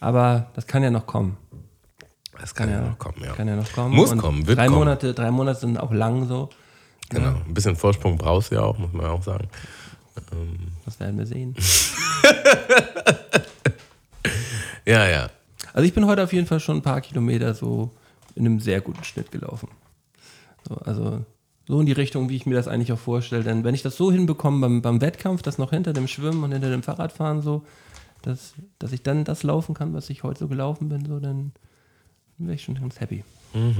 aber 0.00 0.50
das 0.54 0.66
kann 0.66 0.82
ja 0.82 0.90
noch 0.90 1.06
kommen. 1.06 1.36
Das 2.38 2.54
kann 2.54 2.68
ja 2.70 2.80
Ja, 2.82 2.88
noch 2.90 2.98
kommen, 2.98 3.22
ja. 3.24 3.32
Kann 3.32 3.48
ja 3.48 3.56
noch 3.56 3.72
kommen. 3.72 3.94
Muss 3.94 4.12
Und 4.12 4.18
kommen, 4.18 4.46
wird 4.46 4.58
drei 4.58 4.66
kommen. 4.66 4.78
Monate, 4.78 5.14
drei 5.14 5.30
Monate 5.30 5.60
sind 5.60 5.78
auch 5.78 5.92
lang 5.92 6.26
so. 6.28 6.50
Genau. 7.08 7.40
Ein 7.46 7.54
bisschen 7.54 7.76
Vorsprung 7.76 8.18
brauchst 8.18 8.50
du 8.50 8.56
ja 8.56 8.62
auch, 8.62 8.76
muss 8.78 8.92
man 8.92 9.06
auch 9.06 9.22
sagen. 9.22 9.48
Das 10.84 10.98
werden 11.00 11.18
wir 11.18 11.26
sehen. 11.26 11.54
Ja, 14.88 15.08
ja. 15.08 15.30
Also 15.72 15.84
ich 15.86 15.92
bin 15.94 16.06
heute 16.06 16.22
auf 16.22 16.32
jeden 16.32 16.46
Fall 16.46 16.60
schon 16.60 16.76
ein 16.76 16.82
paar 16.82 17.00
Kilometer 17.00 17.54
so 17.54 17.90
in 18.36 18.46
einem 18.46 18.60
sehr 18.60 18.80
guten 18.80 19.02
Schnitt 19.02 19.32
gelaufen. 19.32 19.68
So, 20.68 20.76
also 20.76 21.24
so 21.68 21.80
in 21.80 21.86
die 21.86 21.92
Richtung, 21.92 22.28
wie 22.28 22.36
ich 22.36 22.46
mir 22.46 22.54
das 22.54 22.68
eigentlich 22.68 22.92
auch 22.92 22.98
vorstelle. 22.98 23.42
Denn 23.42 23.64
wenn 23.64 23.74
ich 23.74 23.82
das 23.82 23.96
so 23.96 24.12
hinbekomme 24.12 24.60
beim, 24.60 24.82
beim 24.82 25.00
Wettkampf, 25.00 25.42
das 25.42 25.58
noch 25.58 25.70
hinter 25.70 25.92
dem 25.92 26.08
Schwimmen 26.08 26.42
und 26.44 26.52
hinter 26.52 26.70
dem 26.70 26.82
Fahrradfahren 26.82 27.42
so, 27.42 27.64
dass, 28.22 28.54
dass 28.78 28.92
ich 28.92 29.02
dann 29.02 29.24
das 29.24 29.42
laufen 29.42 29.74
kann, 29.74 29.92
was 29.94 30.10
ich 30.10 30.22
heute 30.22 30.40
so 30.40 30.48
gelaufen 30.48 30.88
bin, 30.88 31.04
so, 31.04 31.20
dann 31.20 31.52
wäre 32.38 32.54
ich 32.54 32.62
schon 32.62 32.76
ganz 32.76 33.00
happy. 33.00 33.24
Mhm. 33.54 33.74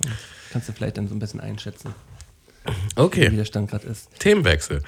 So, 0.00 0.10
kannst 0.50 0.68
du 0.68 0.72
vielleicht 0.72 0.98
dann 0.98 1.08
so 1.08 1.14
ein 1.14 1.18
bisschen 1.18 1.40
einschätzen, 1.40 1.94
wie 2.64 3.00
Okay, 3.00 3.30
der 3.30 3.44
Stand 3.44 3.70
gerade 3.70 3.86
ist. 3.86 4.10
Themenwechsel. 4.18 4.82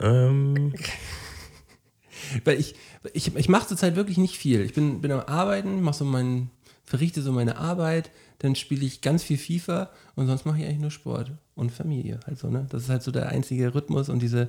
Ähm, 0.00 0.74
Weil 2.44 2.58
ich, 2.58 2.74
ich, 3.12 3.34
ich 3.34 3.48
mache 3.48 3.68
zurzeit 3.68 3.96
wirklich 3.96 4.18
nicht 4.18 4.38
viel. 4.38 4.60
Ich 4.62 4.72
bin, 4.72 5.00
bin 5.00 5.12
am 5.12 5.20
Arbeiten, 5.20 5.82
mache 5.82 5.96
so 5.96 6.04
mein, 6.04 6.50
verrichte 6.84 7.22
so 7.22 7.32
meine 7.32 7.56
Arbeit, 7.56 8.10
dann 8.38 8.54
spiele 8.54 8.84
ich 8.84 9.00
ganz 9.00 9.22
viel 9.22 9.38
FIFA 9.38 9.90
und 10.16 10.26
sonst 10.26 10.44
mache 10.44 10.58
ich 10.58 10.64
eigentlich 10.66 10.80
nur 10.80 10.90
Sport 10.90 11.32
und 11.54 11.70
Familie. 11.72 12.20
Halt 12.26 12.38
so, 12.38 12.48
ne? 12.48 12.66
Das 12.70 12.82
ist 12.82 12.88
halt 12.90 13.02
so 13.02 13.10
der 13.10 13.28
einzige 13.30 13.74
Rhythmus 13.74 14.08
und 14.08 14.20
diese 14.20 14.48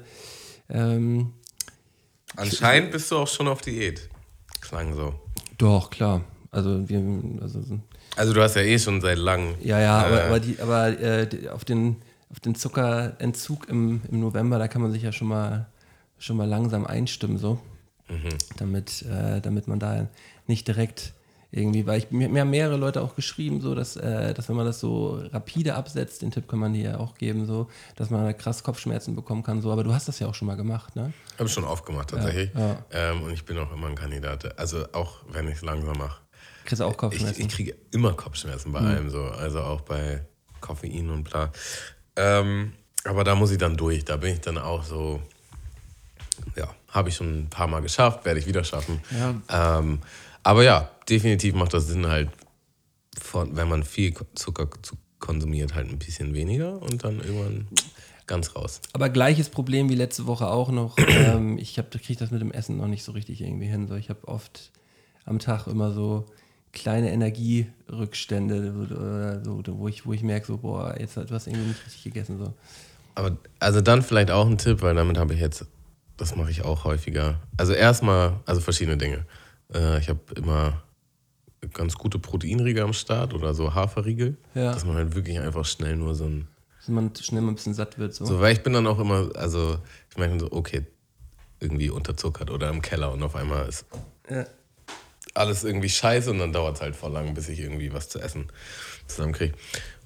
ähm, 0.70 1.34
anscheinend 2.36 2.92
bist 2.92 3.12
du 3.12 3.18
auch 3.18 3.28
schon 3.28 3.48
auf 3.48 3.62
Diät. 3.62 4.10
Klang 4.62 4.94
so. 4.96 5.14
doch, 5.58 5.90
klar. 5.90 6.24
Also 6.52 6.88
wir, 6.90 7.00
also 7.42 7.62
so- 7.62 7.80
Also 8.16 8.34
du 8.34 8.42
hast 8.42 8.56
ja 8.56 8.62
eh 8.64 8.80
schon 8.80 9.02
seit 9.02 9.18
langem. 9.18 9.56
ja, 9.62 9.80
ja, 9.80 10.00
aber, 10.06 10.22
Äh. 10.24 10.28
aber, 10.28 10.40
die, 10.40 10.60
aber 10.60 10.88
äh, 11.00 11.28
die, 11.28 11.50
auf 11.50 11.66
den 11.66 11.98
auf 12.32 12.40
den 12.40 12.56
Zuckerentzug 12.56 13.70
im, 13.70 14.02
im 14.12 14.20
November, 14.20 14.58
da 14.58 14.68
kann 14.68 14.82
man 14.82 14.92
sich 14.92 15.04
ja 15.04 15.12
schon 15.12 15.28
mal 15.28 15.68
schon 16.18 16.36
mal 16.38 16.48
langsam 16.48 16.86
einstimmen, 16.86 17.38
so. 17.38 17.60
damit, 18.58 19.02
äh, 19.04 19.42
damit 19.42 19.68
man 19.68 19.80
da 19.80 20.08
nicht 20.48 20.68
direkt 20.68 21.14
irgendwie, 21.56 21.86
weil 21.88 22.00
ich, 22.00 22.12
mir, 22.12 22.28
mir 22.30 22.42
haben 22.42 22.50
mehrere 22.50 22.78
Leute 22.78 23.02
auch 23.02 23.16
geschrieben, 23.16 23.62
so, 23.62 23.76
dass, 23.76 23.96
äh, 23.96 24.34
dass 24.34 24.50
wenn 24.50 24.56
man 24.56 24.66
das 24.66 24.80
so 24.80 25.22
rapide 25.32 25.76
absetzt, 25.76 26.22
den 26.22 26.32
Tipp 26.32 26.48
kann 26.48 26.60
man 26.60 26.74
dir 26.74 26.84
ja 26.92 26.98
auch 26.98 27.16
geben, 27.16 27.46
so, 27.46 27.70
dass 27.96 28.10
man 28.10 28.26
da 28.26 28.34
krass 28.34 28.64
Kopfschmerzen 28.64 29.16
bekommen 29.16 29.44
kann, 29.44 29.62
so, 29.62 29.72
aber 29.72 29.84
du 29.84 29.94
hast 29.94 30.08
das 30.08 30.20
ja 30.20 30.28
auch 30.28 30.36
schon 30.36 30.48
mal 30.48 30.56
gemacht, 30.58 30.96
ne? 30.96 31.14
Habe 31.38 31.48
ich 31.48 31.54
schon 31.54 31.64
oft 31.64 31.86
gemacht 31.86 32.10
tatsächlich. 32.10 32.52
Ja, 32.54 32.78
Ähm, 32.92 33.24
und 33.24 33.32
ich 33.32 33.46
bin 33.46 33.58
auch 33.58 33.72
immer 33.72 33.88
ein 33.88 33.96
Kandidat. 33.96 34.58
Also 34.60 34.86
auch 34.94 35.18
wenn 35.32 35.48
ich 35.48 35.56
es 35.56 35.62
langsam 35.62 35.98
mache. 35.98 36.22
Kriegst 36.66 36.82
du 36.82 36.86
auch 36.86 36.92
Ich, 36.92 36.98
Kopfschmerzen? 36.98 37.42
ich 37.42 37.48
kriege 37.50 37.76
immer 37.92 38.14
Kopfschmerzen 38.14 38.72
bei 38.72 38.80
allem 38.80 39.10
so. 39.10 39.24
Also 39.24 39.62
auch 39.62 39.82
bei 39.82 40.26
Koffein 40.62 41.10
und 41.10 41.24
bla. 41.24 41.52
Ähm, 42.16 42.74
aber 43.04 43.24
da 43.24 43.36
muss 43.36 43.52
ich 43.52 43.58
dann 43.58 43.78
durch. 43.78 44.04
Da 44.04 44.18
bin 44.18 44.34
ich 44.34 44.42
dann 44.42 44.58
auch 44.58 44.84
so. 44.84 45.22
Ja, 46.56 46.68
habe 46.90 47.10
ich 47.10 47.16
schon 47.16 47.44
ein 47.44 47.50
paar 47.50 47.68
Mal 47.68 47.82
geschafft, 47.82 48.26
werde 48.26 48.40
ich 48.40 48.48
wieder 48.48 48.64
schaffen. 48.64 49.00
Ja. 49.12 49.78
Ähm, 49.80 50.00
aber 50.46 50.64
ja, 50.64 50.92
definitiv 51.10 51.56
macht 51.56 51.74
das 51.74 51.88
Sinn 51.88 52.06
halt, 52.06 52.30
von, 53.20 53.56
wenn 53.58 53.68
man 53.68 53.84
viel 53.84 54.14
Zucker 54.36 54.70
zu 54.84 54.96
konsumiert, 55.20 55.74
halt 55.74 55.90
ein 55.90 55.98
bisschen 55.98 56.36
weniger 56.36 56.82
und 56.84 57.04
dann 57.04 57.20
irgendwann 57.20 57.68
ganz 58.28 58.56
raus. 58.56 58.80
Aber 58.94 59.10
gleiches 59.10 59.50
Problem 59.50 59.90
wie 59.90 59.96
letzte 59.96 60.28
Woche 60.28 60.48
auch 60.48 60.70
noch. 60.70 60.98
ähm, 61.08 61.58
ich 61.58 61.74
kriege 61.74 62.20
das 62.20 62.30
mit 62.30 62.42
dem 62.42 62.52
Essen 62.52 62.78
noch 62.78 62.88
nicht 62.88 63.04
so 63.04 63.12
richtig 63.12 63.42
irgendwie 63.42 63.66
hin. 63.66 63.88
So, 63.88 63.96
ich 63.96 64.10
habe 64.10 64.28
oft 64.28 64.72
am 65.26 65.40
Tag 65.40 65.66
immer 65.66 65.92
so 65.92 66.28
kleine 66.74 67.12
Energierückstände, 67.12 68.74
oder 68.74 69.44
so, 69.44 69.64
wo 69.80 69.88
ich, 69.88 70.06
wo 70.06 70.14
ich 70.14 70.22
merke, 70.22 70.46
so, 70.46 70.58
boah, 70.58 70.96
jetzt 71.00 71.18
du 71.18 71.28
hast 71.32 71.48
irgendwie 71.48 71.70
nicht 71.70 71.84
richtig 71.88 72.04
gegessen. 72.04 72.38
So. 72.38 72.54
Aber 73.16 73.36
also 73.58 73.82
dann 73.82 74.04
vielleicht 74.04 74.30
auch 74.30 74.46
ein 74.46 74.60
Tipp, 74.60 74.84
weil 74.84 74.94
damit 74.94 75.18
habe 75.18 75.34
ich 75.34 75.40
jetzt, 75.40 75.66
das 76.18 76.36
mache 76.36 76.52
ich 76.52 76.64
auch 76.64 76.84
häufiger. 76.84 77.40
Also 77.58 77.74
erstmal, 77.74 78.34
also 78.46 78.62
verschiedene 78.62 78.98
Dinge. 78.98 79.26
Äh, 79.74 80.00
ich 80.00 80.10
habe 80.10 80.20
immer 80.36 80.82
ganz 81.74 81.96
gute 81.96 82.20
Proteinriegel 82.20 82.84
am 82.84 82.94
Start 82.94 83.34
oder 83.34 83.54
so 83.54 83.74
Haferriegel, 83.74 84.38
Ja. 84.54 84.72
dass 84.74 84.86
man 84.86 84.96
halt 84.96 85.16
wirklich 85.16 85.40
einfach 85.40 85.66
schnell 85.66 85.96
nur 85.96 86.14
so 86.16 86.26
ein, 86.26 86.48
Dass 86.80 86.90
man 86.90 87.12
schnell 87.16 87.42
mal 87.42 87.52
ein 87.52 87.56
bisschen 87.56 87.74
satt 87.74 87.98
wird. 87.98 88.14
So. 88.14 88.26
so, 88.26 88.40
weil 88.40 88.54
ich 88.54 88.62
bin 88.62 88.74
dann 88.74 88.86
auch 88.88 89.00
immer, 89.00 89.30
also 89.36 89.80
ich 90.12 90.18
meine 90.18 90.40
so, 90.40 90.52
okay, 90.52 90.84
irgendwie 91.60 91.90
unterzuckert 91.90 92.52
oder 92.52 92.70
im 92.70 92.82
Keller 92.82 93.12
und 93.12 93.24
auf 93.24 93.36
einmal 93.36 93.68
ist 93.68 93.86
Ja. 94.30 94.46
alles 95.34 95.64
irgendwie 95.64 95.90
scheiße 95.90 96.30
und 96.30 96.38
dann 96.40 96.54
dauert 96.54 96.76
es 96.76 96.82
halt 96.82 96.96
voll 96.96 97.12
lang, 97.12 97.34
bis 97.34 97.50
ich 97.50 97.60
irgendwie 97.60 97.92
was 97.94 98.10
zu 98.10 98.20
essen 98.20 98.48
zusammenkriege. 99.08 99.56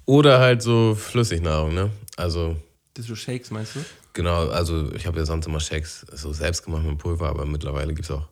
Oder 0.06 0.40
halt 0.40 0.62
so 0.62 0.94
Flüssignahrung, 0.94 1.74
ne? 1.74 1.90
Also 2.16 2.56
Das 2.94 3.04
so 3.06 3.14
Shakes, 3.14 3.50
meinst 3.50 3.76
du? 3.76 3.80
Genau, 4.14 4.48
also 4.48 4.90
ich 4.94 5.06
habe 5.06 5.18
ja 5.18 5.24
sonst 5.26 5.46
immer 5.46 5.60
Shakes 5.60 6.06
so 6.12 6.32
selbst 6.32 6.64
gemacht 6.64 6.84
mit 6.84 6.98
Pulver, 6.98 7.28
aber 7.28 7.44
mittlerweile 7.44 7.92
gibt 7.94 8.06
es 8.06 8.10
auch 8.10 8.26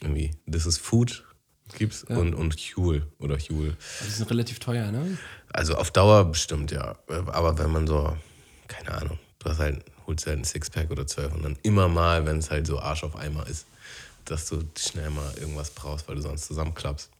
irgendwie 0.00 0.30
This 0.50 0.66
is 0.66 0.78
Food 0.78 1.24
gibt's 1.76 2.04
Ja. 2.08 2.16
und, 2.16 2.34
und 2.34 2.54
Huel 2.54 3.06
oder 3.18 3.36
Huel. 3.38 3.76
Also 4.00 4.04
die 4.04 4.10
sind 4.10 4.30
relativ 4.30 4.58
teuer, 4.58 4.90
ne? 4.90 5.18
Also 5.52 5.76
auf 5.76 5.90
Dauer 5.90 6.24
bestimmt, 6.24 6.70
ja. 6.72 6.96
Aber 7.08 7.58
wenn 7.58 7.70
man 7.70 7.86
so, 7.86 8.16
keine 8.68 8.92
Ahnung, 8.92 9.18
du 9.38 9.50
hast 9.50 9.58
halt, 9.58 9.84
holst 10.06 10.26
halt 10.26 10.38
ein 10.38 10.44
Sixpack 10.44 10.90
oder 10.90 11.06
zwölf 11.06 11.32
und 11.32 11.44
dann 11.44 11.56
immer 11.62 11.88
mal, 11.88 12.26
wenn 12.26 12.38
es 12.38 12.50
halt 12.50 12.66
so 12.66 12.80
Arsch 12.80 13.04
auf 13.04 13.16
Eimer 13.16 13.46
ist, 13.46 13.66
dass 14.24 14.48
du 14.48 14.62
schnell 14.76 15.10
mal 15.10 15.32
irgendwas 15.38 15.70
brauchst, 15.70 16.08
weil 16.08 16.16
du 16.16 16.22
sonst 16.22 16.46
zusammenklappst. 16.46 17.10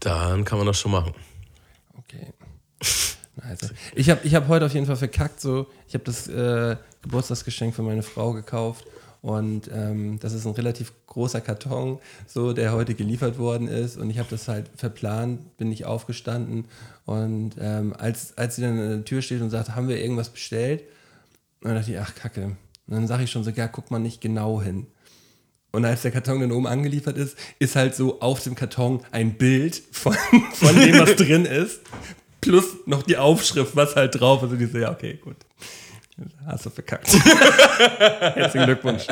Dann 0.00 0.44
kann 0.44 0.58
man 0.58 0.66
das 0.66 0.78
schon 0.78 0.92
machen. 0.92 1.14
Okay. 1.98 2.32
Nice. 3.36 3.72
Ich 3.94 4.08
habe 4.08 4.20
ich 4.26 4.34
hab 4.34 4.48
heute 4.48 4.66
auf 4.66 4.72
jeden 4.72 4.86
Fall 4.86 4.96
verkackt. 4.96 5.40
So. 5.40 5.66
Ich 5.88 5.94
habe 5.94 6.04
das 6.04 6.26
äh, 6.28 6.76
Geburtstagsgeschenk 7.02 7.74
für 7.74 7.82
meine 7.82 8.02
Frau 8.02 8.32
gekauft. 8.32 8.84
Und 9.26 9.68
ähm, 9.74 10.20
das 10.20 10.32
ist 10.34 10.46
ein 10.46 10.52
relativ 10.52 10.92
großer 11.08 11.40
Karton, 11.40 11.98
so, 12.28 12.52
der 12.52 12.72
heute 12.72 12.94
geliefert 12.94 13.38
worden 13.38 13.66
ist. 13.66 13.96
Und 13.96 14.08
ich 14.08 14.20
habe 14.20 14.28
das 14.30 14.46
halt 14.46 14.70
verplant, 14.76 15.56
bin 15.56 15.68
nicht 15.68 15.84
aufgestanden. 15.84 16.66
Und 17.06 17.56
ähm, 17.58 17.92
als, 17.98 18.38
als 18.38 18.54
sie 18.54 18.62
dann 18.62 18.78
an 18.78 18.88
der 18.88 19.04
Tür 19.04 19.22
steht 19.22 19.42
und 19.42 19.50
sagt, 19.50 19.74
haben 19.74 19.88
wir 19.88 20.00
irgendwas 20.00 20.28
bestellt? 20.28 20.84
Und 21.60 21.70
dann 21.70 21.74
dachte 21.74 21.90
ich, 21.90 21.98
ach 21.98 22.14
Kacke. 22.14 22.44
Und 22.44 22.56
dann 22.86 23.08
sage 23.08 23.24
ich 23.24 23.32
schon 23.32 23.42
so, 23.42 23.50
ja, 23.50 23.66
guck 23.66 23.90
mal 23.90 23.98
nicht 23.98 24.20
genau 24.20 24.62
hin. 24.62 24.86
Und 25.72 25.84
als 25.84 26.02
der 26.02 26.12
Karton 26.12 26.38
dann 26.38 26.52
oben 26.52 26.68
angeliefert 26.68 27.16
ist, 27.16 27.36
ist 27.58 27.74
halt 27.74 27.96
so 27.96 28.20
auf 28.20 28.44
dem 28.44 28.54
Karton 28.54 29.00
ein 29.10 29.36
Bild 29.36 29.82
von, 29.90 30.14
von 30.52 30.76
dem, 30.78 31.00
was 31.00 31.16
drin 31.16 31.46
ist. 31.46 31.80
Plus 32.40 32.76
noch 32.86 33.02
die 33.02 33.16
Aufschrift, 33.16 33.74
was 33.74 33.96
halt 33.96 34.20
drauf 34.20 34.44
ist. 34.44 34.52
Und 34.52 34.62
ich 34.62 34.70
so, 34.70 34.78
ja, 34.78 34.92
okay, 34.92 35.18
gut. 35.20 35.34
Hast 36.46 36.64
du 36.64 36.70
verkackt. 36.70 37.08
Herzlichen 38.34 38.66
Glückwunsch. 38.66 39.06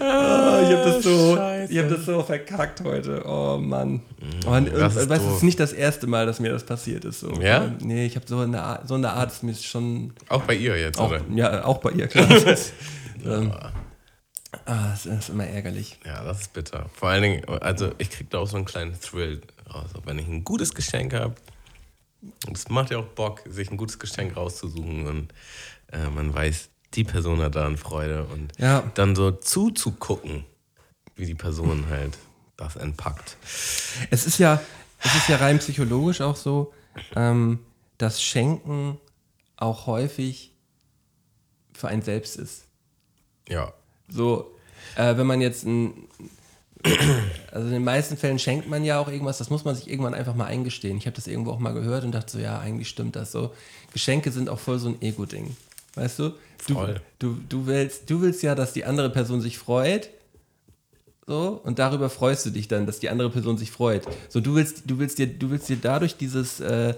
Ah, 0.00 0.60
ich 0.62 0.76
habe 0.76 0.84
das, 0.84 1.02
so, 1.02 1.36
Scheiße. 1.36 1.72
ich 1.72 1.78
hab 1.78 1.88
das 1.88 2.04
so 2.04 2.22
verkackt 2.22 2.80
heute. 2.82 3.24
Oh 3.26 3.58
Mann. 3.58 4.02
Und, 4.46 4.72
das 4.72 4.94
und, 4.94 5.02
ist 5.02 5.08
weißt, 5.08 5.24
es 5.24 5.36
ist 5.36 5.42
nicht 5.42 5.58
das 5.58 5.72
erste 5.72 6.06
Mal, 6.06 6.26
dass 6.26 6.38
mir 6.38 6.52
das 6.52 6.64
passiert 6.64 7.04
ist. 7.04 7.20
So. 7.20 7.32
Ja? 7.40 7.72
Nee, 7.80 8.06
ich 8.06 8.14
habe 8.14 8.26
so 8.28 8.38
eine 8.38 8.62
Art, 8.62 8.86
so 8.86 8.94
eine 8.94 9.10
Art 9.10 9.32
ist 9.32 9.42
mir 9.42 9.54
schon 9.54 10.12
Auch 10.28 10.42
bei 10.42 10.54
ihr 10.54 10.78
jetzt, 10.78 11.00
auch, 11.00 11.10
oder? 11.10 11.22
ja, 11.34 11.64
auch 11.64 11.78
bei 11.78 11.90
ihr, 11.90 12.06
klar. 12.06 12.28
ähm, 13.24 13.52
ah, 14.66 14.90
das 14.90 15.06
ist 15.06 15.30
immer 15.30 15.46
ärgerlich. 15.46 15.98
Ja, 16.04 16.22
das 16.22 16.42
ist 16.42 16.52
bitter. 16.52 16.86
Vor 16.94 17.08
allen 17.08 17.22
Dingen, 17.22 17.44
also 17.60 17.90
ich 17.98 18.10
krieg 18.10 18.30
da 18.30 18.38
auch 18.38 18.48
so 18.48 18.56
einen 18.56 18.66
kleinen 18.66 18.98
Thrill 19.00 19.40
raus. 19.72 19.90
Wenn 20.04 20.18
ich 20.18 20.28
ein 20.28 20.44
gutes 20.44 20.74
Geschenk 20.74 21.14
habe, 21.14 21.34
es 22.52 22.68
macht 22.68 22.90
ja 22.90 22.98
auch 22.98 23.06
Bock, 23.06 23.42
sich 23.46 23.70
ein 23.70 23.76
gutes 23.76 23.98
Geschenk 23.98 24.36
rauszusuchen 24.36 25.06
und 25.06 25.32
äh, 25.92 26.08
man 26.08 26.32
weiß, 26.34 26.68
die 26.94 27.04
Person 27.04 27.40
hat 27.40 27.54
daran 27.54 27.76
Freude 27.76 28.24
und 28.24 28.52
Ja. 28.58 28.82
dann 28.94 29.14
so 29.14 29.30
zuzugucken, 29.30 30.44
wie 31.16 31.26
die 31.26 31.34
Person 31.34 31.88
halt 31.88 32.16
das 32.56 32.76
entpackt. 32.76 33.36
Es 34.10 34.26
ist 34.26 34.38
ja, 34.38 34.60
es 35.00 35.14
ist 35.14 35.28
ja 35.28 35.36
rein 35.36 35.58
psychologisch 35.58 36.20
auch 36.20 36.36
so, 36.36 36.72
ähm, 37.14 37.60
dass 37.98 38.22
Schenken 38.22 38.98
auch 39.56 39.86
häufig 39.86 40.52
für 41.72 41.88
einen 41.88 42.02
selbst 42.02 42.36
ist. 42.36 42.64
Ja. 43.48 43.72
So, 44.08 44.56
äh, 44.96 45.16
wenn 45.16 45.26
man 45.26 45.40
jetzt 45.40 45.64
ein, 45.64 46.08
also 47.52 47.66
in 47.66 47.72
den 47.72 47.84
meisten 47.84 48.16
Fällen 48.16 48.38
schenkt 48.38 48.68
man 48.68 48.84
ja 48.84 49.00
auch 49.00 49.08
irgendwas, 49.08 49.38
das 49.38 49.50
muss 49.50 49.64
man 49.64 49.74
sich 49.74 49.90
irgendwann 49.90 50.14
einfach 50.14 50.34
mal 50.34 50.46
eingestehen. 50.46 50.96
Ich 50.98 51.06
habe 51.06 51.16
das 51.16 51.26
irgendwo 51.26 51.50
auch 51.50 51.58
mal 51.58 51.74
gehört 51.74 52.04
und 52.04 52.12
dachte 52.12 52.32
so, 52.32 52.38
ja, 52.38 52.58
eigentlich 52.58 52.88
stimmt 52.88 53.16
das 53.16 53.32
so. 53.32 53.52
Geschenke 53.92 54.30
sind 54.30 54.48
auch 54.48 54.58
voll 54.58 54.78
so 54.78 54.88
ein 54.88 55.02
Ego-Ding. 55.02 55.56
Weißt 55.94 56.18
du? 56.20 56.32
Du, 56.66 56.74
Voll. 56.74 57.00
du, 57.18 57.36
du, 57.48 57.66
willst, 57.66 58.08
du 58.10 58.20
willst 58.20 58.42
ja, 58.42 58.54
dass 58.54 58.72
die 58.72 58.84
andere 58.84 59.10
Person 59.10 59.40
sich 59.40 59.58
freut. 59.58 60.10
So, 61.26 61.60
und 61.62 61.78
darüber 61.78 62.08
freust 62.08 62.46
du 62.46 62.50
dich 62.50 62.68
dann, 62.68 62.86
dass 62.86 63.00
die 63.00 63.10
andere 63.10 63.28
Person 63.30 63.58
sich 63.58 63.70
freut. 63.70 64.06
So, 64.30 64.40
du 64.40 64.54
willst, 64.54 64.84
du 64.86 64.98
willst 64.98 65.18
dir, 65.18 65.26
du 65.26 65.50
willst 65.50 65.68
dir 65.68 65.76
dadurch 65.76 66.16
dieses, 66.16 66.58
äh, 66.60 66.94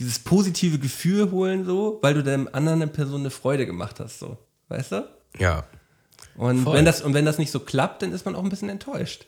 dieses 0.00 0.18
positive 0.18 0.78
Gefühl 0.78 1.30
holen, 1.30 1.66
so, 1.66 1.98
weil 2.00 2.14
du 2.14 2.22
der 2.22 2.46
anderen 2.52 2.90
Person 2.90 3.20
eine 3.20 3.30
Freude 3.30 3.66
gemacht 3.66 4.00
hast, 4.00 4.18
so. 4.18 4.38
Weißt 4.68 4.92
du? 4.92 5.08
Ja. 5.38 5.64
Und 6.36 6.64
Voll. 6.64 6.76
wenn, 6.76 6.84
das, 6.84 7.02
und 7.02 7.14
wenn 7.14 7.24
das 7.24 7.38
nicht 7.38 7.50
so 7.50 7.60
klappt, 7.60 8.02
dann 8.02 8.12
ist 8.12 8.24
man 8.24 8.34
auch 8.34 8.42
ein 8.42 8.50
bisschen 8.50 8.68
enttäuscht. 8.68 9.26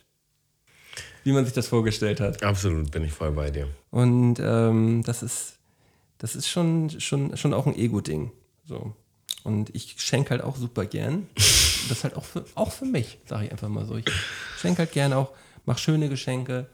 Wie 1.25 1.33
man 1.33 1.45
sich 1.45 1.55
das 1.55 1.69
vorgestellt 1.69 2.21
hat. 2.21 2.43
Absolut, 2.43 2.91
bin 2.91 3.05
ich 3.05 3.13
voll 3.13 3.33
bei 3.33 3.51
dir. 3.51 3.69
Und 3.91 4.37
ähm, 4.41 5.03
das 5.05 5.23
ist, 5.23 5.59
das 6.19 6.37
ist 6.37 6.49
schon, 6.49 6.91
schon, 7.01 7.37
schon 7.37 7.55
auch 7.55 7.67
ein 7.67 7.77
Ego-Ding. 7.77 8.31
So. 8.67 8.95
Und 9.45 9.75
ich 9.75 9.97
schenke 9.99 10.31
halt 10.31 10.43
auch 10.43 10.57
super 10.57 10.87
gern. 10.87 11.29
Das 11.89 12.05
halt 12.05 12.17
auch 12.17 12.25
für, 12.25 12.45
auch 12.55 12.73
für 12.73 12.85
mich, 12.85 13.19
sage 13.25 13.47
ich 13.47 13.53
einfach 13.53 13.69
mal 13.69 13.87
so. 13.87 13.97
Ich 13.97 14.05
schenke 14.61 14.81
halt 14.81 14.93
gern 14.93 15.15
auch, 15.15 15.31
mache 15.65 15.79
schöne 15.79 16.11
Geschenke 16.11 16.67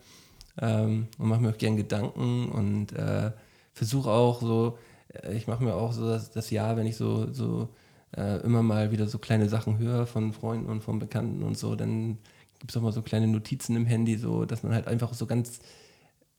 ähm, 0.61 1.07
und 1.19 1.29
mache 1.29 1.41
mir 1.41 1.51
auch 1.51 1.59
gern 1.59 1.77
Gedanken 1.77 2.49
und 2.49 2.93
äh, 2.95 3.31
versuche 3.75 4.11
auch 4.11 4.41
so, 4.41 4.79
äh, 5.23 5.37
ich 5.37 5.47
mache 5.47 5.63
mir 5.63 5.75
auch 5.75 5.93
so 5.93 6.09
das, 6.09 6.33
das 6.33 6.51
Jahr, 6.51 6.77
wenn 6.77 6.87
ich 6.87 6.97
so, 6.97 7.33
so 7.33 7.69
äh, 8.17 8.39
immer 8.43 8.63
mal 8.63 8.93
wieder 8.93 9.07
so 9.07 9.19
kleine 9.19 9.49
Sachen 9.49 9.79
höre 9.79 10.07
von 10.07 10.33
Freunden 10.33 10.67
und 10.67 10.83
von 10.83 10.99
Bekannten 10.99 11.43
und 11.43 11.59
so, 11.59 11.75
dann 11.75 12.19
gibt 12.59 12.71
es 12.71 12.77
auch 12.77 12.83
mal 12.83 12.93
so 12.93 13.03
kleine 13.03 13.27
Notizen 13.27 13.77
im 13.77 13.87
Handy, 13.87 14.17
so 14.17 14.45
dass 14.45 14.63
man 14.63 14.73
halt 14.73 14.87
einfach 14.87 15.15
so 15.15 15.27
ganz 15.27 15.61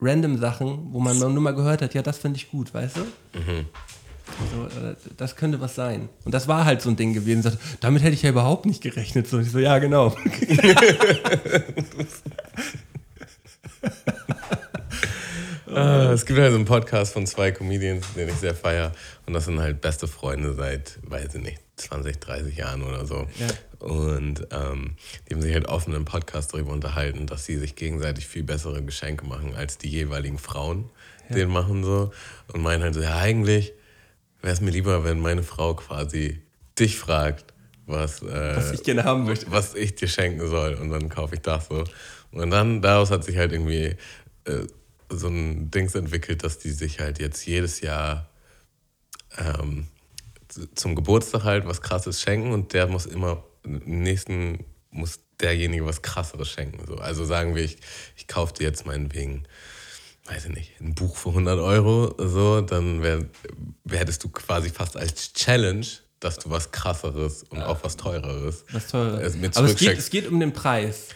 random 0.00 0.38
Sachen, 0.38 0.92
wo 0.92 1.00
man 1.00 1.18
nur 1.18 1.30
mal 1.40 1.54
gehört 1.54 1.82
hat, 1.82 1.94
ja, 1.94 2.02
das 2.02 2.18
finde 2.18 2.36
ich 2.36 2.50
gut, 2.50 2.74
weißt 2.74 2.96
du? 2.96 3.00
So, 4.52 4.64
äh, 4.64 4.96
das 5.16 5.36
könnte 5.36 5.60
was 5.60 5.74
sein. 5.74 6.08
Und 6.24 6.34
das 6.34 6.48
war 6.48 6.64
halt 6.64 6.82
so 6.82 6.90
ein 6.90 6.96
Ding 6.96 7.14
gewesen. 7.14 7.42
So, 7.42 7.50
damit 7.80 8.02
hätte 8.02 8.14
ich 8.14 8.22
ja 8.22 8.30
überhaupt 8.30 8.66
nicht 8.66 8.82
gerechnet. 8.82 9.28
So, 9.28 9.38
ich 9.38 9.50
so, 9.50 9.58
ja, 9.58 9.78
genau. 9.78 10.14
Äh, 15.68 16.06
es 16.12 16.26
gibt 16.26 16.38
halt 16.38 16.50
so 16.50 16.56
einen 16.56 16.64
Podcast 16.64 17.12
von 17.12 17.26
zwei 17.26 17.52
Comedians, 17.52 18.06
den 18.14 18.28
ich 18.28 18.34
sehr 18.34 18.54
feier. 18.54 18.92
Und 19.26 19.34
das 19.34 19.44
sind 19.44 19.60
halt 19.60 19.80
beste 19.80 20.08
Freunde 20.08 20.54
seit, 20.54 20.98
weiß 21.08 21.36
ich 21.36 21.42
nicht, 21.42 21.60
20, 21.76 22.18
30 22.18 22.56
Jahren 22.56 22.82
oder 22.82 23.06
so. 23.06 23.26
Ja. 23.38 23.86
Und 23.86 24.46
ähm, 24.50 24.96
die 25.28 25.34
haben 25.34 25.42
sich 25.42 25.54
halt 25.54 25.66
offen 25.68 25.94
im 25.94 26.04
Podcast 26.04 26.52
darüber 26.54 26.72
unterhalten, 26.72 27.26
dass 27.26 27.44
sie 27.44 27.58
sich 27.58 27.76
gegenseitig 27.76 28.26
viel 28.26 28.42
bessere 28.42 28.82
Geschenke 28.82 29.26
machen 29.26 29.54
als 29.54 29.78
die 29.78 29.88
jeweiligen 29.88 30.38
Frauen 30.38 30.90
den 31.28 31.48
machen 31.48 31.84
so. 31.84 32.12
Und 32.52 32.62
meinen 32.62 32.82
halt 32.82 32.94
so, 32.94 33.00
ja, 33.00 33.16
eigentlich 33.18 33.72
wäre 34.42 34.54
es 34.54 34.60
mir 34.60 34.70
lieber, 34.70 35.04
wenn 35.04 35.20
meine 35.20 35.42
Frau 35.42 35.74
quasi 35.74 36.42
dich 36.78 36.98
fragt, 36.98 37.52
was, 37.86 38.22
äh, 38.22 38.56
Was 38.56 38.72
ich 38.72 38.82
gerne 38.82 39.04
haben 39.04 39.24
möchte. 39.24 39.50
was 39.50 39.74
ich 39.74 39.94
dir 39.94 40.08
schenken 40.08 40.46
soll 40.48 40.74
und 40.74 40.90
dann 40.90 41.08
kaufe 41.08 41.34
ich 41.36 41.40
das 41.40 41.68
so. 41.68 41.84
Und 42.32 42.50
dann 42.50 42.82
daraus 42.82 43.10
hat 43.10 43.24
sich 43.24 43.36
halt 43.36 43.52
irgendwie 43.52 43.96
äh, 44.44 44.66
so 45.08 45.28
ein 45.28 45.70
Dings 45.70 45.94
entwickelt, 45.94 46.44
dass 46.44 46.58
die 46.58 46.70
sich 46.70 47.00
halt 47.00 47.20
jetzt 47.20 47.46
jedes 47.46 47.80
Jahr 47.80 48.28
ähm, 49.38 49.86
zum 50.74 50.94
Geburtstag 50.94 51.44
halt 51.44 51.66
was 51.66 51.80
krasses 51.80 52.20
schenken 52.20 52.52
und 52.52 52.72
der 52.72 52.86
muss 52.86 53.06
immer 53.06 53.44
im 53.64 54.02
nächsten 54.02 54.64
muss 54.90 55.20
derjenige 55.40 55.84
was 55.84 56.02
krasseres 56.02 56.48
schenken. 56.48 56.86
So. 56.86 56.96
Also 56.96 57.24
sagen 57.24 57.54
wir, 57.54 57.64
ich, 57.64 57.78
ich 58.16 58.26
kaufe 58.26 58.54
dir 58.54 58.64
jetzt 58.64 58.86
meinetwegen, 58.86 59.44
weiß 60.26 60.46
ich 60.46 60.54
nicht, 60.54 60.80
ein 60.80 60.94
Buch 60.94 61.16
für 61.16 61.30
100 61.30 61.58
Euro, 61.58 62.14
so, 62.18 62.60
dann 62.60 63.02
wär, 63.02 63.24
hättest 63.90 64.24
du 64.24 64.28
quasi 64.30 64.70
fast 64.70 64.96
als 64.96 65.32
Challenge, 65.32 65.86
dass 66.20 66.38
du 66.38 66.50
was 66.50 66.70
krasseres 66.70 67.42
und 67.44 67.62
auch 67.62 67.84
was 67.84 67.96
teureres 67.96 68.64
Was 68.72 68.88
teure. 68.88 69.22
äh, 69.22 69.30
mir 69.36 69.50
Aber 69.54 69.66
es 69.66 69.76
geht, 69.76 69.98
es 69.98 70.10
geht 70.10 70.26
um 70.28 70.40
den 70.40 70.52
Preis. 70.52 71.08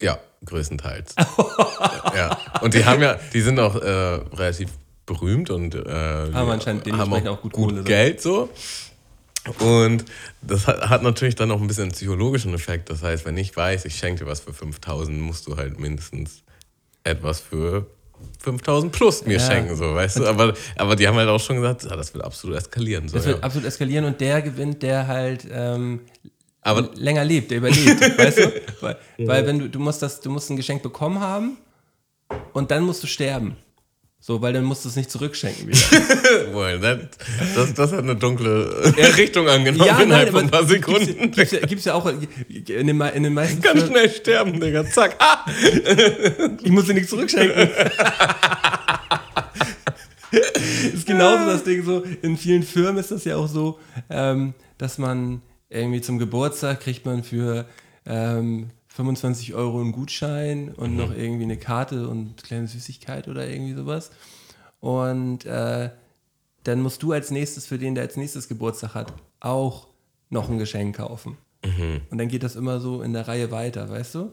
Ja, 0.00 0.18
größtenteils. 0.44 1.14
ja. 2.14 2.38
Und 2.62 2.74
die 2.74 2.84
haben 2.84 3.02
ja, 3.02 3.18
die 3.32 3.40
sind 3.42 3.58
auch 3.58 3.76
äh, 3.76 3.88
relativ 3.88 4.70
berühmt 5.06 5.50
und 5.50 5.74
äh, 5.74 5.84
Haben 6.32 6.50
anscheinend 6.50 6.84
dementsprechend 6.84 7.28
auch 7.28 7.40
gut 7.40 7.52
Kohle, 7.52 7.78
so. 7.78 7.84
Geld 7.84 8.20
so. 8.20 8.50
Und 9.60 10.04
das 10.42 10.66
hat, 10.66 10.88
hat 10.88 11.02
natürlich 11.02 11.34
dann 11.34 11.50
auch 11.50 11.60
ein 11.60 11.66
bisschen 11.66 11.84
einen 11.84 11.92
psychologischen 11.92 12.54
Effekt. 12.54 12.90
Das 12.90 13.02
heißt, 13.02 13.24
wenn 13.24 13.36
ich 13.36 13.56
weiß, 13.56 13.84
ich 13.84 13.96
schenke 13.96 14.24
dir 14.24 14.30
was 14.30 14.40
für 14.40 14.52
5000, 14.52 15.20
musst 15.20 15.46
du 15.46 15.56
halt 15.56 15.78
mindestens 15.78 16.42
etwas 17.04 17.40
für 17.40 17.86
5000 18.40 18.92
plus 18.92 19.24
mir 19.26 19.34
Ja. 19.38 19.46
schenken, 19.46 19.76
so, 19.76 19.94
weißt 19.94 20.18
du? 20.20 20.26
Aber, 20.26 20.54
aber 20.76 20.96
die 20.96 21.06
haben 21.06 21.16
halt 21.16 21.28
auch 21.28 21.40
schon 21.40 21.56
gesagt, 21.56 21.84
ja, 21.84 21.94
das 21.96 22.12
wird 22.14 22.24
absolut 22.24 22.56
eskalieren. 22.56 23.08
So, 23.08 23.16
Das 23.16 23.26
wird 23.26 23.38
ja. 23.38 23.42
absolut 23.42 23.68
eskalieren 23.68 24.04
und 24.06 24.20
der 24.20 24.42
gewinnt, 24.42 24.82
der 24.82 25.06
halt 25.06 25.46
ähm, 25.50 26.00
Aber 26.62 26.90
länger 26.94 27.24
lebt, 27.24 27.50
der 27.50 27.58
überlebt, 27.58 28.00
weißt 28.18 28.38
du? 28.38 28.52
Weil, 28.80 28.96
weil 29.18 29.46
wenn 29.46 29.58
du, 29.58 29.68
du 29.68 29.78
musst 29.78 30.02
das, 30.02 30.20
du 30.20 30.30
musst 30.30 30.50
ein 30.50 30.56
Geschenk 30.56 30.82
bekommen 30.82 31.20
haben 31.20 31.58
und 32.52 32.70
dann 32.70 32.82
musst 32.84 33.02
du 33.02 33.06
sterben. 33.06 33.56
So, 34.26 34.42
weil 34.42 34.52
dann 34.52 34.64
musst 34.64 34.84
du 34.84 34.88
es 34.88 34.96
nicht 34.96 35.08
zurückschenken 35.08 35.68
wieder. 35.68 35.78
Wohl, 36.52 36.80
das, 36.80 36.98
das, 37.54 37.74
das 37.74 37.92
hat 37.92 38.00
eine 38.00 38.16
dunkle 38.16 38.92
Richtung 39.16 39.48
angenommen 39.48 39.86
Ja, 39.86 40.00
innerhalb 40.00 40.30
von 40.30 40.40
ein 40.40 40.50
paar 40.50 40.66
Sekunden. 40.66 41.30
Gibt's, 41.30 41.36
gibt's, 41.36 41.52
ja, 41.52 41.60
gibt's 41.60 41.84
ja 41.84 41.94
auch 41.94 42.06
in 42.06 42.26
den, 42.88 43.00
in 43.00 43.22
den 43.22 43.34
meisten 43.34 43.60
Ganz 43.62 43.82
Fällen- 43.82 43.92
schnell 43.92 44.10
sterben, 44.10 44.58
Digga. 44.58 44.84
Zack. 44.84 45.14
Ah! 45.20 45.46
Ich 46.60 46.72
muss 46.72 46.86
dir 46.86 46.94
nichts 46.94 47.10
zurückschenken. 47.10 47.68
ist 50.92 51.06
genauso 51.06 51.46
das 51.46 51.62
Ding 51.62 51.84
so, 51.84 52.02
in 52.22 52.36
vielen 52.36 52.64
Firmen 52.64 52.98
ist 52.98 53.12
das 53.12 53.24
ja 53.24 53.36
auch 53.36 53.46
so, 53.46 53.78
ähm, 54.10 54.54
dass 54.76 54.98
man 54.98 55.40
irgendwie 55.68 56.00
zum 56.00 56.18
Geburtstag 56.18 56.80
kriegt 56.80 57.06
man 57.06 57.22
für 57.22 57.64
ähm, 58.04 58.70
25 58.96 59.54
Euro 59.54 59.80
einen 59.80 59.92
Gutschein 59.92 60.72
und 60.74 60.92
Mhm. 60.92 60.96
noch 60.96 61.14
irgendwie 61.14 61.44
eine 61.44 61.58
Karte 61.58 62.08
und 62.08 62.42
kleine 62.42 62.66
Süßigkeit 62.66 63.28
oder 63.28 63.46
irgendwie 63.48 63.74
sowas. 63.74 64.10
Und 64.80 65.44
äh, 65.44 65.90
dann 66.64 66.80
musst 66.80 67.02
du 67.02 67.12
als 67.12 67.30
nächstes 67.30 67.66
für 67.66 67.78
den, 67.78 67.94
der 67.94 68.04
als 68.04 68.16
nächstes 68.16 68.48
Geburtstag 68.48 68.94
hat, 68.94 69.12
auch 69.40 69.86
noch 70.30 70.48
ein 70.48 70.58
Geschenk 70.58 70.96
kaufen. 70.96 71.36
Mhm. 71.64 72.00
Und 72.10 72.18
dann 72.18 72.28
geht 72.28 72.42
das 72.42 72.56
immer 72.56 72.80
so 72.80 73.02
in 73.02 73.12
der 73.12 73.28
Reihe 73.28 73.50
weiter, 73.50 73.88
weißt 73.90 74.14
du? 74.14 74.32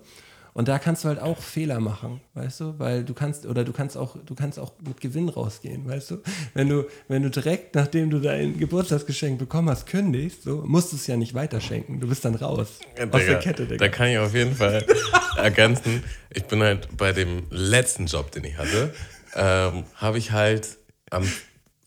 Und 0.54 0.68
da 0.68 0.78
kannst 0.78 1.04
du 1.04 1.08
halt 1.10 1.20
auch 1.20 1.40
Fehler 1.40 1.80
machen, 1.80 2.22
weißt 2.36 2.60
du? 2.60 2.80
Weil 2.80 3.04
du 3.04 3.14
kannst, 3.16 3.46
oder 3.48 3.64
du 3.64 3.74
kannst 3.74 3.98
auch, 3.98 4.16
du 4.24 4.36
kannst 4.36 4.60
auch 4.60 4.74
mit 4.86 5.02
Gewinn 5.02 5.30
rausgehen, 5.30 5.88
weißt 5.88 6.12
du? 6.12 6.18
Wenn 6.54 6.70
du, 6.70 6.86
wenn 7.08 7.24
du 7.24 7.30
direkt, 7.32 7.74
nachdem 7.74 8.12
du 8.12 8.20
dein 8.20 8.60
Geburtstagsgeschenk 8.60 9.40
bekommen 9.40 9.70
hast, 9.70 9.88
kündigst, 9.88 10.44
so, 10.44 10.64
musst 10.66 10.92
du 10.92 10.96
es 10.98 11.08
ja 11.08 11.18
nicht 11.18 11.34
weiterschenken. 11.34 12.00
Du 12.00 12.08
bist 12.08 12.24
dann 12.24 12.36
raus. 12.36 12.60
aus 12.60 12.80
der 12.98 13.08
Digga, 13.08 13.36
Kette, 13.40 13.64
Da 13.66 13.72
Digga. 13.74 13.90
kann 13.90 14.10
ich 14.10 14.18
auf 14.20 14.36
jeden 14.36 14.56
Fall 14.56 14.86
ergänzen. 15.38 16.04
Ich 16.30 16.44
bin 16.46 16.62
halt 16.62 16.88
bei 16.98 17.14
dem 17.14 17.48
letzten 17.50 18.06
Job, 18.06 18.32
den 18.32 18.44
ich 18.44 18.58
hatte, 18.58 18.94
ähm, 19.36 19.84
habe 19.96 20.20
ich 20.20 20.32
halt 20.32 20.78
am 21.10 21.28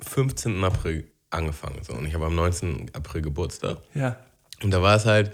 15. 0.00 0.62
April 0.64 1.04
angefangen. 1.30 1.78
So. 1.82 1.92
Und 1.92 2.06
ich 2.06 2.14
habe 2.14 2.26
am 2.26 2.34
19. 2.34 2.90
April 2.94 3.22
Geburtstag. 3.22 3.78
Ja. 3.94 4.16
Und 4.62 4.72
da 4.72 4.82
war 4.82 4.96
es 4.96 5.06
halt, 5.06 5.32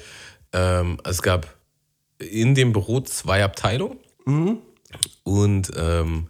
ähm, 0.52 0.98
es 1.04 1.22
gab 1.22 1.46
in 2.30 2.54
dem 2.54 2.72
Büro 2.72 3.00
zwei 3.00 3.44
Abteilungen. 3.44 3.98
Und 5.24 5.70
ähm, 5.76 6.28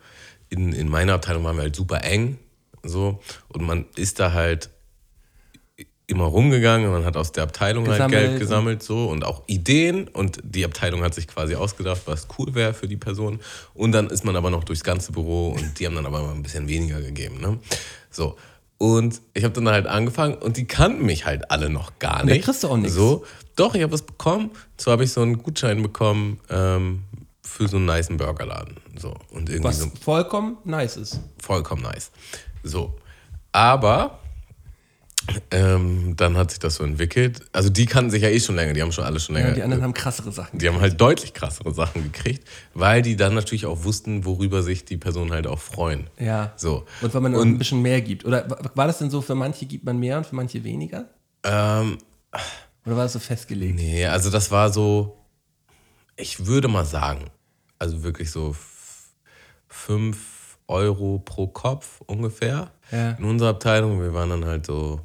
in, 0.48 0.72
in 0.72 0.88
meiner 0.88 1.14
Abteilung 1.14 1.44
waren 1.44 1.56
wir 1.56 1.62
halt 1.62 1.76
super 1.76 2.04
eng. 2.04 2.38
So. 2.82 3.20
Und 3.48 3.62
man 3.64 3.86
ist 3.96 4.18
da 4.18 4.32
halt 4.32 4.70
immer 6.08 6.24
rumgegangen 6.24 6.86
und 6.86 6.92
man 6.92 7.04
hat 7.04 7.16
aus 7.16 7.32
der 7.32 7.44
Abteilung 7.44 7.86
halt 7.86 7.94
Gesammelt 7.96 8.20
Geld 8.20 8.32
und- 8.32 8.38
gesammelt 8.40 8.82
so 8.82 9.06
und 9.08 9.24
auch 9.24 9.42
Ideen 9.46 10.08
und 10.08 10.40
die 10.42 10.64
Abteilung 10.64 11.02
hat 11.02 11.14
sich 11.14 11.26
quasi 11.26 11.54
ausgedacht, 11.54 12.02
was 12.04 12.26
cool 12.38 12.54
wäre 12.54 12.74
für 12.74 12.86
die 12.86 12.96
Person 12.98 13.40
und 13.72 13.92
dann 13.92 14.08
ist 14.10 14.22
man 14.24 14.36
aber 14.36 14.50
noch 14.50 14.64
durchs 14.64 14.84
ganze 14.84 15.12
Büro 15.12 15.50
und 15.50 15.78
die 15.78 15.86
haben 15.86 15.94
dann 15.94 16.04
aber 16.04 16.22
mal 16.22 16.34
ein 16.34 16.42
bisschen 16.42 16.68
weniger 16.68 17.00
gegeben, 17.00 17.40
ne? 17.40 17.58
So. 18.10 18.36
Und 18.76 19.22
ich 19.32 19.44
habe 19.44 19.54
dann 19.54 19.68
halt 19.68 19.86
angefangen 19.86 20.34
und 20.34 20.56
die 20.56 20.66
kannten 20.66 21.06
mich 21.06 21.24
halt 21.24 21.50
alle 21.50 21.70
noch 21.70 21.98
gar 22.00 22.18
da 22.18 22.24
nicht. 22.24 22.44
kriegst 22.44 22.64
du 22.64 22.68
auch 22.68 22.76
nichts. 22.76 22.94
So, 22.94 23.24
doch, 23.56 23.74
ich 23.74 23.82
habe 23.82 23.92
was 23.92 24.02
bekommen. 24.02 24.50
So 24.78 24.90
habe 24.92 25.04
ich 25.04 25.12
so 25.12 25.22
einen 25.22 25.38
Gutschein 25.42 25.82
bekommen 25.82 26.40
ähm, 26.50 27.02
für 27.42 27.68
so 27.68 27.76
einen 27.76 27.86
niceen 27.86 28.16
Burgerladen. 28.16 28.76
So, 28.96 29.14
und 29.30 29.48
irgendwie 29.48 29.64
Was 29.68 29.80
so 29.80 29.90
vollkommen 30.00 30.56
nice 30.64 30.96
ist. 30.96 31.20
vollkommen 31.40 31.82
nice. 31.82 32.10
So, 32.62 32.94
aber 33.52 34.18
ähm, 35.52 36.14
dann 36.16 36.36
hat 36.36 36.50
sich 36.50 36.58
das 36.58 36.76
so 36.76 36.84
entwickelt. 36.84 37.42
Also 37.52 37.68
die 37.70 37.86
kannten 37.86 38.10
sich 38.10 38.22
ja 38.22 38.28
eh 38.28 38.40
schon 38.40 38.56
länger, 38.56 38.72
die 38.72 38.82
haben 38.82 38.90
schon 38.90 39.04
alle 39.04 39.20
schon 39.20 39.34
länger. 39.36 39.50
Ja, 39.50 39.54
die 39.54 39.62
anderen 39.62 39.82
haben 39.84 39.94
krassere 39.94 40.32
Sachen. 40.32 40.58
die 40.58 40.68
haben 40.68 40.80
halt 40.80 41.00
deutlich 41.00 41.32
krassere 41.32 41.72
Sachen 41.72 42.02
gekriegt, 42.12 42.46
weil 42.74 43.02
die 43.02 43.14
dann 43.16 43.34
natürlich 43.34 43.66
auch 43.66 43.84
wussten, 43.84 44.24
worüber 44.24 44.62
sich 44.64 44.84
die 44.84 44.96
Personen 44.96 45.30
halt 45.30 45.46
auch 45.46 45.60
freuen. 45.60 46.08
Ja. 46.18 46.52
So. 46.56 46.86
Und 47.02 47.14
weil 47.14 47.20
man 47.20 47.34
Und- 47.36 47.48
ein 47.48 47.58
bisschen 47.58 47.82
mehr 47.82 48.00
gibt. 48.00 48.24
Oder 48.24 48.50
wa- 48.50 48.58
war 48.74 48.86
das 48.88 48.98
denn 48.98 49.10
so, 49.10 49.20
für 49.20 49.34
manche 49.36 49.66
gibt 49.66 49.84
man 49.84 49.98
mehr 49.98 50.18
und 50.18 50.26
für 50.26 50.34
manche 50.34 50.64
weniger? 50.64 51.08
Ähm, 51.44 51.98
Oder 52.84 52.96
war 52.96 53.02
das 53.04 53.12
so 53.12 53.18
festgelegt? 53.18 53.76
Nee, 53.76 54.06
also 54.06 54.30
das 54.30 54.50
war 54.50 54.72
so, 54.72 55.16
ich 56.16 56.46
würde 56.46 56.68
mal 56.68 56.84
sagen, 56.84 57.30
also 57.78 58.02
wirklich 58.02 58.30
so 58.30 58.56
5 59.68 60.58
Euro 60.68 61.18
pro 61.24 61.46
Kopf 61.48 62.00
ungefähr 62.06 62.70
Ja. 62.90 63.12
in 63.12 63.24
unserer 63.24 63.50
Abteilung. 63.50 64.00
Wir 64.00 64.12
waren 64.14 64.30
dann 64.30 64.44
halt 64.44 64.66
so 64.66 65.00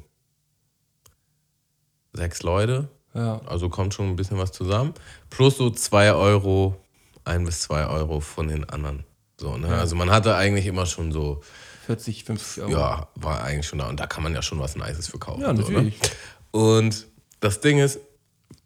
sechs 2.12 2.42
Leute, 2.42 2.88
Ja. 3.14 3.40
also 3.46 3.68
kommt 3.68 3.94
schon 3.94 4.08
ein 4.08 4.16
bisschen 4.16 4.38
was 4.38 4.52
zusammen. 4.52 4.94
Plus 5.30 5.56
so 5.58 5.70
2 5.70 6.12
Euro, 6.12 6.76
ein 7.24 7.44
bis 7.44 7.60
zwei 7.62 7.86
Euro 7.86 8.20
von 8.20 8.48
den 8.48 8.68
anderen. 8.68 9.04
So, 9.36 9.56
ne? 9.56 9.68
Also 9.68 9.94
man 9.94 10.10
hatte 10.10 10.34
eigentlich 10.34 10.66
immer 10.66 10.86
schon 10.86 11.12
so, 11.12 11.42
40, 11.86 12.24
50 12.24 12.62
Euro. 12.64 12.72
ja, 12.72 13.08
war 13.14 13.42
eigentlich 13.44 13.66
schon 13.66 13.78
da. 13.78 13.88
Und 13.88 14.00
da 14.00 14.06
kann 14.06 14.22
man 14.22 14.34
ja 14.34 14.42
schon 14.42 14.58
was 14.58 14.76
Nices 14.76 15.08
für 15.08 15.18
kaufen. 15.18 15.40
Ja, 15.42 15.54
so, 15.54 15.62
natürlich. 15.62 16.00
ne? 16.00 16.08
Und 16.50 17.06
das 17.40 17.60
Ding 17.60 17.78
ist, 17.78 18.00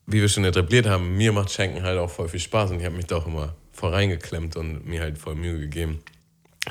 wie 0.07 0.21
wir 0.21 0.29
schon 0.29 0.45
etabliert 0.45 0.87
haben, 0.87 1.17
mir 1.17 1.33
macht 1.33 1.51
Schenken 1.51 1.83
halt 1.83 1.99
auch 1.99 2.11
voll 2.11 2.29
viel 2.29 2.41
Spaß 2.41 2.71
und 2.71 2.81
ich 2.81 2.85
habe 2.87 2.97
mich 2.97 3.07
da 3.07 3.17
auch 3.17 3.27
immer 3.27 3.55
voll 3.73 3.91
reingeklemmt 3.93 4.57
und 4.57 4.87
mir 4.87 5.01
halt 5.01 5.19
voll 5.19 5.35
Mühe 5.35 5.59
gegeben, 5.59 6.03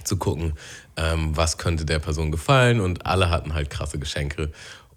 zu 0.03 0.17
gucken, 0.17 0.53
ähm, 0.97 1.35
was 1.35 1.57
könnte 1.57 1.83
der 1.85 1.99
Person 1.99 2.31
gefallen 2.31 2.79
und 2.79 3.05
alle 3.05 3.29
hatten 3.29 3.53
halt 3.53 3.69
krasse 3.69 3.99
Geschenke 3.99 4.51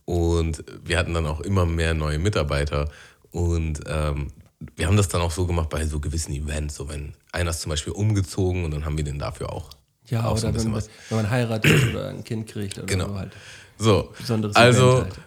und 0.04 0.62
wir 0.84 0.98
hatten 0.98 1.14
dann 1.14 1.26
auch 1.26 1.40
immer 1.40 1.66
mehr 1.66 1.94
neue 1.94 2.18
Mitarbeiter 2.18 2.90
und 3.32 3.80
ähm, 3.86 4.28
wir 4.76 4.86
haben 4.86 4.96
das 4.96 5.08
dann 5.08 5.20
auch 5.20 5.30
so 5.32 5.46
gemacht 5.46 5.68
bei 5.68 5.84
so 5.86 5.98
gewissen 6.00 6.32
Events, 6.32 6.76
so 6.76 6.88
wenn 6.88 7.14
einer 7.32 7.50
ist 7.50 7.60
zum 7.60 7.70
Beispiel 7.70 7.92
umgezogen 7.92 8.64
und 8.64 8.70
dann 8.70 8.84
haben 8.84 8.96
wir 8.96 9.04
den 9.04 9.18
dafür 9.18 9.52
auch, 9.52 9.70
Ja, 10.08 10.24
auch 10.26 10.36
so 10.38 10.46
oder 10.46 10.52
bisschen 10.52 10.70
wenn, 10.70 10.76
was. 10.76 10.90
wenn 11.08 11.18
man 11.18 11.30
heiratet 11.30 11.88
oder 11.90 12.08
ein 12.10 12.22
Kind 12.24 12.48
kriegt 12.48 12.78
oder 12.78 12.86
Genau. 12.86 13.08
so 13.08 13.18
halt. 13.18 13.32
So, 13.78 14.12
Besonderes 14.16 14.54
also 14.56 14.92
Event 15.00 15.04
halt. 15.06 15.18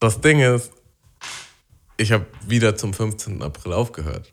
Das 0.00 0.20
Ding 0.20 0.40
ist, 0.40 0.70
ich 1.96 2.12
habe 2.12 2.26
wieder 2.46 2.76
zum 2.76 2.94
15. 2.94 3.42
April 3.42 3.72
aufgehört. 3.72 4.32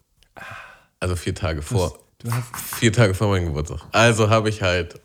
Also 0.99 1.15
vier 1.15 1.35
Tage 1.35 1.61
vor. 1.61 1.97
Du 2.19 2.31
hast, 2.31 2.55
Vier 2.77 2.93
Tage 2.93 3.13
vor 3.13 3.27
meinem 3.29 3.45
Geburtstag. 3.45 3.81
Also 3.91 4.29
habe 4.29 4.49
ich 4.49 4.61
halt 4.61 4.99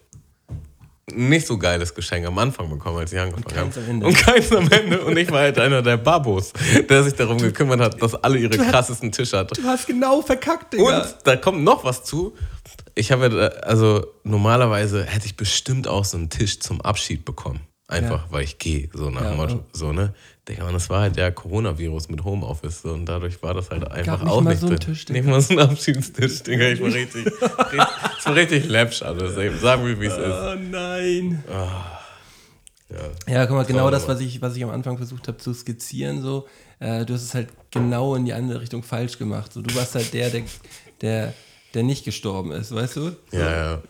nicht 1.12 1.46
so 1.46 1.58
geiles 1.58 1.94
Geschenk 1.94 2.24
am 2.26 2.38
Anfang 2.38 2.70
bekommen, 2.70 2.98
als 2.98 3.12
ich 3.12 3.18
angefangen 3.18 3.44
keins 3.44 3.76
habe. 3.76 3.84
am 3.86 3.90
Ende. 3.90 4.06
Und 4.06 4.16
keins 4.16 4.52
am 4.52 4.70
Ende. 4.70 5.00
Und 5.04 5.16
ich 5.16 5.30
war 5.30 5.40
halt 5.40 5.58
einer 5.58 5.82
der 5.82 5.96
Babos, 5.96 6.52
der 6.88 7.02
sich 7.02 7.14
darum 7.14 7.38
gekümmert 7.38 7.80
hat, 7.80 8.00
dass 8.00 8.14
alle 8.14 8.38
ihre 8.38 8.56
krassesten 8.56 9.10
Tische 9.10 9.38
hatten. 9.38 9.60
du 9.60 9.66
hast 9.68 9.86
genau 9.86 10.22
verkackt, 10.22 10.72
Digga. 10.72 11.02
Und 11.02 11.16
da 11.24 11.36
kommt 11.36 11.62
noch 11.64 11.82
was 11.84 12.04
zu. 12.04 12.34
Ich 12.94 13.10
habe, 13.10 13.28
ja, 13.28 13.48
also 13.62 14.06
normalerweise 14.22 15.04
hätte 15.04 15.26
ich 15.26 15.36
bestimmt 15.36 15.88
auch 15.88 16.04
so 16.04 16.16
einen 16.16 16.30
Tisch 16.30 16.60
zum 16.60 16.80
Abschied 16.80 17.24
bekommen. 17.24 17.60
Einfach, 17.88 18.26
weil 18.30 18.44
ich 18.44 18.58
gehe, 18.58 18.88
so 18.92 19.10
nach 19.10 19.22
Ja, 19.22 19.34
Motto, 19.34 19.54
ja. 19.54 19.64
so, 19.72 19.92
ne? 19.92 20.14
Digga, 20.50 20.64
man, 20.64 20.72
das 20.74 20.90
war 20.90 21.02
halt 21.02 21.16
der 21.16 21.30
Coronavirus 21.30 22.08
mit 22.08 22.24
Homeoffice 22.24 22.84
und 22.84 23.06
dadurch 23.06 23.40
war 23.42 23.54
das 23.54 23.70
halt 23.70 23.88
einfach 23.88 24.22
nicht 24.22 24.32
auch 24.32 24.40
mal 24.40 24.50
nicht 24.50 24.60
so 24.60 24.68
drin. 24.68 24.80
Tisch, 24.80 25.04
Digga. 25.04 25.20
Nicht 25.20 25.28
mal 25.28 25.40
so 25.40 25.56
einen 25.56 25.70
Abschiedstisch, 25.70 26.42
Digga. 26.42 26.68
Ich 26.68 26.80
war 26.80 26.92
richtig, 26.92 27.26
richtig, 27.26 27.80
es 28.18 28.26
war 28.26 28.34
richtig 28.34 28.68
läppsch 28.68 29.02
alles. 29.02 29.36
ey. 29.36 29.56
Sagen 29.56 29.86
wir, 29.86 30.00
wie 30.00 30.06
es 30.06 30.14
ist. 30.14 30.20
Oh 30.20 30.54
nein. 30.56 31.44
Ja. 31.48 32.00
Ja, 33.28 33.46
guck 33.46 33.54
mal, 33.56 33.64
genau 33.64 33.88
das, 33.90 34.08
was 34.08 34.20
ich, 34.20 34.42
was 34.42 34.56
ich 34.56 34.64
am 34.64 34.70
Anfang 34.70 34.96
versucht 34.96 35.28
habe 35.28 35.38
zu 35.38 35.54
skizzieren, 35.54 36.22
so, 36.22 36.48
äh, 36.80 37.04
du 37.04 37.14
hast 37.14 37.22
es 37.22 37.34
halt 37.34 37.48
genau 37.70 38.16
in 38.16 38.24
die 38.24 38.32
andere 38.32 38.60
Richtung 38.60 38.82
falsch 38.82 39.16
gemacht. 39.16 39.52
So, 39.52 39.62
du 39.62 39.72
warst 39.76 39.94
halt 39.94 40.12
der, 40.12 40.30
der, 40.30 40.42
der, 41.00 41.32
der 41.72 41.82
nicht 41.84 42.04
gestorben 42.04 42.50
ist, 42.50 42.74
weißt 42.74 42.96
du? 42.96 43.10
So. 43.30 43.38
Ja, 43.38 43.50
ja. 43.50 43.82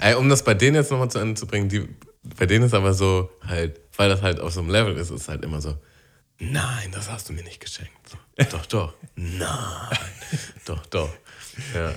Ey, 0.00 0.14
um 0.16 0.28
das 0.28 0.42
bei 0.42 0.54
denen 0.54 0.74
jetzt 0.74 0.90
nochmal 0.90 1.08
zu 1.08 1.20
Ende 1.20 1.34
zu 1.34 1.46
bringen, 1.46 1.68
die, 1.68 1.88
bei 2.36 2.46
denen 2.46 2.64
ist 2.64 2.74
aber 2.74 2.94
so 2.94 3.30
halt, 3.46 3.80
weil 3.96 4.08
das 4.08 4.22
halt 4.22 4.40
auf 4.40 4.52
so 4.52 4.58
einem 4.58 4.70
Level 4.70 4.96
ist, 4.96 5.10
ist 5.12 5.28
halt 5.28 5.44
immer 5.44 5.60
so, 5.60 5.74
nein, 6.38 6.90
das 6.92 7.10
hast 7.10 7.28
du 7.28 7.32
mir 7.32 7.42
nicht 7.42 7.60
geschenkt. 7.60 7.92
So, 8.08 8.16
doch, 8.50 8.66
doch, 8.66 8.94
nein, 9.16 9.98
doch, 10.64 10.84
doch. 10.86 11.10
Ja. 11.74 11.94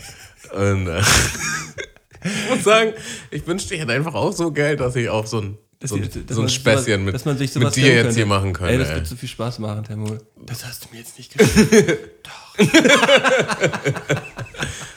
Und 0.58 0.88
äh, 0.88 1.02
ich 2.24 2.50
muss 2.50 2.64
sagen, 2.64 2.94
ich 3.30 3.46
wünschte, 3.46 3.76
ich 3.76 3.82
hätte 3.82 3.94
einfach 3.94 4.14
auch 4.14 4.32
so 4.32 4.52
Geld, 4.52 4.80
dass 4.80 4.96
ich 4.96 5.10
auch 5.10 5.26
so 5.26 5.42
ein, 5.42 5.58
so 5.84 5.96
ein, 5.96 6.10
so 6.30 6.42
ein 6.42 6.50
Späßchen 6.50 7.04
mit, 7.04 7.14
dass 7.14 7.26
man 7.26 7.38
sich 7.38 7.54
mit 7.56 7.76
dir 7.76 7.88
jetzt 7.88 8.04
könnte. 8.04 8.16
hier 8.16 8.26
machen 8.26 8.54
könnte. 8.54 8.74
Ey, 8.74 8.80
das 8.80 8.90
ey. 8.90 8.96
wird 8.96 9.08
so 9.08 9.16
viel 9.16 9.30
Spaß 9.30 9.60
machen, 9.60 9.84
Temo. 9.84 10.18
Das 10.46 10.66
hast 10.66 10.86
du 10.86 10.90
mir 10.92 11.00
jetzt 11.00 11.18
nicht 11.18 11.38
geschenkt. 11.38 12.30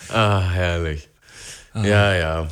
Ah, 0.08 0.48
herrlich. 0.50 1.08
Ah. 1.72 1.84
Ja, 1.84 2.14
ja. 2.14 2.48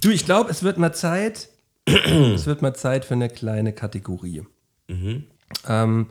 Du, 0.00 0.10
ich 0.10 0.24
glaube, 0.24 0.50
es 0.50 0.62
wird 0.62 0.78
mal 0.78 0.92
Zeit. 0.92 1.48
es 1.86 2.46
wird 2.46 2.62
mal 2.62 2.74
Zeit 2.74 3.04
für 3.04 3.14
eine 3.14 3.28
kleine 3.28 3.72
Kategorie. 3.72 4.42
Mhm. 4.88 5.24
Ähm, 5.68 6.06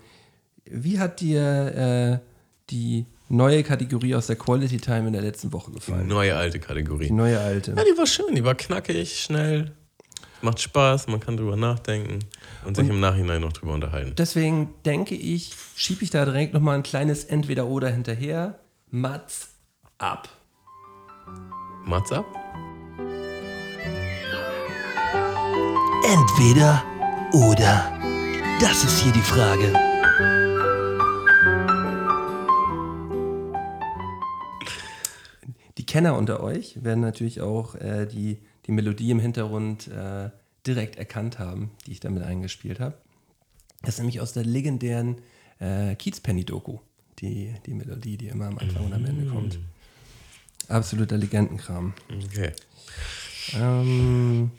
wie 0.65 0.99
hat 0.99 1.19
dir 1.19 2.21
äh, 2.21 2.25
die 2.69 3.05
neue 3.29 3.63
Kategorie 3.63 4.15
aus 4.15 4.27
der 4.27 4.35
Quality 4.35 4.77
Time 4.77 5.07
in 5.07 5.13
der 5.13 5.21
letzten 5.21 5.51
Woche 5.53 5.71
gefallen? 5.71 6.07
Neue 6.07 6.35
alte 6.35 6.59
Kategorie. 6.59 7.07
Die 7.07 7.13
neue 7.13 7.39
alte. 7.39 7.71
Ja, 7.71 7.83
die 7.83 7.97
war 7.97 8.07
schön, 8.07 8.35
die 8.35 8.43
war 8.43 8.55
knackig, 8.55 9.19
schnell. 9.19 9.71
Macht 10.41 10.61
Spaß, 10.61 11.07
man 11.07 11.19
kann 11.19 11.37
drüber 11.37 11.55
nachdenken 11.55 12.19
und 12.65 12.75
sich 12.75 12.87
im 12.87 12.99
Nachhinein 12.99 13.41
noch 13.41 13.53
drüber 13.53 13.73
unterhalten. 13.73 14.13
Deswegen 14.17 14.73
denke 14.85 15.15
ich, 15.15 15.55
schiebe 15.75 16.03
ich 16.03 16.11
da 16.11 16.25
direkt 16.25 16.53
nochmal 16.53 16.75
ein 16.75 16.83
kleines 16.83 17.23
Entweder-Oder 17.23 17.89
hinterher. 17.89 18.59
Mats 18.91 19.49
ab. 19.97 20.29
Mats 21.85 22.11
ab? 22.11 22.25
Entweder 26.03 26.83
oder. 27.33 27.94
Das 28.61 28.85
ist 28.85 29.03
hier 29.03 29.11
die 29.11 29.19
Frage. 29.19 29.73
Die 35.77 35.85
Kenner 35.85 36.17
unter 36.17 36.41
euch 36.41 36.81
werden 36.81 37.01
natürlich 37.01 37.41
auch 37.41 37.75
äh, 37.75 38.05
die, 38.05 38.37
die 38.65 38.71
Melodie 38.71 39.11
im 39.11 39.19
Hintergrund 39.19 39.89
äh, 39.89 40.29
direkt 40.65 40.95
erkannt 40.95 41.37
haben, 41.37 41.71
die 41.85 41.91
ich 41.91 41.99
damit 41.99 42.23
eingespielt 42.23 42.79
habe. 42.79 42.95
Das 43.81 43.95
ist 43.95 43.99
nämlich 43.99 44.21
aus 44.21 44.31
der 44.31 44.45
legendären 44.45 45.17
äh, 45.59 45.95
Kiezpenny-Doku, 45.95 46.79
die, 47.19 47.53
die 47.65 47.73
Melodie, 47.73 48.15
die 48.15 48.27
immer 48.27 48.47
am 48.47 48.57
Anfang 48.57 48.85
und 48.85 48.93
am 48.93 49.03
Ende 49.03 49.29
kommt. 49.31 49.59
Absoluter 50.69 51.17
Legendenkram. 51.17 51.93
Okay. 52.25 52.53
Ähm, 53.53 54.51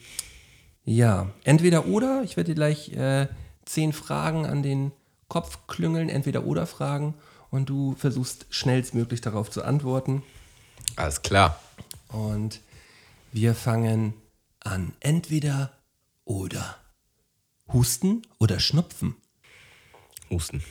ja, 0.85 1.31
entweder 1.45 1.87
oder. 1.87 2.23
Ich 2.25 2.37
werde 2.37 2.51
dir 2.51 2.55
gleich 2.55 2.93
äh, 2.93 3.27
zehn 3.67 3.93
Fragen 3.93 4.47
an 4.47 4.63
den 4.63 4.93
Kopf 5.29 5.67
klüngeln, 5.67 6.09
entweder 6.09 6.45
oder 6.45 6.67
Fragen 6.67 7.15
und 7.51 7.69
du 7.69 7.95
versuchst 7.97 8.47
schnellstmöglich 8.51 9.21
darauf 9.21 9.51
zu 9.51 9.63
antworten. 9.63 10.23
Alles 10.97 11.23
klar. 11.23 11.61
Und 12.09 12.61
wir 13.33 13.55
fangen 13.55 14.15
an. 14.61 14.95
Entweder 15.01 15.73
oder. 16.25 16.77
Husten 17.73 18.23
oder 18.39 18.61
Schnupfen. 18.61 19.17
Husten. 20.31 20.63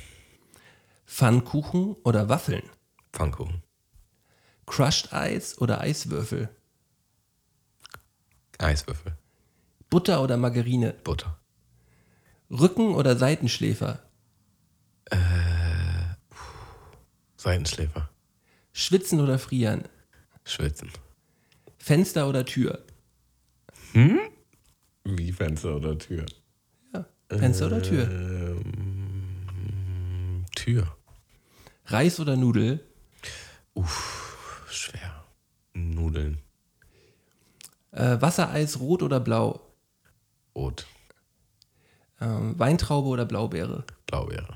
Pfannkuchen 1.05 1.95
oder 2.03 2.29
Waffeln. 2.29 2.63
Pfannkuchen. 3.13 3.63
Crushed 4.65 5.13
Eis 5.13 5.59
oder 5.59 5.81
Eiswürfel. 5.81 6.49
Eiswürfel. 8.57 9.17
Butter 9.89 10.21
oder 10.21 10.37
Margarine. 10.37 10.93
Butter. 11.03 11.37
Rücken 12.59 12.95
oder 12.95 13.15
Seitenschläfer. 13.17 13.99
Seitenschläfer. 17.37 18.09
Schwitzen 18.73 19.19
oder 19.19 19.37
frieren. 19.39 19.83
Schwitzen. 20.43 20.91
Fenster 21.77 22.27
oder 22.27 22.45
Tür. 22.45 22.83
Wie 25.03 25.31
Fenster 25.31 25.75
oder 25.75 25.97
Tür? 25.97 26.25
Ja, 26.93 27.05
Fenster 27.29 27.67
oder 27.67 27.81
Tür. 27.81 28.09
Ähm, 28.09 28.65
Tür. 30.55 30.97
Reis 31.85 32.19
oder 32.19 32.35
Nudel. 32.35 32.79
Schwer. 34.69 35.23
Nudeln. 35.73 36.39
Äh, 37.91 38.19
Wassereis 38.19 38.79
rot 38.79 39.03
oder 39.03 39.19
blau. 39.19 39.61
Rot. 40.55 40.85
Ähm, 42.21 42.57
Weintraube 42.57 43.07
oder 43.09 43.25
Blaubeere. 43.25 43.83
Blaubeere. 44.07 44.55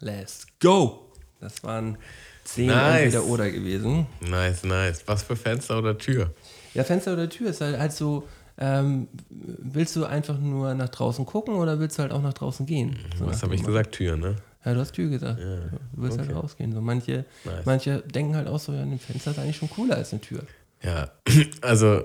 Let's 0.00 0.46
go! 0.60 1.12
Das 1.40 1.62
waren 1.62 1.96
zehn 2.44 2.66
Nice. 2.68 3.02
entweder 3.14 3.24
oder 3.24 3.50
gewesen. 3.50 4.06
Nice, 4.20 4.64
nice. 4.64 5.02
Was 5.06 5.22
für 5.22 5.36
Fenster 5.36 5.78
oder 5.78 5.96
Tür? 5.96 6.34
Ja, 6.74 6.84
Fenster 6.84 7.12
oder 7.12 7.28
Tür 7.28 7.50
ist 7.50 7.60
halt, 7.60 7.78
halt 7.78 7.92
so, 7.92 8.26
ähm, 8.58 9.08
willst 9.28 9.94
du 9.96 10.04
einfach 10.04 10.38
nur 10.38 10.74
nach 10.74 10.88
draußen 10.88 11.24
gucken 11.26 11.54
oder 11.54 11.78
willst 11.78 11.98
du 11.98 12.02
halt 12.02 12.12
auch 12.12 12.22
nach 12.22 12.34
draußen 12.34 12.66
gehen? 12.66 12.98
So 13.18 13.24
nach 13.24 13.32
Was 13.32 13.42
habe 13.42 13.54
ich 13.54 13.62
gesagt? 13.62 13.92
Tür, 13.92 14.16
ne? 14.16 14.36
Ja, 14.64 14.74
du 14.74 14.80
hast 14.80 14.92
Tür 14.92 15.08
gesagt. 15.08 15.38
Du 15.40 15.78
willst 16.02 16.18
halt 16.18 16.34
rausgehen. 16.34 16.72
So 16.72 16.80
manche, 16.80 17.24
Nice. 17.44 17.64
manche 17.64 17.98
denken 18.00 18.34
halt 18.34 18.48
auch 18.48 18.58
so, 18.58 18.72
ja, 18.72 18.82
ein 18.82 18.98
Fenster 18.98 19.30
ist 19.30 19.38
eigentlich 19.38 19.56
schon 19.56 19.70
cooler 19.70 19.96
als 19.96 20.12
eine 20.12 20.20
Tür. 20.20 20.40
Ja, 20.82 21.10
also, 21.60 22.02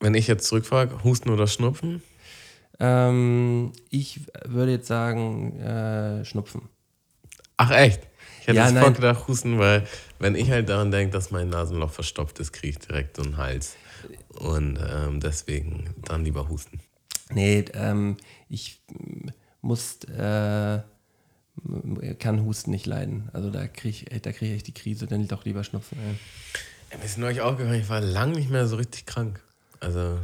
wenn 0.00 0.14
ich 0.14 0.26
jetzt 0.26 0.46
zurückfrage, 0.46 1.04
Husten 1.04 1.28
oder 1.30 1.46
Schnupfen? 1.46 2.02
Ähm, 2.84 3.70
ich 3.90 4.22
würde 4.44 4.72
jetzt 4.72 4.88
sagen, 4.88 5.56
äh, 5.60 6.24
Schnupfen. 6.24 6.62
Ach, 7.56 7.70
echt? 7.70 8.00
Ich 8.40 8.48
hätte 8.48 8.56
Ja, 8.56 8.64
ja, 8.66 8.72
nein. 8.72 8.80
sofort 8.82 8.96
gedacht, 8.96 9.28
Husten, 9.28 9.58
weil, 9.60 9.86
wenn 10.18 10.34
ich 10.34 10.50
halt 10.50 10.68
daran 10.68 10.90
denke, 10.90 11.12
dass 11.12 11.30
mein 11.30 11.48
Nasenloch 11.48 11.92
verstopft 11.92 12.40
ist, 12.40 12.50
kriege 12.52 12.70
ich 12.76 12.84
direkt 12.84 13.16
so 13.16 13.22
einen 13.22 13.36
Hals. 13.36 13.76
Und 14.30 14.80
ähm, 14.84 15.20
deswegen 15.20 15.94
dann 16.02 16.24
lieber 16.24 16.48
Husten. 16.48 16.80
Nee, 17.30 17.64
ähm, 17.74 18.16
ich 18.48 18.80
muss, 19.60 20.02
äh, 20.04 20.80
kann 22.18 22.44
Husten 22.44 22.72
nicht 22.72 22.86
leiden. 22.86 23.28
Also 23.32 23.50
da 23.50 23.68
kriege 23.68 23.90
ich, 24.10 24.22
da 24.22 24.32
krieg 24.32 24.48
ich 24.48 24.56
echt 24.56 24.66
die 24.66 24.74
Krise, 24.74 25.06
dann 25.06 25.28
doch 25.28 25.44
lieber 25.44 25.62
Schnupfen. 25.62 25.98
Ja, 26.90 26.98
mir 26.98 27.04
ist 27.04 27.16
neulich 27.16 27.42
aufgefallen, 27.42 27.80
ich 27.80 27.88
war 27.88 28.00
lange 28.00 28.32
nicht 28.34 28.50
mehr 28.50 28.66
so 28.66 28.74
richtig 28.74 29.06
krank. 29.06 29.40
Also, 29.78 30.18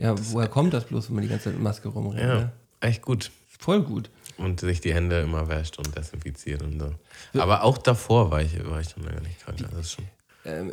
Ja, 0.00 0.14
woher 0.32 0.48
kommt 0.48 0.72
das 0.72 0.84
bloß, 0.86 1.08
wenn 1.08 1.16
man 1.16 1.22
die 1.22 1.28
ganze 1.28 1.44
Zeit 1.44 1.54
mit 1.54 1.62
Maske 1.62 1.88
rumrennt? 1.88 2.20
ja, 2.20 2.34
Ne? 2.34 2.52
echt 2.80 3.02
gut. 3.02 3.30
Voll 3.58 3.82
gut. 3.82 4.10
Und 4.38 4.60
sich 4.60 4.80
die 4.80 4.94
Hände 4.94 5.20
immer 5.20 5.48
wäscht 5.48 5.78
und 5.78 5.94
desinfiziert 5.96 6.62
und 6.62 6.80
so. 6.80 6.94
Aber 7.38 7.62
auch 7.62 7.76
davor 7.76 8.30
war 8.30 8.40
ich, 8.40 8.64
war 8.64 8.80
ich 8.80 8.88
schon 8.88 9.02
lange 9.04 9.20
nicht 9.20 9.40
krank. 9.44 9.58
Also 9.62 9.76
das 9.76 9.92
schon. 9.92 10.04
Ähm, 10.46 10.72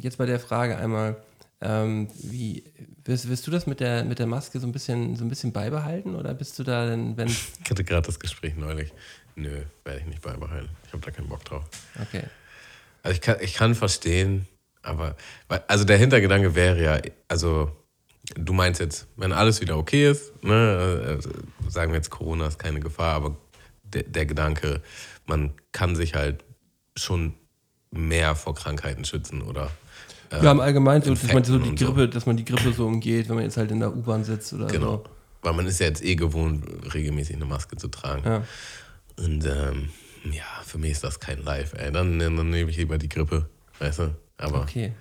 jetzt 0.00 0.16
bei 0.16 0.24
der 0.24 0.40
Frage 0.40 0.78
einmal, 0.78 1.16
ähm, 1.60 2.08
wie 2.22 2.64
wirst, 3.04 3.28
wirst 3.28 3.46
du 3.46 3.50
das 3.50 3.66
mit 3.66 3.80
der, 3.80 4.04
mit 4.04 4.18
der 4.18 4.26
Maske 4.26 4.58
so 4.58 4.66
ein 4.66 4.72
bisschen 4.72 5.14
so 5.16 5.24
ein 5.24 5.28
bisschen 5.28 5.52
beibehalten 5.52 6.14
oder 6.14 6.32
bist 6.32 6.58
du 6.58 6.64
da 6.64 6.86
denn, 6.86 7.16
wenn. 7.18 7.28
Ich 7.64 7.70
hatte 7.70 7.84
gerade 7.84 8.06
das 8.06 8.18
Gespräch 8.18 8.56
neulich. 8.56 8.90
Nö, 9.36 9.62
werde 9.84 10.00
ich 10.00 10.06
nicht 10.06 10.22
beibehalten. 10.22 10.70
Ich 10.86 10.92
habe 10.94 11.04
da 11.04 11.10
keinen 11.10 11.28
Bock 11.28 11.44
drauf. 11.44 11.64
Okay. 12.00 12.22
Also 13.02 13.14
ich 13.14 13.20
kann, 13.20 13.36
ich 13.40 13.52
kann 13.54 13.74
verstehen, 13.74 14.46
aber 14.82 15.16
also 15.68 15.84
der 15.84 15.98
Hintergedanke 15.98 16.54
wäre 16.54 16.82
ja, 16.82 16.98
also 17.28 17.70
du 18.36 18.52
meinst 18.52 18.80
jetzt, 18.80 19.06
wenn 19.16 19.32
alles 19.32 19.60
wieder 19.60 19.76
okay 19.78 20.10
ist, 20.10 20.32
ne, 20.44 21.18
äh, 21.20 21.70
sagen 21.70 21.92
wir 21.92 21.96
jetzt 21.96 22.10
Corona 22.10 22.46
ist 22.46 22.58
keine 22.58 22.80
Gefahr, 22.80 23.14
aber 23.14 23.36
der, 23.84 24.04
der 24.04 24.26
Gedanke, 24.26 24.82
man 25.26 25.52
kann 25.72 25.96
sich 25.96 26.14
halt 26.14 26.44
schon 26.96 27.34
mehr 27.90 28.34
vor 28.34 28.54
Krankheiten 28.54 29.04
schützen 29.04 29.42
oder 29.42 29.70
äh, 30.30 30.42
Ja, 30.44 30.52
im 30.52 30.60
Allgemeinen 30.60 31.02
so, 31.02 31.10
dass 31.14 31.32
man 31.32 31.44
so 31.44 31.58
die 31.58 31.70
und 31.70 31.78
so. 31.78 31.86
Grippe, 31.86 32.08
dass 32.08 32.26
man 32.26 32.36
die 32.36 32.44
Grippe 32.44 32.72
so 32.72 32.86
umgeht, 32.86 33.28
wenn 33.28 33.36
man 33.36 33.44
jetzt 33.44 33.56
halt 33.56 33.70
in 33.70 33.80
der 33.80 33.94
U-Bahn 33.94 34.24
sitzt 34.24 34.52
oder 34.52 34.66
genau. 34.66 34.96
so. 34.96 35.04
Weil 35.42 35.52
man 35.54 35.66
ist 35.66 35.80
ja 35.80 35.86
jetzt 35.86 36.04
eh 36.04 36.14
gewohnt, 36.14 36.64
regelmäßig 36.94 37.36
eine 37.36 37.44
Maske 37.44 37.76
zu 37.76 37.88
tragen. 37.88 38.22
Ja. 38.24 38.44
Und 39.18 39.44
ähm, 39.44 39.90
ja, 40.30 40.44
für 40.64 40.78
mich 40.78 40.92
ist 40.92 41.04
das 41.04 41.18
kein 41.20 41.42
Live, 41.42 41.74
ey. 41.74 41.90
Dann, 41.92 42.18
dann 42.18 42.34
nehme 42.50 42.70
ich 42.70 42.76
lieber 42.76 42.96
die 42.96 43.08
Grippe, 43.08 43.48
weißt 43.80 43.98
du? 43.98 44.16
Aber 44.38 44.62
Okay. 44.62 44.92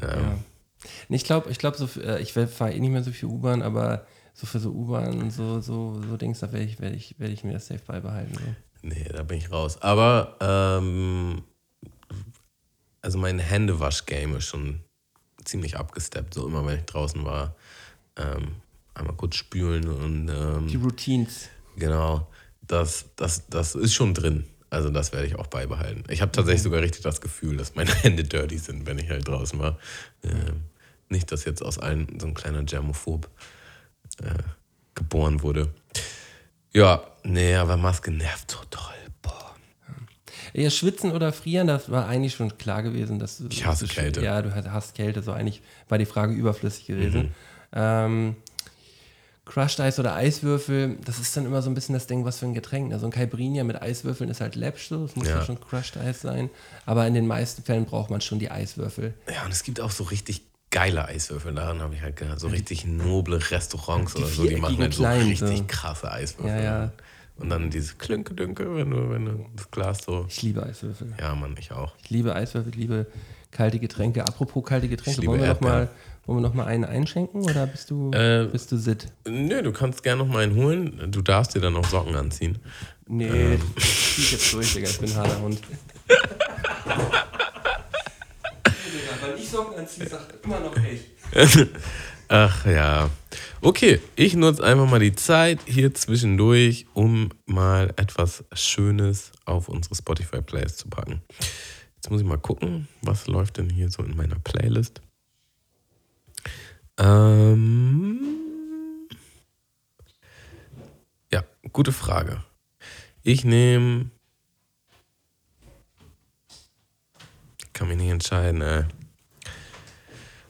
ähm, 0.00 0.08
Ja. 0.08 0.38
Ich 1.08 1.24
glaube, 1.24 1.50
ich 1.50 1.58
glaube, 1.58 1.76
so, 1.76 1.88
äh, 2.00 2.20
ich 2.20 2.32
fahre 2.32 2.72
eh 2.72 2.80
nicht 2.80 2.90
mehr 2.90 3.02
so 3.02 3.10
viel 3.12 3.28
U-Bahn, 3.28 3.62
aber 3.62 4.06
so 4.34 4.46
für 4.46 4.58
so 4.58 4.70
U-Bahn 4.70 5.22
und 5.22 5.30
so, 5.30 5.60
so, 5.60 6.00
so 6.08 6.16
Dings, 6.16 6.40
da 6.40 6.52
werde 6.52 6.66
ich, 6.66 6.80
werd 6.80 6.94
ich, 6.94 7.14
werd 7.18 7.30
ich 7.32 7.44
mir 7.44 7.52
das 7.52 7.66
safe 7.66 7.82
beibehalten. 7.86 8.34
So. 8.34 8.40
Nee, 8.82 9.04
da 9.10 9.22
bin 9.22 9.38
ich 9.38 9.50
raus. 9.50 9.80
Aber 9.80 10.36
ähm, 10.40 11.42
also 13.00 13.18
mein 13.18 13.38
Händewasch-Game 13.38 14.36
ist 14.36 14.46
schon 14.46 14.80
ziemlich 15.44 15.76
abgesteppt. 15.76 16.34
So 16.34 16.46
immer, 16.46 16.66
wenn 16.66 16.78
ich 16.78 16.84
draußen 16.84 17.24
war, 17.24 17.54
ähm, 18.16 18.56
einmal 18.94 19.14
kurz 19.16 19.36
spülen 19.36 19.88
und 19.88 20.26
Die 20.68 20.74
ähm, 20.74 20.82
Routines. 20.82 21.48
genau, 21.76 22.28
das, 22.62 23.06
das, 23.16 23.46
das 23.48 23.74
ist 23.74 23.94
schon 23.94 24.14
drin. 24.14 24.44
Also 24.70 24.90
das 24.90 25.12
werde 25.12 25.26
ich 25.26 25.36
auch 25.36 25.46
beibehalten. 25.46 26.02
Ich 26.08 26.20
habe 26.20 26.32
tatsächlich 26.32 26.62
sogar 26.62 26.80
richtig 26.80 27.02
das 27.02 27.20
Gefühl, 27.20 27.56
dass 27.56 27.74
meine 27.74 27.94
Hände 28.02 28.24
dirty 28.24 28.58
sind, 28.58 28.86
wenn 28.86 28.98
ich 28.98 29.08
halt 29.10 29.28
draußen 29.28 29.58
war. 29.58 29.78
Ähm, 30.24 30.64
nicht, 31.08 31.30
dass 31.32 31.44
jetzt 31.44 31.62
aus 31.62 31.78
allen 31.78 32.18
so 32.20 32.26
ein 32.26 32.34
kleiner 32.34 32.62
Germophob 32.62 33.28
äh, 34.22 34.30
geboren 34.94 35.42
wurde. 35.42 35.72
Ja, 36.72 37.02
nee, 37.22 37.54
aber 37.54 37.76
Maske 37.76 38.10
nervt 38.10 38.50
so 38.50 38.58
toll. 38.70 38.94
Boah. 39.22 39.54
Ja, 40.52 40.70
schwitzen 40.70 41.12
oder 41.12 41.32
frieren, 41.32 41.66
das 41.68 41.90
war 41.90 42.06
eigentlich 42.08 42.34
schon 42.34 42.56
klar 42.58 42.82
gewesen. 42.82 43.18
Dass 43.18 43.38
du, 43.38 43.46
Ich 43.50 43.64
hasse 43.64 43.86
dass 43.86 43.94
du- 43.94 44.00
Kälte. 44.00 44.22
Ja, 44.22 44.42
du 44.42 44.54
hast 44.54 44.94
Kälte, 44.94 45.22
so 45.22 45.32
eigentlich 45.32 45.62
war 45.88 45.98
die 45.98 46.06
Frage 46.06 46.32
überflüssig 46.34 46.86
gewesen. 46.86 47.22
Mhm. 47.22 47.30
Ähm, 47.72 48.36
Crushed 49.46 49.78
Eis 49.80 49.98
oder 49.98 50.14
Eiswürfel, 50.14 50.96
das 51.04 51.18
ist 51.18 51.36
dann 51.36 51.44
immer 51.44 51.60
so 51.60 51.68
ein 51.68 51.74
bisschen 51.74 51.92
das 51.92 52.06
Ding, 52.06 52.24
was 52.24 52.38
für 52.38 52.46
ein 52.46 52.54
Getränk. 52.54 52.94
Also 52.94 53.04
ein 53.06 53.12
Caipirinha 53.12 53.62
mit 53.62 53.80
Eiswürfeln 53.82 54.30
ist 54.30 54.40
halt 54.40 54.54
läppsch 54.56 54.88
so, 54.88 55.04
es 55.04 55.16
muss 55.16 55.28
ja. 55.28 55.36
Ja. 55.38 55.44
schon 55.44 55.60
Crushed 55.60 55.98
Eis 55.98 56.22
sein. 56.22 56.48
Aber 56.86 57.06
in 57.06 57.12
den 57.12 57.26
meisten 57.26 57.62
Fällen 57.62 57.84
braucht 57.84 58.08
man 58.10 58.22
schon 58.22 58.38
die 58.38 58.50
Eiswürfel. 58.50 59.12
Ja, 59.32 59.44
und 59.44 59.52
es 59.52 59.62
gibt 59.62 59.80
auch 59.80 59.90
so 59.90 60.04
richtig 60.04 60.42
geile 60.74 61.06
Eiswürfel. 61.06 61.54
Daran 61.54 61.80
habe 61.80 61.94
ich 61.94 62.02
halt 62.02 62.16
gehört. 62.16 62.40
So 62.40 62.48
richtig 62.48 62.84
noble 62.84 63.38
Restaurants 63.50 64.12
Die 64.14 64.18
oder 64.22 64.28
so, 64.28 64.44
die 64.44 64.56
machen 64.56 64.78
halt 64.78 64.92
so 64.92 65.04
richtig 65.06 65.58
so. 65.58 65.64
krasse 65.68 66.10
Eiswürfel. 66.10 66.50
Ja, 66.56 66.62
ja. 66.62 66.92
Und 67.36 67.48
dann 67.48 67.70
diese 67.70 67.94
Klünke-Dünke, 67.94 68.74
wenn 68.76 68.90
du, 68.90 69.10
wenn 69.10 69.24
du 69.24 69.46
das 69.54 69.70
Glas 69.70 69.98
so. 70.04 70.26
Ich 70.28 70.42
liebe 70.42 70.64
Eiswürfel. 70.64 71.14
Ja, 71.20 71.34
Mann, 71.36 71.54
ich 71.58 71.70
auch. 71.70 71.94
Ich 72.02 72.10
liebe 72.10 72.34
Eiswürfel, 72.34 72.70
ich 72.72 72.76
liebe 72.78 73.06
kalte 73.52 73.78
Getränke. 73.78 74.24
Apropos 74.26 74.64
kalte 74.64 74.88
Getränke, 74.88 75.24
wollen 75.26 75.40
wir, 75.40 75.48
noch 75.48 75.60
mal, 75.60 75.88
wollen 76.26 76.38
wir 76.38 76.42
noch 76.48 76.54
mal 76.54 76.66
einen 76.66 76.84
einschenken 76.84 77.42
oder 77.42 77.68
bist 77.68 77.90
du, 77.90 78.10
Äh, 78.12 78.48
bist 78.50 78.72
du 78.72 78.76
sit? 78.76 79.12
Nö, 79.28 79.62
du 79.62 79.72
kannst 79.72 80.02
gerne 80.02 80.24
noch 80.24 80.32
mal 80.32 80.42
einen 80.42 80.56
holen. 80.56 81.08
Du 81.12 81.22
darfst 81.22 81.54
dir 81.54 81.60
dann 81.60 81.76
auch 81.76 81.86
Socken 81.86 82.16
anziehen. 82.16 82.58
Nee, 83.06 83.28
Ähm. 83.54 83.60
ich 83.76 84.14
zieh 84.16 84.32
jetzt 84.32 84.52
durch, 84.52 84.74
Digga. 84.74 84.88
Ich 84.88 84.98
bin 84.98 85.10
ein 85.10 85.16
harter 85.16 85.40
Hund. 85.40 85.60
Socken 89.54 89.78
anziehe, 89.78 90.08
sagt 90.08 90.44
immer 90.44 90.60
noch 90.60 90.76
ich. 90.76 91.10
Ach 92.28 92.66
ja. 92.66 93.10
Okay, 93.60 94.00
ich 94.16 94.34
nutze 94.34 94.64
einfach 94.64 94.88
mal 94.88 94.98
die 94.98 95.14
Zeit 95.14 95.60
hier 95.66 95.94
zwischendurch, 95.94 96.86
um 96.94 97.30
mal 97.46 97.92
etwas 97.96 98.44
Schönes 98.52 99.30
auf 99.44 99.68
unsere 99.68 99.94
Spotify-Playlist 99.94 100.78
zu 100.78 100.88
packen. 100.88 101.22
Jetzt 101.96 102.10
muss 102.10 102.20
ich 102.20 102.26
mal 102.26 102.38
gucken, 102.38 102.88
was 103.02 103.26
läuft 103.26 103.58
denn 103.58 103.70
hier 103.70 103.90
so 103.90 104.02
in 104.02 104.16
meiner 104.16 104.38
Playlist. 104.40 105.00
Ähm, 106.98 108.34
gute 111.74 111.92
Frage. 111.92 112.42
Ich 113.22 113.44
nehme. 113.44 114.10
Kann 117.72 117.88
mich 117.88 117.96
nicht 117.96 118.10
entscheiden, 118.10 118.62
ey. 118.62 118.84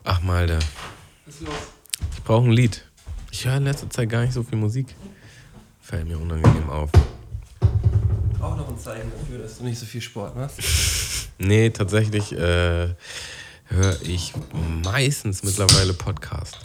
Ach, 0.07 0.21
Malde. 0.21 0.59
Ich 1.27 2.23
brauche 2.25 2.45
ein 2.45 2.53
Lied. 2.53 2.85
Ich 3.31 3.47
höre 3.47 3.57
in 3.57 3.65
letzter 3.65 3.89
Zeit 3.89 4.11
gar 4.11 4.21
nicht 4.21 4.35
so 4.35 4.43
viel 4.43 4.59
Musik. 4.59 4.95
Fällt 5.81 6.07
mir 6.07 6.19
unangenehm 6.19 6.69
auf. 6.69 6.91
Auch 8.39 8.55
noch 8.55 8.69
ein 8.69 8.79
Zeichen 8.79 9.11
dafür, 9.19 9.39
dass 9.39 9.57
du 9.59 9.65
nicht 9.65 9.79
so 9.79 9.87
viel 9.87 10.01
Sport 10.01 10.37
machst. 10.37 10.61
Nee, 11.37 11.71
tatsächlich 11.71 12.31
äh, 12.31 12.95
höre 13.65 14.03
ich 14.03 14.35
meistens 14.85 15.43
mittlerweile 15.43 15.93
Podcast. 15.93 16.61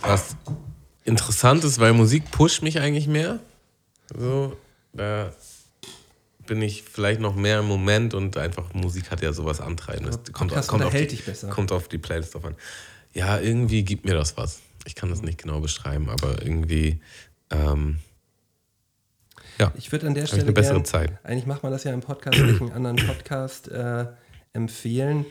Was 0.00 0.36
interessant 1.04 1.64
ist, 1.64 1.80
weil 1.80 1.92
Musik 1.92 2.30
pusht 2.30 2.62
mich 2.62 2.78
eigentlich 2.78 3.08
mehr. 3.08 3.40
So, 4.16 4.56
da 4.92 5.32
bin 6.48 6.60
ich 6.62 6.82
vielleicht 6.82 7.20
noch 7.20 7.36
mehr 7.36 7.60
im 7.60 7.66
Moment 7.66 8.14
und 8.14 8.36
einfach 8.36 8.74
Musik 8.74 9.12
hat 9.12 9.22
ja 9.22 9.32
sowas 9.32 9.60
Antreibendes. 9.60 10.16
Kommt, 10.32 10.50
Podcast 10.50 10.68
kommt, 10.68 10.82
auf 10.82 10.92
die, 10.92 11.06
dich 11.06 11.24
besser. 11.24 11.50
kommt 11.50 11.70
auf 11.70 11.86
die 11.86 11.98
Playlist 11.98 12.34
drauf 12.34 12.44
an. 12.44 12.56
Ja, 13.12 13.38
irgendwie 13.38 13.84
gibt 13.84 14.04
mir 14.04 14.14
das 14.14 14.36
was. 14.36 14.60
Ich 14.84 14.94
kann 14.94 15.10
das 15.10 15.22
nicht 15.22 15.40
genau 15.40 15.60
beschreiben, 15.60 16.08
aber 16.08 16.42
irgendwie, 16.42 17.00
ähm, 17.50 17.98
ja, 19.58 19.72
Ich 19.76 19.92
würde 19.92 20.06
an 20.06 20.14
der 20.14 20.26
Stelle 20.26 20.42
eine 20.42 20.52
bessere 20.52 20.74
gern, 20.74 20.84
Zeit. 20.84 21.18
Eigentlich 21.22 21.46
macht 21.46 21.62
man 21.62 21.70
das 21.70 21.84
ja 21.84 21.92
im 21.92 22.00
Podcast, 22.00 22.38
nicht 22.38 22.60
einen 22.60 22.72
anderen 22.72 22.96
Podcast 23.06 23.68
äh, 23.68 24.06
empfehlen, 24.52 25.26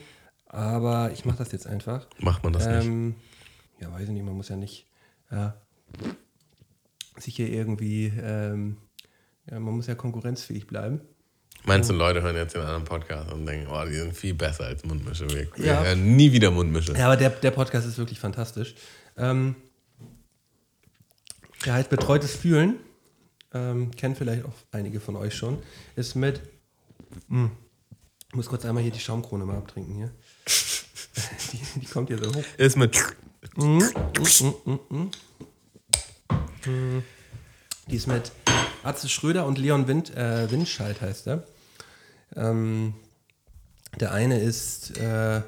aber 0.45 1.11
ich 1.11 1.25
mache 1.25 1.37
das 1.39 1.51
jetzt 1.51 1.65
einfach. 1.67 2.07
macht 2.19 2.43
man 2.43 2.53
das 2.53 2.65
nicht. 2.65 2.85
Ähm, 2.85 3.15
ja, 3.79 3.91
weiß 3.91 4.03
ich 4.03 4.09
nicht, 4.09 4.25
man 4.25 4.35
muss 4.35 4.49
ja 4.49 4.55
nicht 4.55 4.85
ja, 5.31 5.55
sich 7.17 7.35
hier 7.35 7.49
irgendwie, 7.49 8.13
ähm, 8.21 8.77
ja, 9.49 9.59
man 9.59 9.75
muss 9.75 9.87
ja 9.87 9.95
konkurrenzfähig 9.95 10.67
bleiben. 10.67 11.01
Meinst 11.63 11.89
du, 11.89 11.93
Leute 11.93 12.21
hören 12.21 12.35
jetzt 12.35 12.53
den 12.55 12.61
anderen 12.61 12.85
Podcast 12.85 13.31
und 13.33 13.45
denken, 13.45 13.67
oh, 13.69 13.83
die 13.85 13.95
sind 13.95 14.15
viel 14.15 14.33
besser 14.33 14.65
als 14.65 14.85
Mundmische? 14.85 15.27
Wir, 15.29 15.47
Ja. 15.65 15.83
hören 15.83 16.15
nie 16.15 16.31
wieder 16.31 16.51
Mundmische. 16.51 16.93
Ja, 16.93 17.07
aber 17.07 17.17
der, 17.17 17.29
der 17.31 17.51
Podcast 17.51 17.87
ist 17.87 17.97
wirklich 17.97 18.19
fantastisch. 18.19 18.75
Ähm, 19.17 19.55
der 21.65 21.73
heißt 21.73 21.89
Betreutes 21.89 22.35
Fühlen. 22.35 22.75
Ähm, 23.53 23.91
kennen 23.91 24.15
vielleicht 24.15 24.45
auch 24.45 24.53
einige 24.71 24.99
von 24.99 25.15
euch 25.15 25.33
schon. 25.35 25.57
Ist 25.95 26.15
mit. 26.15 26.41
Hm, 27.29 27.51
ich 28.29 28.35
muss 28.35 28.47
kurz 28.47 28.65
einmal 28.65 28.83
hier 28.83 28.91
die 28.91 28.99
Schaumkrone 28.99 29.45
mal 29.45 29.57
abtrinken 29.57 29.95
hier. 29.95 30.11
Die, 31.51 31.79
die 31.79 31.85
kommt 31.87 32.09
hier 32.09 32.19
so 32.23 32.31
hoch. 32.33 32.43
Ist 32.57 32.77
mit. 32.77 32.95
Die 37.89 37.95
ist 37.95 38.07
mit 38.07 38.31
Atze 38.83 39.09
Schröder 39.09 39.45
und 39.45 39.57
Leon 39.57 39.87
Wind, 39.87 40.15
äh, 40.15 40.49
Windscheid 40.49 41.01
heißt 41.01 41.27
er. 41.27 41.43
Ähm, 42.35 42.93
der 43.99 44.11
eine 44.11 44.39
ist 44.39 44.97
äh, 44.97 45.41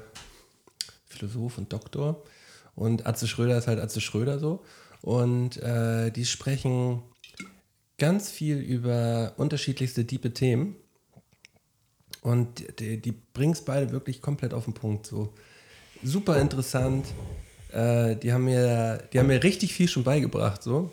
Philosoph 1.06 1.58
und 1.58 1.72
Doktor 1.72 2.22
und 2.74 3.06
Atze 3.06 3.28
Schröder 3.28 3.58
ist 3.58 3.66
halt 3.66 3.80
Atze 3.80 4.00
Schröder 4.00 4.38
so. 4.38 4.64
Und 5.02 5.56
äh, 5.58 6.10
die 6.10 6.24
sprechen 6.24 7.02
ganz 7.98 8.30
viel 8.30 8.58
über 8.58 9.34
unterschiedlichste 9.36 10.04
diepe 10.04 10.32
Themen. 10.32 10.76
Und 12.22 12.80
die, 12.80 13.00
die 13.00 13.12
bringen 13.12 13.52
es 13.52 13.64
beide 13.64 13.92
wirklich 13.92 14.20
komplett 14.20 14.52
auf 14.52 14.64
den 14.64 14.74
Punkt. 14.74 15.06
So 15.06 15.32
super 16.02 16.40
interessant. 16.40 17.06
Äh, 17.72 18.16
die, 18.16 18.32
haben 18.32 18.44
mir, 18.44 19.02
die 19.12 19.18
haben 19.18 19.26
mir 19.26 19.42
richtig 19.42 19.72
viel 19.72 19.88
schon 19.88 20.04
beigebracht. 20.04 20.62
So. 20.62 20.92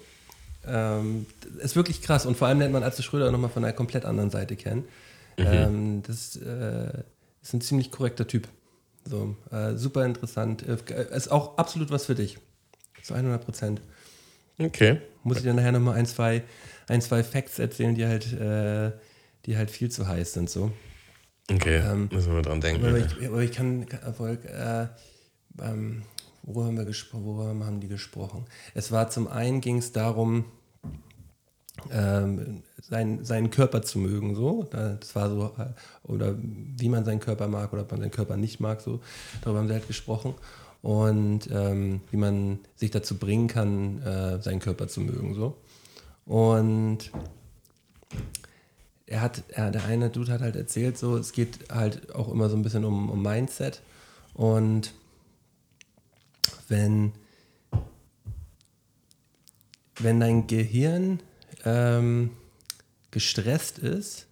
Ähm, 0.67 1.25
ist 1.59 1.75
wirklich 1.75 2.01
krass. 2.01 2.25
Und 2.25 2.37
vor 2.37 2.47
allem 2.47 2.59
lernt 2.59 2.73
man 2.73 2.83
Atze 2.83 3.03
Schröder 3.03 3.31
nochmal 3.31 3.49
von 3.49 3.63
einer 3.63 3.73
komplett 3.73 4.05
anderen 4.05 4.29
Seite 4.29 4.55
kennen. 4.55 4.85
Ähm, 5.37 6.03
das 6.05 6.35
äh, 6.35 7.03
ist 7.41 7.53
ein 7.53 7.61
ziemlich 7.61 7.91
korrekter 7.91 8.27
Typ. 8.27 8.47
So, 9.05 9.35
äh, 9.51 9.75
super 9.75 10.05
interessant. 10.05 10.65
Äh, 10.67 11.15
ist 11.15 11.31
auch 11.31 11.57
absolut 11.57 11.91
was 11.91 12.05
für 12.05 12.15
dich. 12.15 12.37
Zu 13.03 13.13
100 13.13 13.43
Prozent. 13.43 13.81
Okay. 14.59 15.01
Muss 15.23 15.37
ich 15.37 15.43
dir 15.43 15.53
nachher 15.53 15.71
nochmal 15.71 15.95
ein, 15.95 16.05
zwei, 16.05 16.43
ein, 16.87 17.01
zwei 17.01 17.23
Facts 17.23 17.59
erzählen, 17.59 17.95
die 17.95 18.05
halt, 18.05 18.33
äh, 18.33 18.91
die 19.45 19.55
halt 19.55 19.69
viel 19.69 19.89
zu 19.89 20.07
heiß 20.07 20.33
sind. 20.33 20.49
So. 20.49 20.71
Okay. 21.51 21.77
Ähm, 21.77 22.09
Müssen 22.11 22.33
wir 22.33 22.41
dran 22.41 22.59
denken. 22.59 22.85
Aber 22.85 22.97
ich, 22.97 23.27
aber 23.27 23.41
ich 23.41 23.51
kann, 23.51 23.87
Erfolg, 24.03 24.43
äh, 24.45 24.87
ähm, 25.61 26.03
worüber, 26.43 26.65
haben 26.67 26.77
wir 26.77 26.87
worüber 27.11 27.65
haben 27.65 27.79
die 27.79 27.87
gesprochen? 27.87 28.45
Es 28.73 28.91
war 28.91 29.09
zum 29.09 29.27
einen 29.27 29.61
ging 29.61 29.77
es 29.77 29.91
darum, 29.91 30.45
ähm, 31.91 32.63
sein, 32.81 33.23
seinen 33.23 33.49
Körper 33.49 33.81
zu 33.81 33.99
mögen, 33.99 34.35
so. 34.35 34.63
Das 34.71 35.15
war 35.15 35.29
so, 35.29 35.51
äh, 35.57 36.09
oder 36.09 36.35
wie 36.39 36.89
man 36.89 37.05
seinen 37.05 37.19
Körper 37.19 37.47
mag 37.47 37.73
oder 37.73 37.83
ob 37.83 37.91
man 37.91 38.01
seinen 38.01 38.11
Körper 38.11 38.37
nicht 38.37 38.59
mag, 38.59 38.81
so. 38.81 39.01
Darüber 39.41 39.59
haben 39.59 39.67
sie 39.67 39.73
halt 39.73 39.87
gesprochen. 39.87 40.33
Und 40.81 41.49
ähm, 41.51 42.01
wie 42.11 42.17
man 42.17 42.59
sich 42.75 42.91
dazu 42.91 43.17
bringen 43.17 43.47
kann, 43.47 44.01
äh, 44.03 44.41
seinen 44.41 44.59
Körper 44.59 44.87
zu 44.87 45.01
mögen, 45.01 45.33
so. 45.33 45.57
Und 46.25 47.11
er 49.05 49.21
hat, 49.21 49.43
er, 49.49 49.71
der 49.71 49.85
eine 49.85 50.09
Dude 50.09 50.31
hat 50.31 50.41
halt 50.41 50.55
erzählt, 50.55 50.97
so, 50.97 51.17
es 51.17 51.31
geht 51.31 51.71
halt 51.71 52.13
auch 52.13 52.29
immer 52.29 52.49
so 52.49 52.55
ein 52.55 52.61
bisschen 52.61 52.85
um, 52.85 53.09
um 53.09 53.21
Mindset. 53.21 53.81
Und 54.33 54.93
wenn, 56.67 57.13
wenn 59.99 60.19
dein 60.19 60.47
Gehirn 60.47 61.21
ähm, 61.67 62.31
gestresst 63.11 63.79
ist 63.79 64.27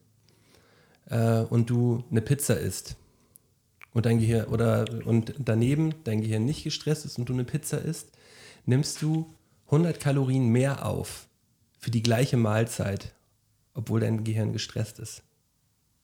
äh, 1.10 1.40
und 1.42 1.70
du 1.70 2.04
eine 2.10 2.22
Pizza 2.22 2.58
isst 2.60 2.96
und 3.94 4.06
dein 4.06 4.20
Gehirn 4.20 4.46
oder 4.46 4.86
und 5.06 5.34
daneben 5.40 5.96
dein 6.04 6.22
Gehirn 6.22 6.46
nicht 6.46 6.64
gestresst 6.64 7.06
ist 7.06 7.18
und 7.18 7.30
du 7.30 7.34
eine 7.34 7.44
Pizza 7.44 7.80
isst, 7.80 8.10
nimmst 8.66 9.02
du 9.02 9.34
100 9.68 10.00
Kalorien 10.00 10.50
mehr 10.50 10.86
auf 10.86 11.28
für 11.80 11.92
die 11.92 12.04
gleiche 12.04 12.38
Mahlzeit, 12.38 13.14
obwohl 13.74 14.00
dein 14.00 14.24
Gehirn 14.24 14.54
gestresst 14.54 15.00
ist. 15.00 15.24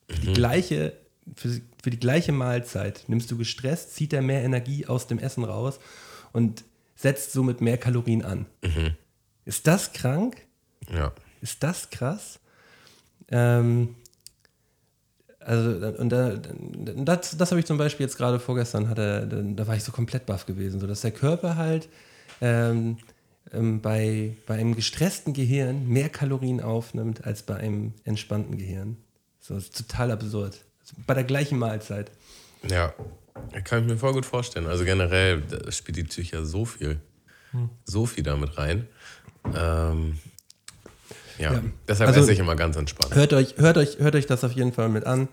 Für 0.07 0.19
die 0.19 0.33
gleiche 0.33 0.93
für, 1.35 1.61
für 1.81 1.91
die 1.91 1.99
gleiche 1.99 2.31
Mahlzeit 2.31 3.03
nimmst 3.07 3.29
du 3.31 3.37
gestresst, 3.37 3.95
zieht 3.95 4.11
er 4.11 4.21
mehr 4.21 4.43
Energie 4.43 4.87
aus 4.87 5.07
dem 5.07 5.19
Essen 5.19 5.43
raus 5.43 5.79
und 6.33 6.63
setzt 6.95 7.31
somit 7.31 7.61
mehr 7.61 7.77
Kalorien 7.77 8.23
an. 8.23 8.47
Ist 9.45 9.67
das 9.67 9.93
krank? 9.93 10.37
Ja. 10.89 11.11
Ist 11.41 11.61
das 11.63 11.89
krass? 11.89 12.39
Ähm, 13.29 13.95
also, 15.39 15.87
und 15.97 16.09
da, 16.09 16.35
das, 16.35 17.35
das 17.35 17.51
habe 17.51 17.59
ich 17.59 17.65
zum 17.65 17.77
Beispiel 17.77 18.05
jetzt 18.05 18.17
gerade 18.17 18.39
vorgestern, 18.39 18.89
hatte, 18.89 19.27
da, 19.55 19.67
war 19.67 19.75
ich 19.75 19.83
so 19.83 19.91
komplett 19.91 20.25
baff 20.25 20.45
gewesen, 20.45 20.79
so 20.79 20.85
dass 20.87 21.01
der 21.01 21.11
Körper 21.11 21.55
halt 21.55 21.89
ähm, 22.41 22.97
ähm, 23.51 23.81
bei, 23.81 24.35
bei 24.45 24.55
einem 24.55 24.75
gestressten 24.75 25.33
Gehirn 25.33 25.87
mehr 25.87 26.09
Kalorien 26.09 26.61
aufnimmt 26.61 27.25
als 27.25 27.41
bei 27.41 27.55
einem 27.55 27.93
entspannten 28.03 28.57
Gehirn. 28.57 28.97
So, 29.39 29.55
das 29.55 29.65
ist 29.65 29.77
total 29.77 30.11
absurd. 30.11 30.63
Bei 31.07 31.15
der 31.15 31.23
gleichen 31.23 31.57
Mahlzeit. 31.57 32.11
Ja. 32.69 32.93
Kann 33.63 33.81
ich 33.81 33.87
mir 33.87 33.97
voll 33.97 34.13
gut 34.13 34.25
vorstellen. 34.25 34.67
Also 34.67 34.83
generell 34.85 35.41
spielt 35.71 35.97
die 35.97 36.03
Psyche 36.03 36.37
ja 36.37 36.43
so 36.43 36.65
viel, 36.65 36.99
Hm. 37.51 37.69
so 37.85 38.05
viel 38.05 38.23
damit 38.23 38.57
rein. 38.57 38.87
Ähm, 39.55 40.19
ja. 41.37 41.53
Ja. 41.53 41.61
deshalb 41.87 42.09
Also- 42.09 42.21
esse 42.21 42.33
ich 42.33 42.39
immer 42.39 42.55
ganz 42.55 42.75
entspannt. 42.75 43.15
Hört 43.15 43.33
euch, 43.33 43.55
hört, 43.57 43.77
euch, 43.77 43.99
hört 43.99 44.15
euch 44.15 44.25
das 44.27 44.43
auf 44.43 44.51
jeden 44.53 44.73
Fall 44.73 44.89
mit 44.89 45.05
an. 45.05 45.27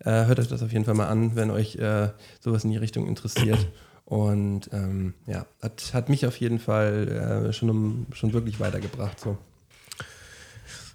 Äh, 0.00 0.26
hört 0.26 0.40
euch 0.40 0.48
das 0.48 0.62
auf 0.62 0.72
jeden 0.72 0.84
Fall 0.84 0.94
mal 0.94 1.06
an, 1.06 1.36
wenn 1.36 1.50
euch 1.50 1.76
äh, 1.76 2.08
sowas 2.40 2.64
in 2.64 2.70
die 2.70 2.76
Richtung 2.76 3.06
interessiert. 3.06 3.68
Und 4.04 4.68
ähm, 4.72 5.14
ja, 5.26 5.46
hat, 5.62 5.94
hat 5.94 6.08
mich 6.08 6.26
auf 6.26 6.36
jeden 6.36 6.58
Fall 6.58 7.46
äh, 7.48 7.52
schon, 7.52 7.70
um, 7.70 8.06
schon 8.12 8.32
wirklich 8.32 8.58
weitergebracht. 8.60 9.18
So. 9.20 9.38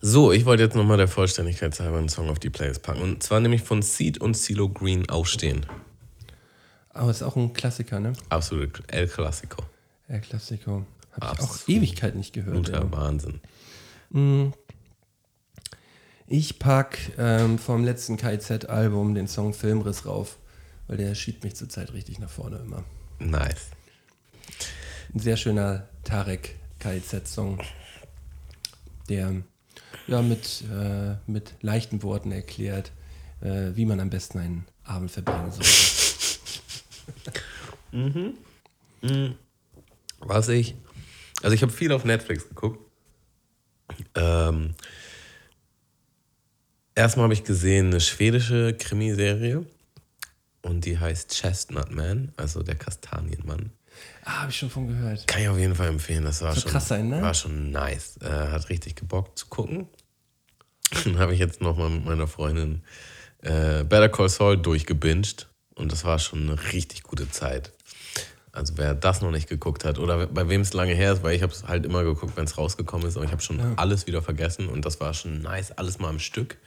So, 0.01 0.31
ich 0.31 0.45
wollte 0.45 0.61
jetzt 0.63 0.75
nochmal 0.75 0.97
der 0.97 1.07
Vollständigkeit 1.07 1.79
halber 1.79 1.97
einen 1.97 2.09
Song 2.09 2.29
auf 2.29 2.37
die 2.37 2.49
Playlist 2.49 2.83
packen. 2.83 3.01
Und 3.01 3.23
zwar 3.23 3.39
nämlich 3.39 3.63
von 3.63 3.81
Seed 3.81 4.19
und 4.19 4.35
CeeLo 4.35 4.69
Green 4.69 5.09
Aufstehen. 5.09 5.65
Aber 6.89 7.09
ist 7.09 7.23
auch 7.23 7.35
ein 7.35 7.53
Klassiker, 7.53 7.99
ne? 7.99 8.13
Absolut 8.29 8.83
El 8.87 9.07
Clasico. 9.07 9.63
Der 10.07 10.19
Klassiker. 10.19 10.85
Habe 11.19 11.35
ich 11.35 11.41
auch. 11.41 11.67
Ewigkeit 11.67 12.15
nicht 12.15 12.33
gehört. 12.33 12.55
Guter. 12.55 12.91
Wahnsinn. 12.91 13.39
Ich 16.27 16.59
pack 16.59 16.97
ähm, 17.17 17.57
vom 17.57 17.83
letzten 17.83 18.17
KIZ-Album 18.17 19.15
den 19.15 19.27
Song 19.27 19.53
Filmriss 19.53 20.05
rauf, 20.05 20.37
weil 20.87 20.97
der 20.97 21.15
schiebt 21.15 21.43
mich 21.43 21.55
zurzeit 21.55 21.93
richtig 21.93 22.19
nach 22.19 22.29
vorne 22.29 22.57
immer. 22.57 22.83
Nice. 23.19 23.71
Ein 25.13 25.19
sehr 25.19 25.37
schöner 25.37 25.87
Tarek 26.03 26.55
KIZ-Song, 26.79 27.61
der 29.09 29.35
ja, 30.07 30.21
mit, 30.21 30.63
äh, 30.71 31.15
mit 31.27 31.55
leichten 31.61 32.03
Worten 32.03 32.31
erklärt, 32.31 32.91
äh, 33.41 33.71
wie 33.75 33.85
man 33.85 33.99
am 33.99 34.09
besten 34.09 34.39
einen 34.39 34.65
Abend 34.83 35.11
verbringen 35.11 35.51
soll. 35.51 35.65
Was 40.19 40.49
ich. 40.49 40.75
Also 41.41 41.53
ich 41.53 41.61
habe 41.61 41.71
viel 41.71 41.91
auf 41.91 42.03
Netflix 42.03 42.47
geguckt. 42.47 42.86
Ähm, 44.15 44.73
erstmal 46.95 47.25
habe 47.25 47.33
ich 47.33 47.43
gesehen 47.43 47.88
eine 47.88 47.99
schwedische 47.99 48.73
Krimiserie 48.73 49.65
und 50.61 50.85
die 50.85 50.99
heißt 50.99 51.31
Chestnut 51.31 51.91
Man, 51.91 52.33
also 52.38 52.63
der 52.63 52.75
Kastanienmann. 52.75 53.71
Ah, 54.23 54.41
habe 54.41 54.51
ich 54.51 54.57
schon 54.57 54.69
von 54.69 54.88
gehört. 54.88 55.25
Kann 55.27 55.41
ich 55.41 55.47
auf 55.47 55.57
jeden 55.57 55.75
Fall 55.75 55.88
empfehlen. 55.88 56.23
Das 56.23 56.41
war 56.41 56.55
schon, 56.55 56.71
krass 56.71 56.88
sein, 56.88 57.07
ne? 57.07 57.21
war 57.21 57.33
schon 57.33 57.71
nice. 57.71 58.17
Äh, 58.21 58.29
hat 58.29 58.69
richtig 58.69 58.95
gebockt 58.95 59.39
zu 59.39 59.47
gucken. 59.47 59.88
Dann 61.03 61.17
habe 61.17 61.33
ich 61.33 61.39
jetzt 61.39 61.61
nochmal 61.61 61.89
mit 61.89 62.05
meiner 62.05 62.27
Freundin 62.27 62.83
äh, 63.41 63.83
Better 63.83 64.09
Call 64.09 64.29
Saul 64.29 64.57
durchgebinged 64.57 65.47
und 65.75 65.91
das 65.91 66.03
war 66.03 66.19
schon 66.19 66.43
eine 66.43 66.73
richtig 66.73 67.03
gute 67.03 67.29
Zeit. 67.29 67.71
Also 68.57 68.73
wer 68.77 68.95
das 68.95 69.21
noch 69.21 69.31
nicht 69.31 69.47
geguckt 69.47 69.85
hat 69.85 69.99
oder 69.99 70.25
bei 70.25 70.49
wem 70.49 70.61
es 70.61 70.73
lange 70.73 70.93
her 70.93 71.13
ist, 71.13 71.23
weil 71.23 71.35
ich 71.35 71.43
habe 71.43 71.53
es 71.53 71.67
halt 71.67 71.85
immer 71.85 72.03
geguckt, 72.03 72.35
wenn 72.35 72.45
es 72.45 72.57
rausgekommen 72.57 73.07
ist, 73.07 73.15
aber 73.15 73.25
ich 73.25 73.31
habe 73.31 73.41
schon 73.41 73.59
alles 73.77 74.07
wieder 74.07 74.23
vergessen 74.23 74.67
und 74.67 74.83
das 74.83 74.99
war 74.99 75.13
schon 75.13 75.41
nice, 75.41 75.71
alles 75.71 75.99
mal 75.99 76.09
im 76.09 76.19
Stück, 76.19 76.57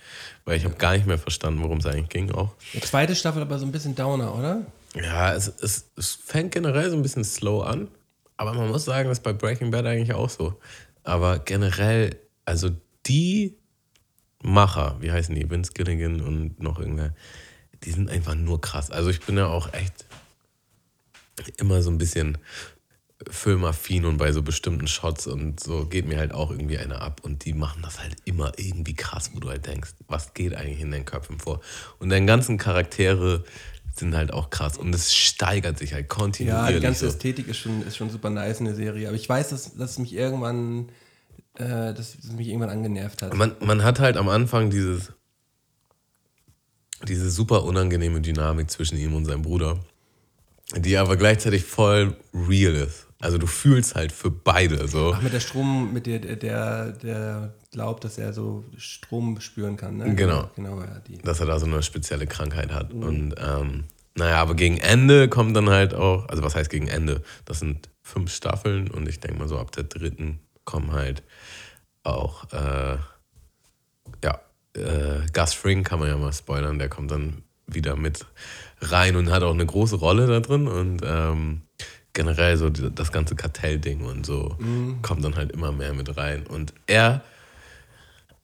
weil 0.44 0.56
ich 0.56 0.64
habe 0.64 0.76
gar 0.76 0.92
nicht 0.92 1.06
mehr 1.06 1.18
verstanden, 1.18 1.62
worum 1.62 1.78
es 1.78 1.86
eigentlich 1.86 2.08
ging 2.08 2.30
auch. 2.30 2.54
Die 2.74 2.80
zweite 2.80 3.16
Staffel 3.16 3.42
aber 3.42 3.58
so 3.58 3.66
ein 3.66 3.72
bisschen 3.72 3.96
Downer, 3.96 4.34
oder? 4.34 4.64
Ja, 4.94 5.34
es, 5.34 5.48
es, 5.60 5.90
es 5.96 6.14
fängt 6.14 6.52
generell 6.52 6.90
so 6.90 6.96
ein 6.96 7.02
bisschen 7.02 7.24
slow 7.24 7.64
an, 7.64 7.88
aber 8.36 8.54
man 8.54 8.68
muss 8.68 8.84
sagen, 8.84 9.08
das 9.08 9.18
ist 9.18 9.24
bei 9.24 9.32
Breaking 9.32 9.72
Bad 9.72 9.84
eigentlich 9.84 10.14
auch 10.14 10.30
so. 10.30 10.54
Aber 11.02 11.40
generell, 11.40 12.16
also 12.44 12.70
die 13.06 13.56
Macher, 14.42 14.96
wie 15.00 15.10
heißen 15.10 15.34
die, 15.34 15.50
Vince 15.50 15.72
Gilligan 15.72 16.20
und 16.20 16.62
noch 16.62 16.78
irgendwer, 16.78 17.14
die 17.84 17.90
sind 17.90 18.10
einfach 18.10 18.34
nur 18.34 18.60
krass. 18.60 18.90
Also 18.90 19.10
ich 19.10 19.20
bin 19.20 19.36
ja 19.36 19.46
auch 19.46 19.72
echt 19.72 20.06
immer 21.58 21.82
so 21.82 21.90
ein 21.90 21.98
bisschen 21.98 22.38
filmaffin 23.28 24.06
und 24.06 24.16
bei 24.16 24.32
so 24.32 24.42
bestimmten 24.42 24.86
Shots 24.86 25.26
und 25.26 25.60
so 25.60 25.84
geht 25.84 26.06
mir 26.06 26.18
halt 26.18 26.32
auch 26.32 26.50
irgendwie 26.50 26.78
einer 26.78 27.02
ab 27.02 27.20
und 27.22 27.44
die 27.44 27.52
machen 27.52 27.82
das 27.82 28.00
halt 28.00 28.16
immer 28.24 28.52
irgendwie 28.56 28.94
krass, 28.94 29.30
wo 29.34 29.40
du 29.40 29.50
halt 29.50 29.66
denkst, 29.66 29.90
was 30.08 30.32
geht 30.32 30.54
eigentlich 30.54 30.80
in 30.80 30.90
den 30.90 31.04
Köpfen 31.04 31.38
vor? 31.38 31.60
Und 31.98 32.08
deine 32.08 32.24
ganzen 32.24 32.56
Charaktere 32.56 33.44
sind 33.94 34.14
halt 34.14 34.32
auch 34.32 34.50
krass 34.50 34.78
und 34.78 34.94
es 34.94 35.14
steigert 35.14 35.78
sich 35.78 35.92
halt 35.92 36.08
kontinuierlich. 36.08 36.70
Ja, 36.70 36.76
die 36.76 36.82
ganze 36.82 37.00
so. 37.00 37.06
Ästhetik 37.06 37.48
ist 37.48 37.58
schon, 37.58 37.82
ist 37.82 37.96
schon 37.96 38.08
super 38.08 38.30
nice 38.30 38.60
in 38.60 38.66
der 38.66 38.74
Serie. 38.74 39.08
Aber 39.08 39.16
ich 39.16 39.28
weiß, 39.28 39.50
dass, 39.50 39.74
dass 39.74 39.92
es 39.92 39.98
mich 39.98 40.14
irgendwann, 40.14 40.88
äh, 41.54 41.92
dass 41.92 42.14
es 42.14 42.32
mich 42.32 42.48
irgendwann 42.48 42.70
angenervt 42.70 43.22
hat. 43.22 43.34
Man, 43.34 43.54
man 43.60 43.82
hat 43.82 44.00
halt 44.00 44.16
am 44.16 44.28
Anfang 44.28 44.70
dieses, 44.70 45.12
diese 47.06 47.30
super 47.30 47.64
unangenehme 47.64 48.20
Dynamik 48.20 48.70
zwischen 48.70 48.96
ihm 48.96 49.14
und 49.14 49.24
seinem 49.24 49.42
Bruder, 49.42 49.78
die 50.76 50.96
aber 50.96 51.16
gleichzeitig 51.16 51.64
voll 51.64 52.16
real 52.34 52.74
ist. 52.74 53.06
Also 53.20 53.36
du 53.36 53.46
fühlst 53.46 53.94
halt 53.96 54.12
für 54.12 54.30
beide 54.30 54.88
so. 54.88 55.12
Ach, 55.14 55.20
mit 55.20 55.32
der 55.32 55.40
Strom, 55.40 55.92
mit 55.92 56.06
der, 56.06 56.20
der, 56.20 56.92
der, 56.92 57.54
glaubt, 57.70 58.04
dass 58.04 58.16
er 58.16 58.32
so 58.32 58.64
Strom 58.78 59.40
spüren 59.40 59.76
kann, 59.76 59.98
ne? 59.98 60.14
Genau. 60.14 60.48
Genau, 60.56 60.80
ja. 60.80 61.00
Die. 61.06 61.18
dass 61.18 61.40
er 61.40 61.46
da 61.46 61.58
so 61.58 61.66
eine 61.66 61.82
spezielle 61.82 62.26
Krankheit 62.26 62.72
hat. 62.72 62.94
Und 62.94 63.34
ähm, 63.38 63.84
naja, 64.16 64.40
aber 64.40 64.54
gegen 64.54 64.78
Ende 64.78 65.28
kommt 65.28 65.54
dann 65.54 65.68
halt 65.68 65.94
auch, 65.94 66.28
also 66.28 66.42
was 66.42 66.54
heißt 66.54 66.70
gegen 66.70 66.88
Ende? 66.88 67.22
Das 67.44 67.58
sind 67.58 67.90
fünf 68.02 68.32
Staffeln 68.32 68.90
und 68.90 69.08
ich 69.08 69.20
denke 69.20 69.38
mal 69.38 69.48
so 69.48 69.58
ab 69.58 69.70
der 69.72 69.84
dritten 69.84 70.40
kommen 70.64 70.92
halt 70.92 71.22
auch, 72.02 72.50
äh, 72.52 72.96
ja, 74.24 74.40
äh, 74.74 75.26
Gus 75.32 75.52
Fring 75.52 75.84
kann 75.84 76.00
man 76.00 76.08
ja 76.08 76.16
mal 76.16 76.32
spoilern, 76.32 76.78
der 76.78 76.88
kommt 76.88 77.10
dann 77.10 77.42
wieder 77.74 77.96
mit 77.96 78.26
rein 78.80 79.16
und 79.16 79.30
hat 79.30 79.42
auch 79.42 79.54
eine 79.54 79.66
große 79.66 79.96
Rolle 79.96 80.26
da 80.26 80.40
drin 80.40 80.68
und 80.68 81.02
ähm, 81.04 81.62
generell 82.12 82.56
so 82.56 82.70
das 82.70 83.12
ganze 83.12 83.36
Kartellding 83.36 84.02
und 84.02 84.26
so 84.26 84.56
kommt 85.02 85.24
dann 85.24 85.36
halt 85.36 85.52
immer 85.52 85.70
mehr 85.70 85.92
mit 85.92 86.16
rein. 86.16 86.46
Und 86.46 86.74
er 86.86 87.22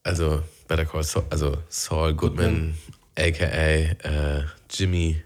also 0.06 0.40
Better 0.68 0.86
Call 0.86 1.02
Saul, 1.02 1.24
also 1.30 1.58
Saul 1.68 2.14
Goodman, 2.14 2.74
aka 3.18 3.44
äh, 3.44 4.44
Jimmy, 4.70 5.20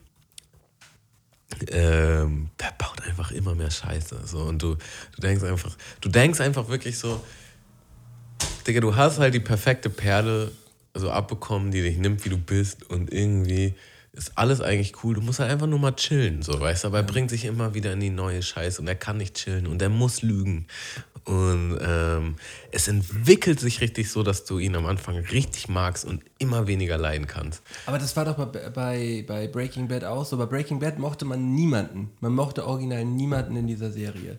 ähm, 1.68 2.50
der 2.58 2.72
baut 2.78 3.02
einfach 3.06 3.30
immer 3.30 3.54
mehr 3.54 3.70
Scheiße. 3.70 4.22
So. 4.24 4.38
Und 4.38 4.62
du, 4.62 4.76
du 4.76 5.20
denkst 5.20 5.44
einfach, 5.44 5.76
du 6.00 6.08
denkst 6.08 6.40
einfach 6.40 6.68
wirklich 6.68 6.98
so, 6.98 7.22
Digga, 8.66 8.80
du 8.80 8.96
hast 8.96 9.18
halt 9.18 9.34
die 9.34 9.40
perfekte 9.40 9.90
Perle 9.90 10.50
so 10.94 11.10
abbekommen, 11.10 11.70
die 11.70 11.82
dich 11.82 11.98
nimmt, 11.98 12.24
wie 12.24 12.30
du 12.30 12.38
bist 12.38 12.88
und 12.90 13.12
irgendwie 13.12 13.74
ist 14.12 14.36
alles 14.36 14.60
eigentlich 14.60 15.04
cool. 15.04 15.14
Du 15.14 15.20
musst 15.20 15.38
halt 15.38 15.50
einfach 15.50 15.66
nur 15.66 15.78
mal 15.78 15.94
chillen, 15.94 16.42
so, 16.42 16.58
weißt 16.58 16.84
du? 16.84 16.88
Aber 16.88 16.98
er 16.98 17.04
bringt 17.04 17.30
sich 17.30 17.44
immer 17.44 17.74
wieder 17.74 17.92
in 17.92 18.00
die 18.00 18.10
neue 18.10 18.42
Scheiße 18.42 18.80
und 18.80 18.88
er 18.88 18.96
kann 18.96 19.18
nicht 19.18 19.36
chillen 19.36 19.66
und 19.66 19.80
er 19.80 19.88
muss 19.88 20.22
lügen. 20.22 20.66
Und 21.24 21.78
ähm, 21.80 22.36
es 22.72 22.88
entwickelt 22.88 23.60
sich 23.60 23.80
richtig 23.80 24.10
so, 24.10 24.22
dass 24.22 24.44
du 24.44 24.58
ihn 24.58 24.74
am 24.74 24.86
Anfang 24.86 25.16
richtig 25.16 25.68
magst 25.68 26.04
und 26.04 26.24
immer 26.38 26.66
weniger 26.66 26.98
leiden 26.98 27.26
kannst. 27.26 27.62
Aber 27.86 27.98
das 27.98 28.16
war 28.16 28.24
doch 28.24 28.36
bei, 28.46 28.70
bei, 28.70 29.24
bei 29.26 29.46
Breaking 29.46 29.86
Bad 29.86 30.04
auch 30.04 30.24
so. 30.24 30.36
Bei 30.38 30.46
Breaking 30.46 30.80
Bad 30.80 30.98
mochte 30.98 31.24
man 31.24 31.54
niemanden. 31.54 32.10
Man 32.20 32.32
mochte 32.32 32.66
original 32.66 33.04
niemanden 33.04 33.54
in 33.56 33.66
dieser 33.66 33.92
Serie. 33.92 34.38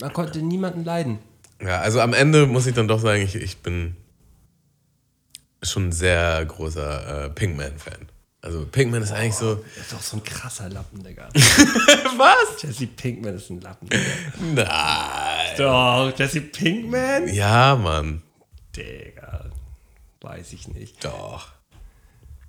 Man 0.00 0.12
konnte 0.12 0.42
niemanden 0.42 0.84
leiden. 0.84 1.18
Ja, 1.60 1.80
also 1.80 2.00
am 2.00 2.12
Ende 2.12 2.46
muss 2.46 2.66
ich 2.66 2.74
dann 2.74 2.86
doch 2.86 3.00
sagen, 3.00 3.22
ich, 3.22 3.34
ich 3.34 3.58
bin 3.58 3.96
schon 5.62 5.88
ein 5.88 5.92
sehr 5.92 6.44
großer 6.44 7.24
äh, 7.24 7.30
Pinkman-Fan. 7.30 8.08
Also 8.40 8.64
Pinkman 8.66 9.02
ist 9.02 9.12
eigentlich 9.12 9.34
so. 9.34 9.64
Ist 9.78 9.92
doch 9.92 10.00
so 10.00 10.16
ein 10.16 10.22
krasser 10.22 10.68
Lappen, 10.68 11.02
Digga. 11.02 11.28
Was? 11.34 12.62
Jesse 12.62 12.86
Pinkman 12.86 13.34
ist 13.34 13.50
ein 13.50 13.60
Lappen, 13.60 13.88
Digga. 13.88 14.04
Nein. 14.54 15.56
Doch, 15.58 16.16
Jesse 16.16 16.42
Pinkman? 16.42 17.28
Ja, 17.34 17.74
Mann. 17.74 18.22
Digga. 18.76 19.50
Weiß 20.20 20.52
ich 20.52 20.68
nicht. 20.68 21.04
Doch. 21.04 21.48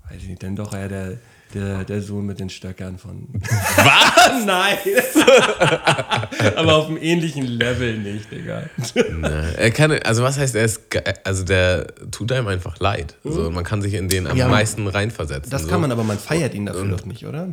Weiß 0.07 0.21
ich 0.21 0.27
nicht, 0.27 0.41
denn 0.43 0.55
doch 0.55 0.73
eher 0.73 0.89
der, 0.89 1.17
der, 1.53 1.83
der 1.83 2.01
Sohn 2.01 2.25
mit 2.25 2.39
den 2.39 2.49
Stöckern 2.49 2.97
von. 2.97 3.27
Was? 3.41 4.45
Nein! 4.45 4.77
Aber 6.55 6.75
auf 6.75 6.87
einem 6.87 6.97
ähnlichen 7.01 7.45
Level 7.45 7.97
nicht, 7.97 8.31
Digga. 8.31 8.63
Ne, 8.95 9.53
er 9.57 9.71
kann, 9.71 9.91
also 9.91 10.23
was 10.23 10.37
heißt, 10.37 10.55
er 10.55 10.65
ist, 10.65 10.81
also 11.23 11.43
der 11.43 11.87
tut 12.11 12.31
einem 12.31 12.47
einfach 12.47 12.79
leid. 12.79 13.15
Also 13.23 13.49
man 13.51 13.63
kann 13.63 13.81
sich 13.81 13.93
in 13.93 14.07
den 14.09 14.27
am 14.27 14.37
Ja, 14.37 14.47
meisten 14.47 14.87
reinversetzen. 14.87 15.49
Das 15.51 15.63
so. 15.63 15.67
kann 15.67 15.81
man, 15.81 15.91
aber 15.91 16.03
man 16.03 16.17
feiert 16.19 16.53
ihn 16.53 16.65
dafür 16.65 16.85
doch 16.89 17.05
nicht, 17.05 17.25
oder? 17.25 17.49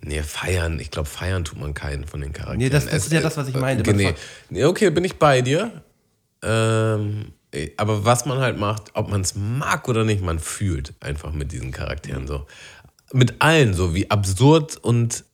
Nee, 0.00 0.22
feiern, 0.22 0.78
ich 0.78 0.90
glaube, 0.92 1.08
feiern 1.08 1.44
tut 1.44 1.58
man 1.58 1.74
keinen 1.74 2.06
von 2.06 2.20
den 2.20 2.32
Charakteren. 2.32 2.58
Nee, 2.58 2.70
das- 2.70 2.84
das 2.84 2.94
Es- 2.94 3.06
ist 3.06 3.12
ja 3.12 3.20
das, 3.20 3.36
was 3.36 3.48
ich 3.48 3.56
meinte. 3.56 3.90
äh, 3.90 3.94
Nee, 3.94 4.14
nee, 4.50 4.64
okay, 4.64 4.90
bin 4.90 5.04
ich 5.04 5.16
bei 5.16 5.42
dir. 5.42 5.82
Ähm, 6.42 7.32
aber 7.76 8.04
was 8.04 8.24
man 8.26 8.38
halt 8.38 8.58
macht, 8.58 8.90
ob 8.94 9.08
man 9.10 9.22
es 9.22 9.34
mag 9.34 9.88
oder 9.88 10.04
nicht, 10.04 10.22
man 10.22 10.38
fühlt 10.38 10.94
einfach 11.00 11.32
mit 11.32 11.50
diesen 11.50 11.72
Charakteren 11.72 12.26
so. 12.28 12.46
Mit 13.12 13.40
allen 13.40 13.74
so, 13.74 13.94
wie 13.94 14.10
absurd 14.10 14.76
und 14.76 15.24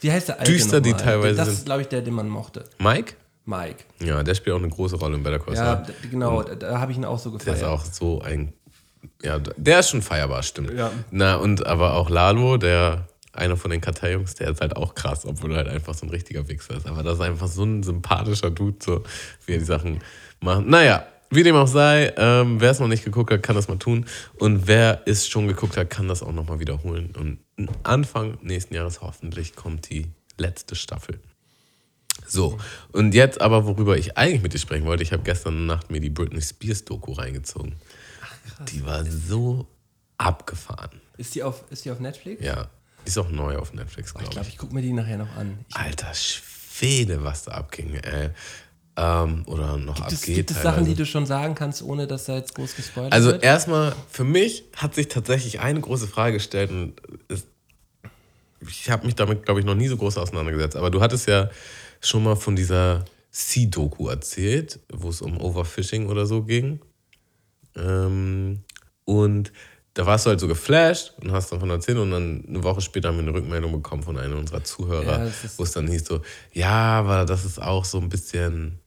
Wie 0.00 0.12
heißt 0.12 0.28
der 0.28 0.38
Alte 0.40 0.52
Düster, 0.52 0.80
die 0.80 0.92
teilweise 0.94 1.34
Das 1.36 1.46
sind. 1.48 1.54
ist, 1.58 1.64
glaube 1.66 1.82
ich, 1.82 1.88
der, 1.88 2.02
den 2.02 2.14
man 2.14 2.28
mochte. 2.28 2.64
Mike? 2.78 3.14
Mike. 3.46 3.84
Ja, 4.00 4.22
der 4.22 4.34
spielt 4.34 4.54
auch 4.56 4.60
eine 4.60 4.68
große 4.70 4.96
Rolle 4.96 5.16
in 5.16 5.22
Better 5.22 5.38
Call 5.38 5.54
Ja, 5.54 5.76
Saul. 5.76 5.86
d- 6.02 6.08
genau, 6.08 6.42
da, 6.42 6.54
da 6.54 6.78
habe 6.80 6.92
ich 6.92 6.98
ihn 6.98 7.04
auch 7.04 7.18
so 7.18 7.30
Der 7.30 7.38
gefeiert. 7.38 7.56
ist 7.58 7.64
auch 7.64 7.84
so 7.84 8.20
ein. 8.22 8.52
Ja, 9.22 9.38
der 9.38 9.80
ist 9.80 9.90
schon 9.90 10.00
feierbar, 10.00 10.42
stimmt. 10.42 10.72
Ja. 10.72 10.90
Na, 11.10 11.36
und 11.36 11.66
aber 11.66 11.94
auch 11.94 12.08
Lalo, 12.08 12.56
der 12.56 13.06
einer 13.34 13.56
von 13.56 13.70
den 13.70 13.80
Karteiljungs, 13.82 14.34
der 14.36 14.50
ist 14.50 14.60
halt 14.62 14.76
auch 14.76 14.94
krass, 14.94 15.26
obwohl 15.26 15.50
er 15.52 15.58
halt 15.58 15.68
einfach 15.68 15.92
so 15.92 16.06
ein 16.06 16.10
richtiger 16.10 16.48
Wichser 16.48 16.76
ist. 16.76 16.86
Aber 16.86 17.02
das 17.02 17.14
ist 17.16 17.20
einfach 17.20 17.48
so 17.48 17.64
ein 17.64 17.82
sympathischer 17.82 18.50
Dude, 18.50 18.76
so 18.82 19.02
wie 19.44 19.52
er 19.54 19.58
die 19.58 19.64
Sachen 19.64 20.00
macht. 20.40 20.64
Naja, 20.66 21.04
wie 21.30 21.42
dem 21.42 21.56
auch 21.56 21.66
sei, 21.66 22.12
ähm, 22.16 22.60
wer 22.60 22.70
es 22.70 22.80
noch 22.80 22.88
nicht 22.88 23.04
geguckt 23.04 23.32
hat, 23.32 23.42
kann 23.42 23.56
das 23.56 23.68
mal 23.68 23.78
tun. 23.78 24.06
Und 24.38 24.66
wer 24.66 25.02
es 25.06 25.26
schon 25.28 25.48
geguckt 25.48 25.76
hat, 25.76 25.90
kann 25.90 26.08
das 26.08 26.22
auch 26.22 26.32
nochmal 26.32 26.60
wiederholen. 26.60 27.14
Und 27.16 27.38
Anfang 27.82 28.38
nächsten 28.42 28.74
Jahres 28.74 29.00
hoffentlich 29.00 29.54
kommt 29.56 29.90
die 29.90 30.06
letzte 30.38 30.74
Staffel. 30.76 31.20
So, 32.26 32.58
und 32.92 33.14
jetzt 33.14 33.40
aber, 33.40 33.66
worüber 33.66 33.98
ich 33.98 34.16
eigentlich 34.16 34.42
mit 34.42 34.54
dir 34.54 34.58
sprechen 34.58 34.86
wollte, 34.86 35.02
ich 35.02 35.12
habe 35.12 35.22
gestern 35.22 35.66
Nacht 35.66 35.90
mir 35.90 36.00
die 36.00 36.10
Britney 36.10 36.40
Spears 36.40 36.84
Doku 36.84 37.12
reingezogen. 37.12 37.74
Die 38.70 38.84
war 38.86 39.04
so 39.04 39.66
abgefahren. 40.16 41.00
Ist 41.16 41.34
die 41.34 41.42
auf, 41.42 41.64
ist 41.70 41.84
die 41.84 41.90
auf 41.90 42.00
Netflix? 42.00 42.42
Ja, 42.42 42.68
die 43.04 43.08
ist 43.08 43.18
auch 43.18 43.30
neu 43.30 43.56
auf 43.56 43.72
Netflix, 43.74 44.10
Ich 44.10 44.14
glaube 44.14 44.30
glaube, 44.30 44.46
ich. 44.46 44.54
ich 44.54 44.58
gucke 44.58 44.74
mir 44.74 44.82
die 44.82 44.92
nachher 44.92 45.18
noch 45.18 45.34
an. 45.36 45.58
Ich, 45.68 45.76
Alter 45.76 46.12
Schwede, 46.14 47.22
was 47.24 47.44
da 47.44 47.52
abging, 47.52 47.94
ey. 47.94 48.30
Ähm, 48.96 49.42
oder 49.46 49.76
noch 49.76 49.96
gibt 49.96 50.12
es, 50.12 50.20
abgeht. 50.20 50.34
gibt 50.36 50.50
es 50.50 50.56
teilweise. 50.58 50.76
Sachen, 50.76 50.86
die 50.86 50.94
du 50.94 51.04
schon 51.04 51.26
sagen 51.26 51.54
kannst, 51.56 51.82
ohne 51.82 52.06
dass 52.06 52.26
da 52.26 52.36
jetzt 52.36 52.54
groß 52.54 52.76
gespoilert 52.76 53.12
Also 53.12 53.30
wird? 53.32 53.42
erstmal, 53.42 53.94
für 54.08 54.22
mich 54.24 54.64
hat 54.76 54.94
sich 54.94 55.08
tatsächlich 55.08 55.58
eine 55.60 55.80
große 55.80 56.06
Frage 56.06 56.34
gestellt 56.34 56.70
und 56.70 56.94
es, 57.28 57.46
ich 58.68 58.88
habe 58.90 59.04
mich 59.06 59.14
damit, 59.16 59.44
glaube 59.44 59.60
ich, 59.60 59.66
noch 59.66 59.74
nie 59.74 59.88
so 59.88 59.96
groß 59.96 60.16
auseinandergesetzt. 60.18 60.76
Aber 60.76 60.90
du 60.90 61.00
hattest 61.00 61.26
ja 61.26 61.50
schon 62.00 62.22
mal 62.22 62.36
von 62.36 62.54
dieser 62.54 63.04
Sea-Doku 63.32 64.08
erzählt, 64.08 64.78
wo 64.92 65.08
es 65.08 65.20
um 65.22 65.40
Overfishing 65.40 66.06
oder 66.06 66.24
so 66.26 66.42
ging. 66.44 66.78
Ähm, 67.76 68.60
und 69.04 69.52
da 69.94 70.06
warst 70.06 70.26
du 70.26 70.30
halt 70.30 70.40
so 70.40 70.48
geflasht 70.48 71.14
und 71.20 71.32
hast 71.32 71.52
davon 71.52 71.70
erzählt 71.70 71.98
und 71.98 72.10
dann 72.10 72.44
eine 72.48 72.62
Woche 72.62 72.80
später 72.80 73.08
haben 73.08 73.16
wir 73.16 73.22
eine 73.24 73.34
Rückmeldung 73.34 73.72
bekommen 73.72 74.02
von 74.02 74.16
einem 74.18 74.38
unserer 74.38 74.58
Ja, 74.58 74.64
Zuhörer, 74.64 75.26
ist- 75.26 75.58
wo 75.58 75.62
es 75.62 75.72
dann 75.72 75.86
hieß 75.88 76.04
so, 76.04 76.20
ja, 76.52 76.70
aber 77.00 77.24
das 77.24 77.44
ist 77.44 77.60
auch 77.60 77.84
so 77.84 77.98
ein 77.98 78.08
bisschen, 78.08 78.80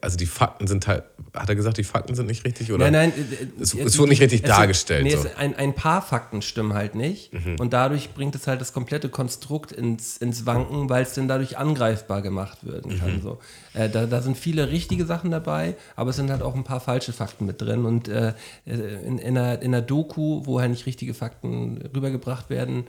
also 0.00 0.16
die 0.16 0.26
Fakten 0.26 0.66
sind 0.66 0.86
halt, 0.86 1.04
hat 1.34 1.48
er 1.48 1.54
gesagt, 1.54 1.76
die 1.78 1.84
Fakten 1.84 2.14
sind 2.14 2.26
nicht 2.26 2.44
richtig? 2.44 2.70
Oder? 2.72 2.90
Nein, 2.90 3.12
nein. 3.16 3.26
äh, 3.58 3.62
Es- 3.62 3.74
äh, 3.74 3.82
es 3.82 3.98
wurde 3.98 4.10
nicht 4.10 4.20
richtig 4.22 4.42
es- 4.42 4.48
dargestellt, 4.48 5.04
Nee, 5.04 5.10
so. 5.10 5.18
Mhm. 5.20 5.26
es, 5.26 5.36
ein, 5.36 5.54
ein 5.56 5.74
paar 5.74 6.02
Fakten 6.02 6.42
stimmen 6.42 6.72
halt 6.74 6.94
nicht. 6.94 7.30
Und 7.58 7.72
dadurch 7.72 8.10
bringt 8.14 8.34
es 8.34 8.46
halt 8.46 8.60
das 8.60 8.72
komplette 8.72 9.08
Konstrukt 9.08 9.72
ins, 9.72 10.16
ins 10.16 10.46
Wanken, 10.46 10.88
weil 10.88 11.02
es 11.02 11.14
dann 11.14 11.28
dadurch 11.28 11.58
angreifbar 11.58 12.22
gemacht 12.22 12.58
werden 12.66 12.98
kann. 12.98 13.16
Mhm. 13.16 13.22
So. 13.22 13.38
Äh, 13.74 13.88
da, 13.88 14.06
da 14.06 14.20
sind 14.22 14.36
viele 14.36 14.70
richtige 14.70 15.04
Sachen 15.06 15.30
dabei, 15.30 15.74
aber 15.96 16.10
es 16.10 16.16
sind 16.16 16.30
halt 16.30 16.42
auch 16.42 16.54
ein 16.54 16.64
paar 16.64 16.80
falsche 16.80 17.12
Fakten 17.12 17.46
mit 17.46 17.60
drin. 17.60 17.84
Und 17.84 18.08
äh, 18.08 18.34
in, 18.66 19.18
in, 19.18 19.36
einer, 19.38 19.60
in 19.62 19.74
einer 19.74 19.82
Doku, 19.82 20.42
wo 20.44 20.60
halt 20.60 20.70
nicht 20.70 20.86
richtige 20.86 21.14
Fakten 21.14 21.78
rübergebracht 21.94 22.50
werden 22.50 22.84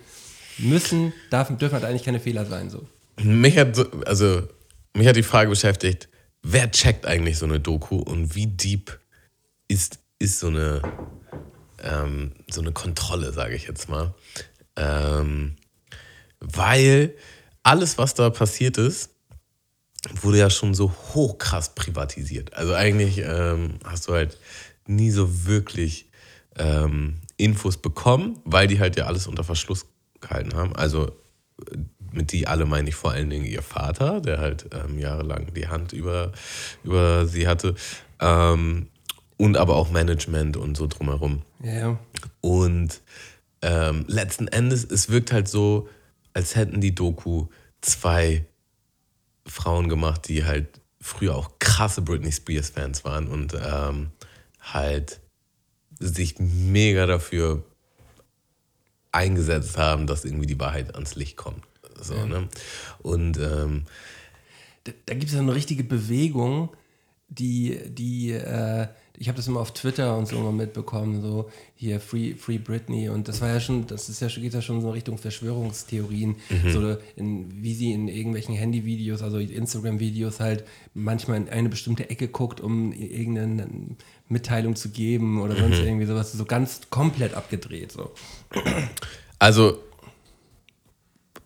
müssen, 0.57 1.13
darf, 1.29 1.55
dürfen 1.57 1.73
halt 1.75 1.85
eigentlich 1.85 2.03
keine 2.03 2.19
Fehler 2.19 2.45
sein. 2.45 2.69
So. 2.69 2.85
Mich 3.23 3.57
hat, 3.57 3.75
so, 3.75 3.85
also, 4.05 4.41
mich 4.95 5.07
hat 5.07 5.15
die 5.15 5.23
Frage 5.23 5.49
beschäftigt, 5.49 6.09
wer 6.43 6.71
checkt 6.71 7.05
eigentlich 7.05 7.37
so 7.37 7.45
eine 7.45 7.59
Doku 7.59 7.97
und 7.97 8.35
wie 8.35 8.47
deep 8.47 8.99
ist, 9.67 9.99
ist 10.19 10.39
so, 10.39 10.47
eine, 10.47 10.81
ähm, 11.81 12.33
so 12.49 12.61
eine 12.61 12.71
Kontrolle, 12.71 13.31
sage 13.31 13.55
ich 13.55 13.67
jetzt 13.67 13.89
mal. 13.89 14.13
Ähm, 14.75 15.55
weil 16.39 17.15
alles, 17.63 17.97
was 17.97 18.13
da 18.13 18.29
passiert 18.29 18.77
ist, 18.77 19.11
wurde 20.21 20.39
ja 20.39 20.49
schon 20.49 20.73
so 20.73 20.91
hochkrass 21.13 21.75
privatisiert. 21.75 22.53
Also 22.53 22.73
eigentlich 22.73 23.19
ähm, 23.19 23.75
hast 23.83 24.07
du 24.07 24.13
halt 24.13 24.37
nie 24.87 25.11
so 25.11 25.45
wirklich 25.45 26.09
ähm, 26.57 27.21
Infos 27.37 27.77
bekommen, 27.77 28.39
weil 28.43 28.67
die 28.67 28.79
halt 28.79 28.97
ja 28.97 29.05
alles 29.05 29.27
unter 29.27 29.43
Verschluss 29.43 29.85
gehalten 30.19 30.55
haben. 30.55 30.75
Also 30.75 31.07
äh, 31.71 31.77
mit 32.13 32.31
die 32.31 32.47
alle 32.47 32.65
meine 32.65 32.89
ich 32.89 32.95
vor 32.95 33.11
allen 33.11 33.29
Dingen 33.29 33.45
ihr 33.45 33.61
Vater, 33.61 34.21
der 34.21 34.39
halt 34.39 34.69
ähm, 34.73 34.99
jahrelang 34.99 35.53
die 35.53 35.67
Hand 35.67 35.93
über, 35.93 36.31
über 36.83 37.25
sie 37.25 37.47
hatte. 37.47 37.75
Ähm, 38.19 38.87
und 39.37 39.57
aber 39.57 39.75
auch 39.75 39.89
Management 39.89 40.55
und 40.55 40.77
so 40.77 40.87
drumherum. 40.87 41.41
Ja. 41.63 41.97
Und 42.41 43.01
ähm, 43.61 44.05
letzten 44.07 44.47
Endes, 44.47 44.83
es 44.83 45.09
wirkt 45.09 45.31
halt 45.31 45.47
so, 45.47 45.89
als 46.33 46.55
hätten 46.55 46.79
die 46.79 46.93
Doku 46.93 47.47
zwei 47.81 48.45
Frauen 49.47 49.89
gemacht, 49.89 50.27
die 50.27 50.45
halt 50.45 50.79
früher 50.99 51.35
auch 51.35 51.57
krasse 51.59 52.01
Britney 52.01 52.31
Spears-Fans 52.31 53.03
waren 53.03 53.27
und 53.27 53.55
ähm, 53.55 54.11
halt 54.59 55.19
sich 55.99 56.35
mega 56.39 57.05
dafür 57.05 57.63
eingesetzt 59.11 59.77
haben, 59.77 60.07
dass 60.07 60.25
irgendwie 60.25 60.47
die 60.47 60.59
Wahrheit 60.59 60.93
ans 60.95 61.15
Licht 61.15 61.37
kommt. 61.37 61.63
So, 62.01 62.25
ne? 62.25 62.47
Und 63.01 63.37
ähm, 63.37 63.83
da, 64.83 64.91
da 65.05 65.13
gibt 65.13 65.31
es 65.31 65.37
eine 65.37 65.53
richtige 65.53 65.83
Bewegung, 65.83 66.69
die, 67.29 67.79
die, 67.87 68.31
äh, 68.31 68.87
ich 69.17 69.27
habe 69.29 69.37
das 69.37 69.47
immer 69.47 69.61
auf 69.61 69.73
Twitter 69.73 70.17
und 70.17 70.27
so 70.27 70.35
immer 70.35 70.51
mitbekommen, 70.51 71.21
so 71.21 71.49
hier 71.75 72.01
Free, 72.01 72.33
Free 72.33 72.57
Britney 72.57 73.07
und 73.07 73.27
das 73.27 73.39
war 73.39 73.47
ja 73.47 73.59
schon, 73.61 73.87
das 73.87 74.09
ist 74.09 74.21
ja 74.21 74.27
schon, 74.27 74.43
geht 74.43 74.53
ja 74.53 74.61
schon 74.61 74.81
so 74.81 74.87
in 74.87 74.93
Richtung 74.93 75.17
Verschwörungstheorien, 75.17 76.35
so 76.71 76.97
in, 77.15 77.63
wie 77.63 77.73
sie 77.73 77.93
in 77.93 78.09
irgendwelchen 78.09 78.55
Handyvideos, 78.55 79.21
also 79.21 79.37
Instagram-Videos 79.37 80.41
halt 80.41 80.65
manchmal 80.93 81.37
in 81.37 81.49
eine 81.49 81.69
bestimmte 81.69 82.09
Ecke 82.09 82.27
guckt, 82.27 82.59
um 82.59 82.91
irgendeine 82.91 83.67
Mitteilung 84.27 84.75
zu 84.75 84.89
geben 84.89 85.39
oder 85.39 85.55
sonst 85.55 85.79
irgendwie 85.79 86.07
sowas, 86.07 86.33
so 86.33 86.43
ganz 86.43 86.81
komplett 86.89 87.33
abgedreht, 87.33 87.93
so. 87.93 88.11
Also, 89.39 89.79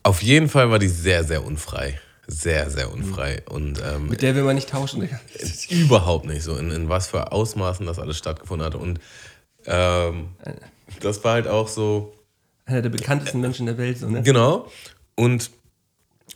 auf 0.05 0.21
jeden 0.21 0.49
Fall 0.49 0.69
war 0.69 0.77
die 0.77 0.87
sehr, 0.87 1.23
sehr 1.23 1.43
unfrei. 1.43 1.99
Sehr, 2.27 2.69
sehr 2.69 2.91
unfrei. 2.91 3.41
Und 3.49 3.81
ähm, 3.83 4.07
Mit 4.07 4.21
der 4.21 4.35
will 4.35 4.43
man 4.43 4.55
nicht 4.55 4.69
tauschen, 4.69 5.07
überhaupt 5.69 6.25
nicht 6.25 6.43
so, 6.43 6.55
in, 6.57 6.71
in 6.71 6.89
was 6.89 7.07
für 7.07 7.31
Ausmaßen 7.31 7.85
das 7.85 7.97
alles 7.97 8.17
stattgefunden 8.17 8.65
hat. 8.65 8.75
Und 8.75 8.99
ähm, 9.65 10.29
das 11.01 11.23
war 11.23 11.33
halt 11.33 11.47
auch 11.47 11.67
so, 11.67 12.13
Einer 12.65 12.83
der 12.83 12.89
bekanntesten 12.89 13.41
Menschen 13.41 13.65
der 13.65 13.77
Welt, 13.79 13.97
so, 13.97 14.07
ne? 14.07 14.21
genau. 14.21 14.71
Und 15.15 15.49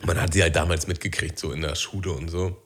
man 0.03 0.19
hat 0.19 0.33
sie 0.33 0.41
halt 0.41 0.55
damals 0.55 0.87
mitgekriegt, 0.87 1.37
so 1.37 1.51
in 1.51 1.61
der 1.61 1.75
Schule 1.75 2.11
und 2.11 2.29
so. 2.29 2.57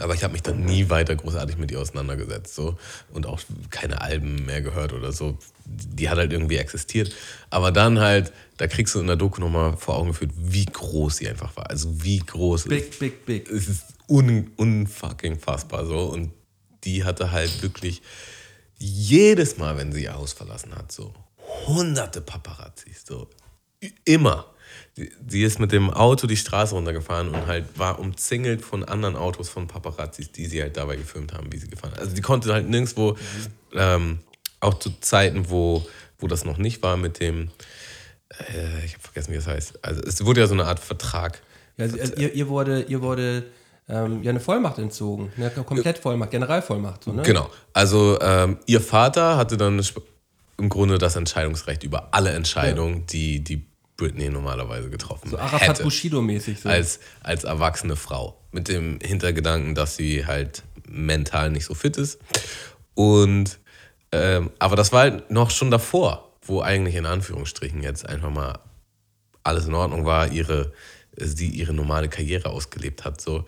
Aber 0.00 0.14
ich 0.14 0.24
habe 0.24 0.32
mich 0.32 0.42
dann 0.42 0.64
nie 0.64 0.90
weiter 0.90 1.14
großartig 1.14 1.56
mit 1.56 1.70
ihr 1.70 1.80
auseinandergesetzt. 1.80 2.54
So. 2.54 2.78
Und 3.12 3.26
auch 3.26 3.40
keine 3.70 4.00
Alben 4.00 4.44
mehr 4.44 4.60
gehört 4.60 4.92
oder 4.92 5.12
so. 5.12 5.38
Die 5.66 6.08
hat 6.08 6.18
halt 6.18 6.32
irgendwie 6.32 6.56
existiert. 6.56 7.14
Aber 7.50 7.70
dann 7.70 8.00
halt, 8.00 8.32
da 8.56 8.66
kriegst 8.66 8.94
du 8.94 9.00
in 9.00 9.06
der 9.06 9.16
Doku 9.16 9.40
nochmal 9.40 9.76
vor 9.76 9.96
Augen 9.96 10.08
geführt, 10.08 10.32
wie 10.36 10.64
groß 10.64 11.18
sie 11.18 11.28
einfach 11.28 11.56
war. 11.56 11.70
Also 11.70 12.02
wie 12.04 12.18
groß 12.18 12.64
Big, 12.64 12.98
big, 12.98 13.24
big. 13.24 13.50
es 13.50 13.68
ist 13.68 13.84
un, 14.08 14.50
unfucking 14.56 15.38
fassbar 15.38 15.86
so. 15.86 16.00
Und 16.06 16.32
die 16.84 17.04
hatte 17.04 17.30
halt 17.30 17.62
wirklich 17.62 18.02
jedes 18.78 19.56
Mal, 19.58 19.76
wenn 19.76 19.92
sie 19.92 20.04
ihr 20.04 20.14
Haus 20.14 20.32
verlassen 20.32 20.74
hat, 20.74 20.92
so 20.92 21.14
hunderte 21.66 22.20
Paparazzis, 22.20 23.04
so 23.06 23.28
immer. 24.04 24.46
Sie, 24.94 25.10
sie 25.26 25.42
ist 25.42 25.58
mit 25.58 25.72
dem 25.72 25.90
Auto 25.90 26.26
die 26.26 26.36
Straße 26.36 26.74
runtergefahren 26.74 27.28
und 27.28 27.46
halt 27.46 27.78
war 27.78 27.98
umzingelt 27.98 28.62
von 28.62 28.84
anderen 28.84 29.16
Autos 29.16 29.48
von 29.48 29.66
Paparazzis, 29.66 30.30
die 30.30 30.46
sie 30.46 30.62
halt 30.62 30.76
dabei 30.76 30.96
gefilmt 30.96 31.32
haben, 31.32 31.52
wie 31.52 31.58
sie 31.58 31.68
gefahren. 31.68 31.92
Also 31.98 32.14
die 32.14 32.22
konnte 32.22 32.52
halt 32.52 32.68
nirgendwo, 32.68 33.16
ähm, 33.74 34.20
auch 34.60 34.78
zu 34.78 34.90
Zeiten, 35.00 35.50
wo, 35.50 35.86
wo 36.18 36.26
das 36.26 36.44
noch 36.44 36.58
nicht 36.58 36.82
war 36.82 36.96
mit 36.96 37.20
dem, 37.20 37.50
äh, 38.30 38.84
ich 38.84 38.94
habe 38.94 39.02
vergessen, 39.02 39.32
wie 39.32 39.36
das 39.36 39.46
heißt. 39.46 39.84
Also 39.84 40.02
es 40.02 40.24
wurde 40.24 40.40
ja 40.40 40.46
so 40.46 40.54
eine 40.54 40.64
Art 40.64 40.80
Vertrag. 40.80 41.42
Ja, 41.76 41.86
also, 41.86 42.14
ihr, 42.16 42.32
ihr 42.32 42.48
wurde, 42.48 42.82
ihr 42.82 43.02
wurde 43.02 43.44
ähm, 43.88 44.22
ja 44.22 44.30
eine 44.30 44.40
Vollmacht 44.40 44.78
entzogen, 44.78 45.32
eine 45.36 45.50
Komplettvollmacht, 45.50 46.30
Generalvollmacht, 46.30 47.04
so, 47.04 47.12
ne? 47.12 47.22
Genau. 47.22 47.50
Also 47.72 48.18
ähm, 48.20 48.58
ihr 48.66 48.80
Vater 48.80 49.36
hatte 49.36 49.56
dann 49.56 49.82
im 50.56 50.68
Grunde 50.68 50.98
das 50.98 51.16
Entscheidungsrecht 51.16 51.82
über 51.82 52.08
alle 52.12 52.30
Entscheidungen, 52.30 53.06
die, 53.06 53.42
die 53.42 53.66
Britney 53.96 54.28
normalerweise 54.28 54.90
getroffen 54.90 55.30
So 55.30 55.38
Arafat 55.38 55.68
hätte. 55.68 55.82
Bushido-mäßig. 55.84 56.60
So. 56.60 56.68
Als, 56.68 57.00
als 57.22 57.44
erwachsene 57.44 57.96
Frau. 57.96 58.40
Mit 58.52 58.68
dem 58.68 58.98
Hintergedanken, 59.00 59.74
dass 59.74 59.96
sie 59.96 60.26
halt 60.26 60.62
mental 60.88 61.50
nicht 61.50 61.64
so 61.64 61.74
fit 61.74 61.96
ist. 61.96 62.18
Und 62.94 63.58
ähm, 64.12 64.50
aber 64.60 64.76
das 64.76 64.92
war 64.92 65.00
halt 65.00 65.30
noch 65.30 65.50
schon 65.50 65.70
davor, 65.70 66.32
wo 66.42 66.60
eigentlich 66.60 66.94
in 66.94 67.06
Anführungsstrichen 67.06 67.82
jetzt 67.82 68.08
einfach 68.08 68.30
mal 68.30 68.60
alles 69.42 69.66
in 69.66 69.74
Ordnung 69.74 70.04
war, 70.04 70.30
ihre, 70.30 70.72
sie 71.16 71.48
ihre 71.48 71.72
normale 71.72 72.08
Karriere 72.08 72.50
ausgelebt 72.50 73.04
hat. 73.04 73.20
So 73.20 73.44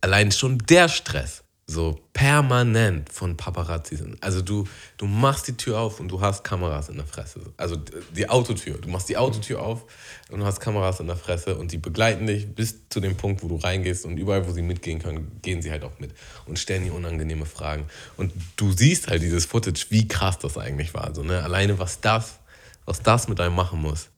allein 0.00 0.32
schon 0.32 0.58
der 0.58 0.88
Stress, 0.88 1.43
so 1.66 1.98
permanent 2.12 3.10
von 3.10 3.36
Paparazzi 3.36 3.96
sind. 3.96 4.22
Also 4.22 4.42
du, 4.42 4.64
du 4.98 5.06
machst 5.06 5.48
die 5.48 5.56
Tür 5.56 5.80
auf 5.80 5.98
und 5.98 6.08
du 6.08 6.20
hast 6.20 6.44
Kameras 6.44 6.90
in 6.90 6.96
der 6.96 7.06
Fresse. 7.06 7.40
Also 7.56 7.76
die 8.14 8.28
Autotür. 8.28 8.78
Du 8.78 8.88
machst 8.90 9.08
die 9.08 9.16
Autotür 9.16 9.62
auf 9.62 9.84
und 10.30 10.40
du 10.40 10.46
hast 10.46 10.60
Kameras 10.60 11.00
in 11.00 11.06
der 11.06 11.16
Fresse 11.16 11.56
und 11.56 11.72
die 11.72 11.78
begleiten 11.78 12.26
dich 12.26 12.54
bis 12.54 12.88
zu 12.90 13.00
dem 13.00 13.16
Punkt, 13.16 13.42
wo 13.42 13.48
du 13.48 13.56
reingehst 13.56 14.04
und 14.04 14.18
überall, 14.18 14.46
wo 14.46 14.52
sie 14.52 14.60
mitgehen 14.62 15.00
können, 15.00 15.40
gehen 15.40 15.62
sie 15.62 15.70
halt 15.70 15.84
auch 15.84 15.98
mit 15.98 16.12
und 16.44 16.58
stellen 16.58 16.84
dir 16.84 16.92
unangenehme 16.92 17.46
Fragen. 17.46 17.86
Und 18.18 18.32
du 18.56 18.72
siehst 18.72 19.08
halt 19.08 19.22
dieses 19.22 19.46
Footage, 19.46 19.86
wie 19.88 20.06
krass 20.06 20.38
das 20.38 20.58
eigentlich 20.58 20.92
war. 20.92 21.14
So, 21.14 21.22
ne? 21.22 21.42
Alleine 21.42 21.78
was 21.78 22.00
das, 22.00 22.40
was 22.84 23.00
das 23.02 23.26
mit 23.26 23.40
einem 23.40 23.54
machen 23.54 23.80
muss, 23.80 24.10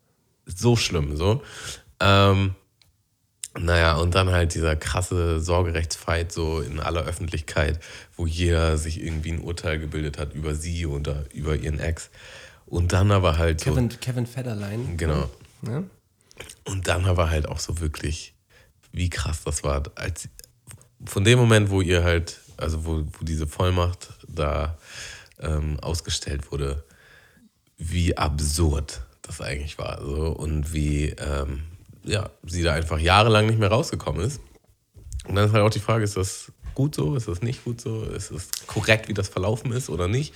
ist 0.47 0.59
so 0.59 0.75
schlimm. 0.75 1.17
So. 1.17 1.43
Ähm, 2.01 2.57
naja, 3.59 3.97
und 3.97 4.15
dann 4.15 4.31
halt 4.31 4.55
dieser 4.55 4.77
krasse 4.77 5.41
Sorgerechtsfight 5.41 6.33
so 6.33 6.61
in 6.61 6.81
aller 6.81 7.03
Öffentlichkeit, 7.05 7.81
wo 8.17 8.27
jeder 8.27 8.77
sich 8.79 9.03
irgendwie 9.03 9.33
ein 9.33 9.41
Urteil 9.41 9.79
gebildet 9.79 10.19
hat 10.19 10.35
über 10.35 10.55
sie 10.55 10.87
oder 10.87 11.25
über 11.33 11.57
ihren 11.57 11.79
Ex. 11.79 12.11
Und 12.67 12.93
dann 12.93 13.11
aber 13.11 13.39
halt 13.39 13.61
so. 13.61 13.71
Kevin, 13.71 13.89
Kevin 14.01 14.27
Federline. 14.27 14.97
Genau. 14.97 15.31
Ja? 15.63 15.83
Und 16.65 16.89
dann 16.89 17.05
aber 17.07 17.31
halt 17.31 17.49
auch 17.49 17.61
so 17.61 17.81
wirklich, 17.81 18.35
wie 18.93 19.09
krass 19.09 19.43
das 19.45 19.63
war. 19.63 19.83
Als, 19.95 20.29
von 21.05 21.25
dem 21.25 21.39
Moment, 21.39 21.71
wo 21.71 21.81
ihr 21.81 22.03
halt, 22.05 22.41
also 22.57 22.85
wo, 22.85 23.05
wo 23.13 23.25
diese 23.25 23.47
Vollmacht 23.47 24.09
da 24.27 24.77
ähm, 25.39 25.79
ausgestellt 25.81 26.51
wurde, 26.51 26.85
wie 27.79 28.17
absurd 28.17 29.03
das 29.23 29.41
eigentlich 29.41 29.79
war. 29.79 30.01
So, 30.01 30.29
und 30.29 30.73
wie 30.73 31.11
ähm, 31.11 31.63
ja, 32.07 32.31
sie 32.45 32.63
da 32.63 32.73
einfach 32.73 32.99
jahrelang 32.99 33.47
nicht 33.47 33.59
mehr 33.59 33.71
rausgekommen 33.71 34.25
ist. 34.25 34.41
Und 35.27 35.35
dann 35.35 35.47
ist 35.47 35.53
halt 35.53 35.63
auch 35.65 35.71
die 35.71 35.81
Frage, 35.81 36.05
ist 36.05 36.17
das 36.17 36.53
gut 36.75 36.95
so, 36.95 37.17
ist 37.17 37.27
das 37.29 37.43
nicht 37.43 37.65
gut 37.65 37.81
so, 37.81 38.05
ist 38.05 38.31
es 38.31 38.49
korrekt, 38.67 39.09
wie 39.09 39.15
das 39.15 39.29
verlaufen 39.29 39.73
ist 39.73 39.91
oder 39.91 40.09
nicht? 40.09 40.35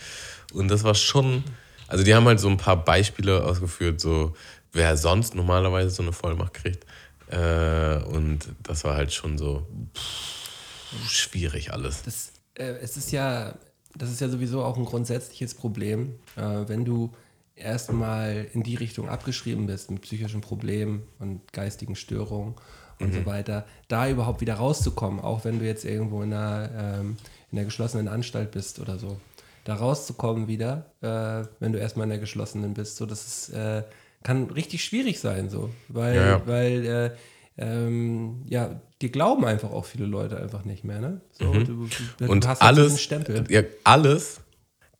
Und 0.53 0.69
das 0.69 0.85
war 0.85 0.95
schon, 0.95 1.45
also 1.87 2.03
die 2.03 2.15
haben 2.15 2.27
halt 2.27 2.41
so 2.41 2.49
ein 2.49 2.57
paar 2.57 2.85
Beispiele 2.85 3.45
ausgeführt, 3.45 4.01
so 4.01 4.35
wer 4.73 4.97
sonst 4.97 5.35
normalerweise 5.35 5.91
so 5.91 6.03
eine 6.03 6.13
Vollmacht 6.13 6.55
kriegt. 6.55 6.85
Äh, 7.29 8.03
und 8.05 8.41
das 8.63 8.83
war 8.85 8.97
halt 8.97 9.13
schon 9.13 9.39
so 9.39 9.67
pff, 9.95 11.09
schwierig 11.09 11.73
alles. 11.73 12.03
Das, 12.03 12.33
äh, 12.55 12.65
es 12.81 12.97
ist 12.97 13.13
ja, 13.13 13.55
das 13.95 14.11
ist 14.11 14.21
ja 14.21 14.29
sowieso 14.29 14.65
auch 14.65 14.77
ein 14.77 14.85
grundsätzliches 14.85 15.55
Problem, 15.55 16.15
äh, 16.37 16.43
wenn 16.67 16.85
du 16.85 17.13
erstmal 17.61 18.47
in 18.53 18.63
die 18.63 18.75
Richtung 18.77 19.09
abgeschrieben 19.09 19.67
bist 19.67 19.91
mit 19.91 20.03
psychischen 20.03 20.41
Problemen 20.41 21.03
und 21.19 21.53
geistigen 21.53 21.95
Störungen 21.97 22.55
und 22.99 23.15
so 23.15 23.25
weiter, 23.25 23.65
da 23.89 24.09
überhaupt 24.11 24.43
wieder 24.43 24.55
rauszukommen, 24.55 25.21
auch 25.21 25.45
wenn 25.47 25.59
du 25.59 25.65
jetzt 25.65 25.85
irgendwo 25.87 26.23
in 26.23 26.35
einer, 26.35 26.71
ähm, 27.01 27.17
in 27.51 27.59
einer 27.59 27.65
geschlossenen 27.65 28.09
Anstalt 28.09 28.51
bist 28.51 28.79
oder 28.79 28.99
so. 28.99 29.19
Da 29.65 29.75
rauszukommen 29.75 30.49
wieder, 30.49 30.85
äh, 31.01 31.47
wenn 31.61 31.73
du 31.73 31.79
erstmal 31.79 32.05
in 32.05 32.11
der 32.11 32.19
geschlossenen 32.19 32.75
bist, 32.75 32.97
so 32.97 33.07
das 33.07 33.27
ist, 33.27 33.49
äh, 33.55 33.85
kann 34.23 34.45
richtig 34.51 34.85
schwierig 34.85 35.19
sein, 35.19 35.49
so, 35.49 35.71
weil, 35.89 36.15
Ja, 36.17 36.27
ja. 36.27 36.43
weil 36.47 36.87
äh, 36.87 37.11
ähm, 37.57 38.43
ja, 38.49 38.81
dir 39.01 39.11
glauben 39.11 39.45
einfach 39.45 39.71
auch 39.71 39.85
viele 39.87 40.07
Leute 40.07 40.39
einfach 40.39 40.65
nicht 40.65 40.85
mehr, 40.85 41.01
ne? 41.01 41.21
So, 41.33 41.53
du, 41.53 41.65
du, 41.65 41.87
du 42.19 42.25
Mhm. 42.25 42.31
Und 42.31 42.47
hast 42.47 42.61
halt 42.61 42.69
alles, 42.79 43.01
Stempel. 43.01 43.45
ja, 43.51 43.63
alles 43.85 44.41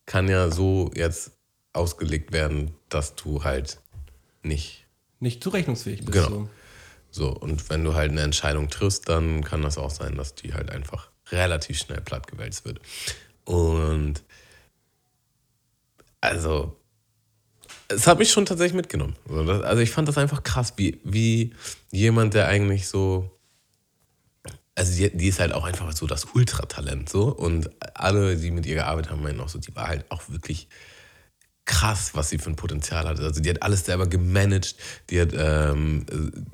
kann 0.07 0.29
ja 0.29 0.51
so 0.51 0.91
jetzt 0.95 1.33
ausgelegt 1.73 2.33
werden, 2.33 2.75
dass 2.89 3.15
du 3.15 3.45
halt 3.45 3.81
nicht 4.43 4.87
Nicht 5.21 5.43
zurechnungsfähig 5.43 6.05
bist. 6.05 6.13
Genau. 6.13 6.49
So. 7.11 7.27
so. 7.27 7.29
Und 7.31 7.69
wenn 7.71 7.85
du 7.85 7.95
halt 7.95 8.11
eine 8.11 8.23
Entscheidung 8.23 8.71
triffst, 8.71 9.09
dann 9.09 9.45
kann 9.45 9.63
das 9.63 9.79
auch 9.79 9.91
sein, 9.91 10.17
dass 10.17 10.35
die 10.35 10.55
halt 10.55 10.71
einfach 10.71 11.11
relativ 11.31 11.79
schnell 11.79 12.01
plattgewälzt 12.01 12.65
wird. 12.65 12.81
Und 13.45 14.23
also, 16.21 16.77
es 17.89 18.07
hat 18.07 18.19
mich 18.19 18.31
schon 18.31 18.47
tatsächlich 18.47 18.75
mitgenommen. 18.75 19.17
Also 19.29 19.83
ich 19.83 19.91
fand 19.91 20.09
das 20.09 20.19
einfach 20.19 20.43
krass, 20.43 20.75
wie, 20.77 21.01
wie 21.05 21.53
jemand, 21.91 22.35
der 22.35 22.49
eigentlich 22.49 22.89
so 22.89 23.31
also 24.75 24.97
die, 24.97 25.15
die 25.15 25.29
ist 25.29 25.41
halt 25.41 25.53
auch 25.53 25.65
einfach 25.65 25.93
so 25.93 26.07
das 26.07 26.27
Ultratalent 26.35 27.09
so 27.11 27.25
und 27.25 27.71
alle, 27.95 28.37
die 28.37 28.51
mit 28.51 28.65
ihr 28.65 28.77
gearbeitet 28.77 29.11
haben, 29.11 29.23
meinen 29.23 29.41
auch 29.41 29.49
so, 29.49 29.59
die 29.59 29.75
war 29.77 29.89
halt 29.89 30.11
auch 30.11 30.23
wirklich 30.29 30.69
krass, 31.65 32.13
was 32.15 32.31
sie 32.31 32.39
für 32.39 32.51
ein 32.51 32.57
Potenzial 32.57 33.07
hatte. 33.07 33.23
Also 33.23 33.41
die 33.41 33.51
hat 33.51 33.63
alles 33.63 33.85
selber 33.85 34.07
gemanagt, 34.07 34.75
die 35.11 35.21
hat 35.21 35.31
ähm, 35.33 36.07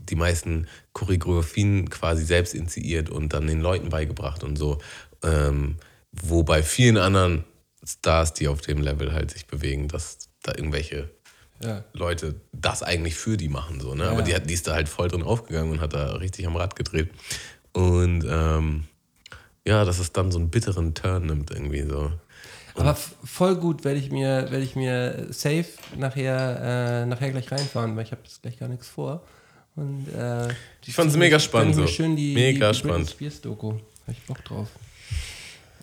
die 0.09 0.16
meisten 0.16 0.66
Choreografien 0.92 1.88
quasi 1.88 2.24
selbst 2.24 2.54
initiiert 2.54 3.09
und 3.09 3.32
dann 3.32 3.46
den 3.46 3.61
Leuten 3.61 3.88
beigebracht 3.88 4.44
und 4.44 4.57
so. 4.57 4.78
Ähm, 5.22 5.76
wo 6.12 6.42
bei 6.42 6.62
vielen 6.62 6.98
anderen 6.98 7.44
Stars, 7.84 8.34
die 8.34 8.48
auf 8.48 8.61
dem 8.61 8.82
Level 8.82 9.12
halt 9.12 9.30
sich 9.30 9.46
bewegen, 9.46 9.88
dass 9.88 10.28
da 10.42 10.52
irgendwelche 10.52 11.11
Ja. 11.62 11.84
Leute 11.92 12.40
das 12.52 12.82
eigentlich 12.82 13.14
für 13.14 13.36
die 13.36 13.48
machen. 13.48 13.80
So, 13.80 13.94
ne? 13.94 14.04
Ja. 14.04 14.11
Aber 14.11 14.22
die, 14.22 14.34
hat, 14.34 14.48
die 14.48 14.54
ist 14.54 14.66
da 14.66 14.74
halt 14.74 14.88
voll 14.88 15.09
drin 15.09 15.22
aufgegangen 15.22 15.72
und 15.72 15.80
hat 15.80 15.94
da 15.94 16.16
richtig 16.16 16.46
am 16.46 16.57
Rad 16.57 16.76
gedreht. 16.76 17.11
Und 17.72 18.24
ähm, 18.28 18.84
ja, 19.66 19.84
dass 19.84 19.98
es 19.98 20.12
dann 20.12 20.30
so 20.30 20.38
einen 20.38 20.50
bitteren 20.50 20.94
Turn 20.94 21.26
nimmt 21.26 21.50
irgendwie 21.50 21.82
so. 21.82 22.12
Aber 22.77 22.95
voll 22.95 23.57
gut 23.57 23.85
werde 23.85 23.99
ich 23.99 24.11
mir, 24.11 24.51
werde 24.51 24.62
ich 24.64 24.77
mir 24.77 25.27
safe 25.31 25.66
nachher, 25.97 27.03
äh, 27.03 27.07
nachher 27.07 27.31
gleich 27.31 27.51
reinfahren, 27.51 27.97
weil 27.97 28.05
ich 28.05 28.12
habe 28.12 28.22
jetzt 28.24 28.43
gleich 28.43 28.59
gar 28.59 28.68
nichts 28.68 28.89
vor. 28.89 29.22
Und, 29.77 30.09
äh, 30.14 30.49
Ich 30.85 30.95
fand's 30.95 31.16
mega 31.16 31.39
spannend 31.39 31.70
ich 31.74 31.77
so. 31.77 31.87
schön 31.87 32.16
die, 32.16 32.35
Mega 32.35 32.72
die, 32.72 32.79
spannend. 32.79 33.11
Spears 33.11 33.41
Doku. 33.41 33.72
Hab 33.72 33.81
ich 34.09 34.22
Bock 34.22 34.45
drauf. 34.45 34.68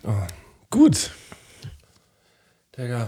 Oh, 0.03 0.11
Gut. 0.69 1.11
Digga. 2.77 3.07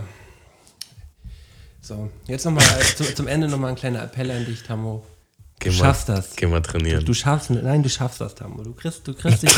So, 1.81 2.09
jetzt 2.27 2.45
nochmal 2.45 2.63
zu, 2.95 3.03
zum 3.15 3.27
Ende 3.27 3.47
nochmal 3.47 3.71
ein 3.71 3.75
kleiner 3.75 4.03
Appell 4.03 4.29
an 4.31 4.45
dich, 4.45 4.63
Tammo. 4.63 5.03
Du 5.59 5.69
Geh 5.69 5.71
schaffst 5.71 6.09
mal, 6.09 6.15
das. 6.15 6.35
Geh 6.35 6.47
mal 6.47 6.61
trainieren. 6.61 7.05
Du 7.05 7.13
schaffst, 7.13 7.49
nein, 7.49 7.81
du 7.81 7.89
schaffst 7.89 8.19
das, 8.21 8.35
Tammo. 8.35 8.61
Du 8.61 8.73
kriegst, 8.73 9.07
du 9.07 9.13
kriegst 9.13 9.41
dich 9.43 9.51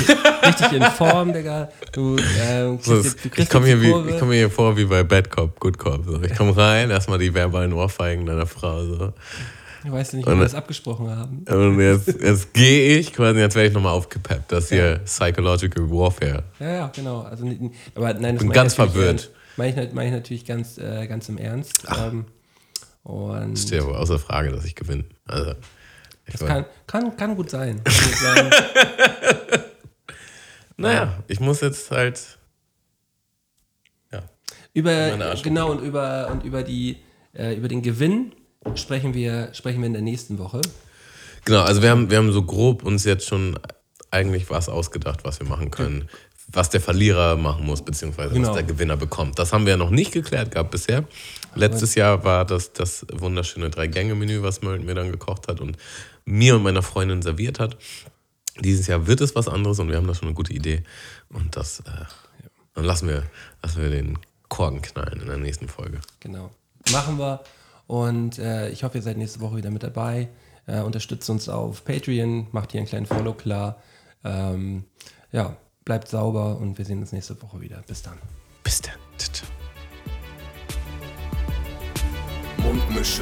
richtig 0.46 0.72
in 0.74 0.84
Form, 0.84 1.34
Digga. 1.34 1.70
Du, 1.92 2.18
ähm, 2.40 2.78
So, 2.82 3.02
kriegst, 3.02 3.24
du 3.24 3.28
ich 3.28 3.34
kriegst 3.34 3.52
komme 3.52 3.68
jetzt 3.68 3.82
hier, 3.82 4.06
wie- 4.06 4.10
ich 4.12 4.20
komm 4.20 4.30
mir 4.30 4.36
hier 4.36 4.50
vor 4.52 4.78
wie 4.78 4.86
bei 4.86 5.04
Bad 5.04 5.30
Cop, 5.32 5.60
Good 5.60 5.78
Cop. 5.80 6.06
So. 6.06 6.22
Ich 6.22 6.36
komme 6.36 6.56
rein, 6.56 6.92
erstmal 6.92 7.18
die 7.18 7.34
verbalen 7.34 7.74
Ohrfeigen 7.74 8.26
deiner 8.28 8.46
Frau. 8.46 8.86
So. 8.86 9.14
Ich 9.84 9.92
weiß 9.92 10.14
nicht, 10.14 10.26
wie 10.28 10.32
Und- 10.32 10.38
wir 10.38 10.44
das 10.44 10.54
abgesprochen 10.56 11.10
haben. 11.10 11.40
Und 11.50 11.80
jetzt, 11.82 12.08
jetzt 12.22 12.54
gehe 12.54 12.98
ich 13.00 13.12
quasi, 13.14 13.40
jetzt 13.40 13.56
werde 13.56 13.70
ich 13.70 13.74
nochmal 13.74 13.94
aufgepeppt. 13.94 14.52
Das 14.52 14.70
hier 14.70 15.00
Psychological 15.06 15.90
Warfare. 15.90 16.44
Ja, 16.60 16.70
ja, 16.74 16.92
genau. 16.96 17.22
Also, 17.22 17.44
aber 17.96 18.14
nein, 18.14 18.36
das 18.36 18.44
Bin 18.44 18.52
ganz 18.54 18.74
ich 18.74 18.76
verwirrt. 18.78 19.32
Meine 19.58 19.84
ich, 19.86 19.94
meine 19.94 20.10
ich 20.10 20.16
natürlich 20.16 20.46
ganz, 20.46 20.78
äh, 20.78 21.08
ganz 21.08 21.28
im 21.28 21.38
Ernst. 21.40 21.86
Ähm, 22.00 22.26
und 23.04 23.58
Steht 23.58 23.82
aber 23.82 24.00
außer 24.00 24.20
Frage, 24.20 24.52
dass 24.52 24.64
ich 24.66 24.76
gewinne. 24.76 25.06
Also, 25.26 25.52
ich 25.52 25.58
das 26.32 26.46
kann, 26.46 26.66
kann, 26.86 27.16
kann 27.18 27.36
gut 27.36 27.50
sein. 27.50 27.82
Kann 27.84 28.52
naja, 30.78 31.24
ich 31.28 31.40
muss 31.40 31.62
jetzt 31.62 31.90
halt. 31.92 32.38
Ja. 34.12 34.24
über, 34.74 35.36
genau, 35.44 35.72
und 35.72 35.82
über, 35.82 36.30
und 36.32 36.44
über, 36.44 36.64
die, 36.64 36.98
äh, 37.34 37.56
über 37.56 37.68
den 37.68 37.82
Gewinn 37.82 38.34
sprechen 38.76 39.14
wir, 39.14 39.54
sprechen 39.54 39.80
wir 39.80 39.88
in 39.88 39.94
der 39.94 40.02
nächsten 40.02 40.38
Woche. 40.38 40.62
Genau, 41.46 41.62
also 41.62 41.82
wir 41.82 41.90
haben, 41.90 42.10
wir 42.10 42.18
haben 42.18 42.32
so 42.32 42.44
grob 42.44 42.84
uns 42.84 43.06
jetzt 43.06 43.26
schon 43.26 43.58
eigentlich 44.12 44.50
was 44.50 44.70
ausgedacht, 44.70 45.22
was 45.24 45.40
wir 45.40 45.48
machen 45.48 45.72
können. 45.72 46.10
Was 46.50 46.70
der 46.70 46.80
Verlierer 46.80 47.36
machen 47.36 47.66
muss, 47.66 47.82
beziehungsweise 47.84 48.34
Genau. 48.34 48.48
was 48.50 48.56
der 48.56 48.64
Gewinner 48.64 48.96
bekommt. 48.96 49.38
Das 49.38 49.52
haben 49.52 49.66
wir 49.66 49.72
ja 49.72 49.78
noch 49.78 49.90
nicht 49.90 50.14
geklärt 50.14 50.52
gehabt 50.52 50.72
bisher. 50.72 51.04
Letztes 51.56 51.96
Jahr 51.96 52.24
war 52.24 52.46
das 52.46 52.72
das 52.72 53.06
wunderschöne 53.12 53.70
Drei-Gänge-Menü, 53.70 54.44
was 54.44 54.62
Merton 54.62 54.86
mir 54.86 54.96
dann 54.96 55.12
gekocht 55.12 55.50
hat 55.50 55.60
und 55.60 55.78
mir 56.28 56.56
und 56.56 56.64
meiner 56.64 56.84
Freundin 56.84 57.22
serviert 57.22 57.60
hat. 57.60 57.78
Dieses 58.60 58.88
Jahr 58.88 59.08
wird 59.08 59.22
es 59.22 59.36
was 59.36 59.48
anderes 59.48 59.80
und 59.80 59.90
wir 59.90 59.96
haben 59.96 60.08
da 60.08 60.14
schon 60.14 60.28
eine 60.28 60.36
gute 60.36 60.54
Idee. 60.54 60.84
Und 61.30 61.56
das, 61.56 61.80
äh, 61.82 62.06
dann 62.74 62.84
lassen 62.84 63.08
wir, 63.08 63.24
lassen 63.64 63.82
wir 63.82 63.90
den 63.90 64.20
Korken 64.50 64.82
knallen 64.82 65.22
in 65.22 65.28
der 65.28 65.38
nächsten 65.38 65.68
Folge. 65.68 66.00
Genau. 66.20 66.52
Machen 66.92 67.18
wir. 67.18 67.44
Und 67.88 68.40
äh, 68.40 68.70
ich 68.70 68.84
hoffe, 68.84 68.98
ihr 68.98 69.02
seid 69.02 69.18
nächste 69.18 69.40
Woche 69.40 69.58
wieder 69.58 69.72
mit 69.72 69.84
dabei. 69.84 70.28
Äh, 70.66 70.82
unterstützt 70.82 71.30
uns 71.30 71.48
auf 71.48 71.86
Patreon, 71.86 72.48
macht 72.52 72.72
hier 72.72 72.80
einen 72.80 72.88
kleinen 72.88 73.06
Follow 73.06 73.34
klar. 73.34 73.82
Ähm, 74.24 74.84
ja, 75.32 75.56
bleibt 75.86 76.10
sauber 76.10 76.58
und 76.58 76.78
wir 76.78 76.84
sehen 76.84 77.00
uns 77.00 77.14
nächste 77.14 77.42
Woche 77.42 77.62
wieder. 77.62 77.82
Bis 77.88 78.02
dann. 78.02 78.18
Bis 78.64 78.82
dann. 78.82 78.96
Ciao. 79.18 79.48
Mundmische. 82.58 83.22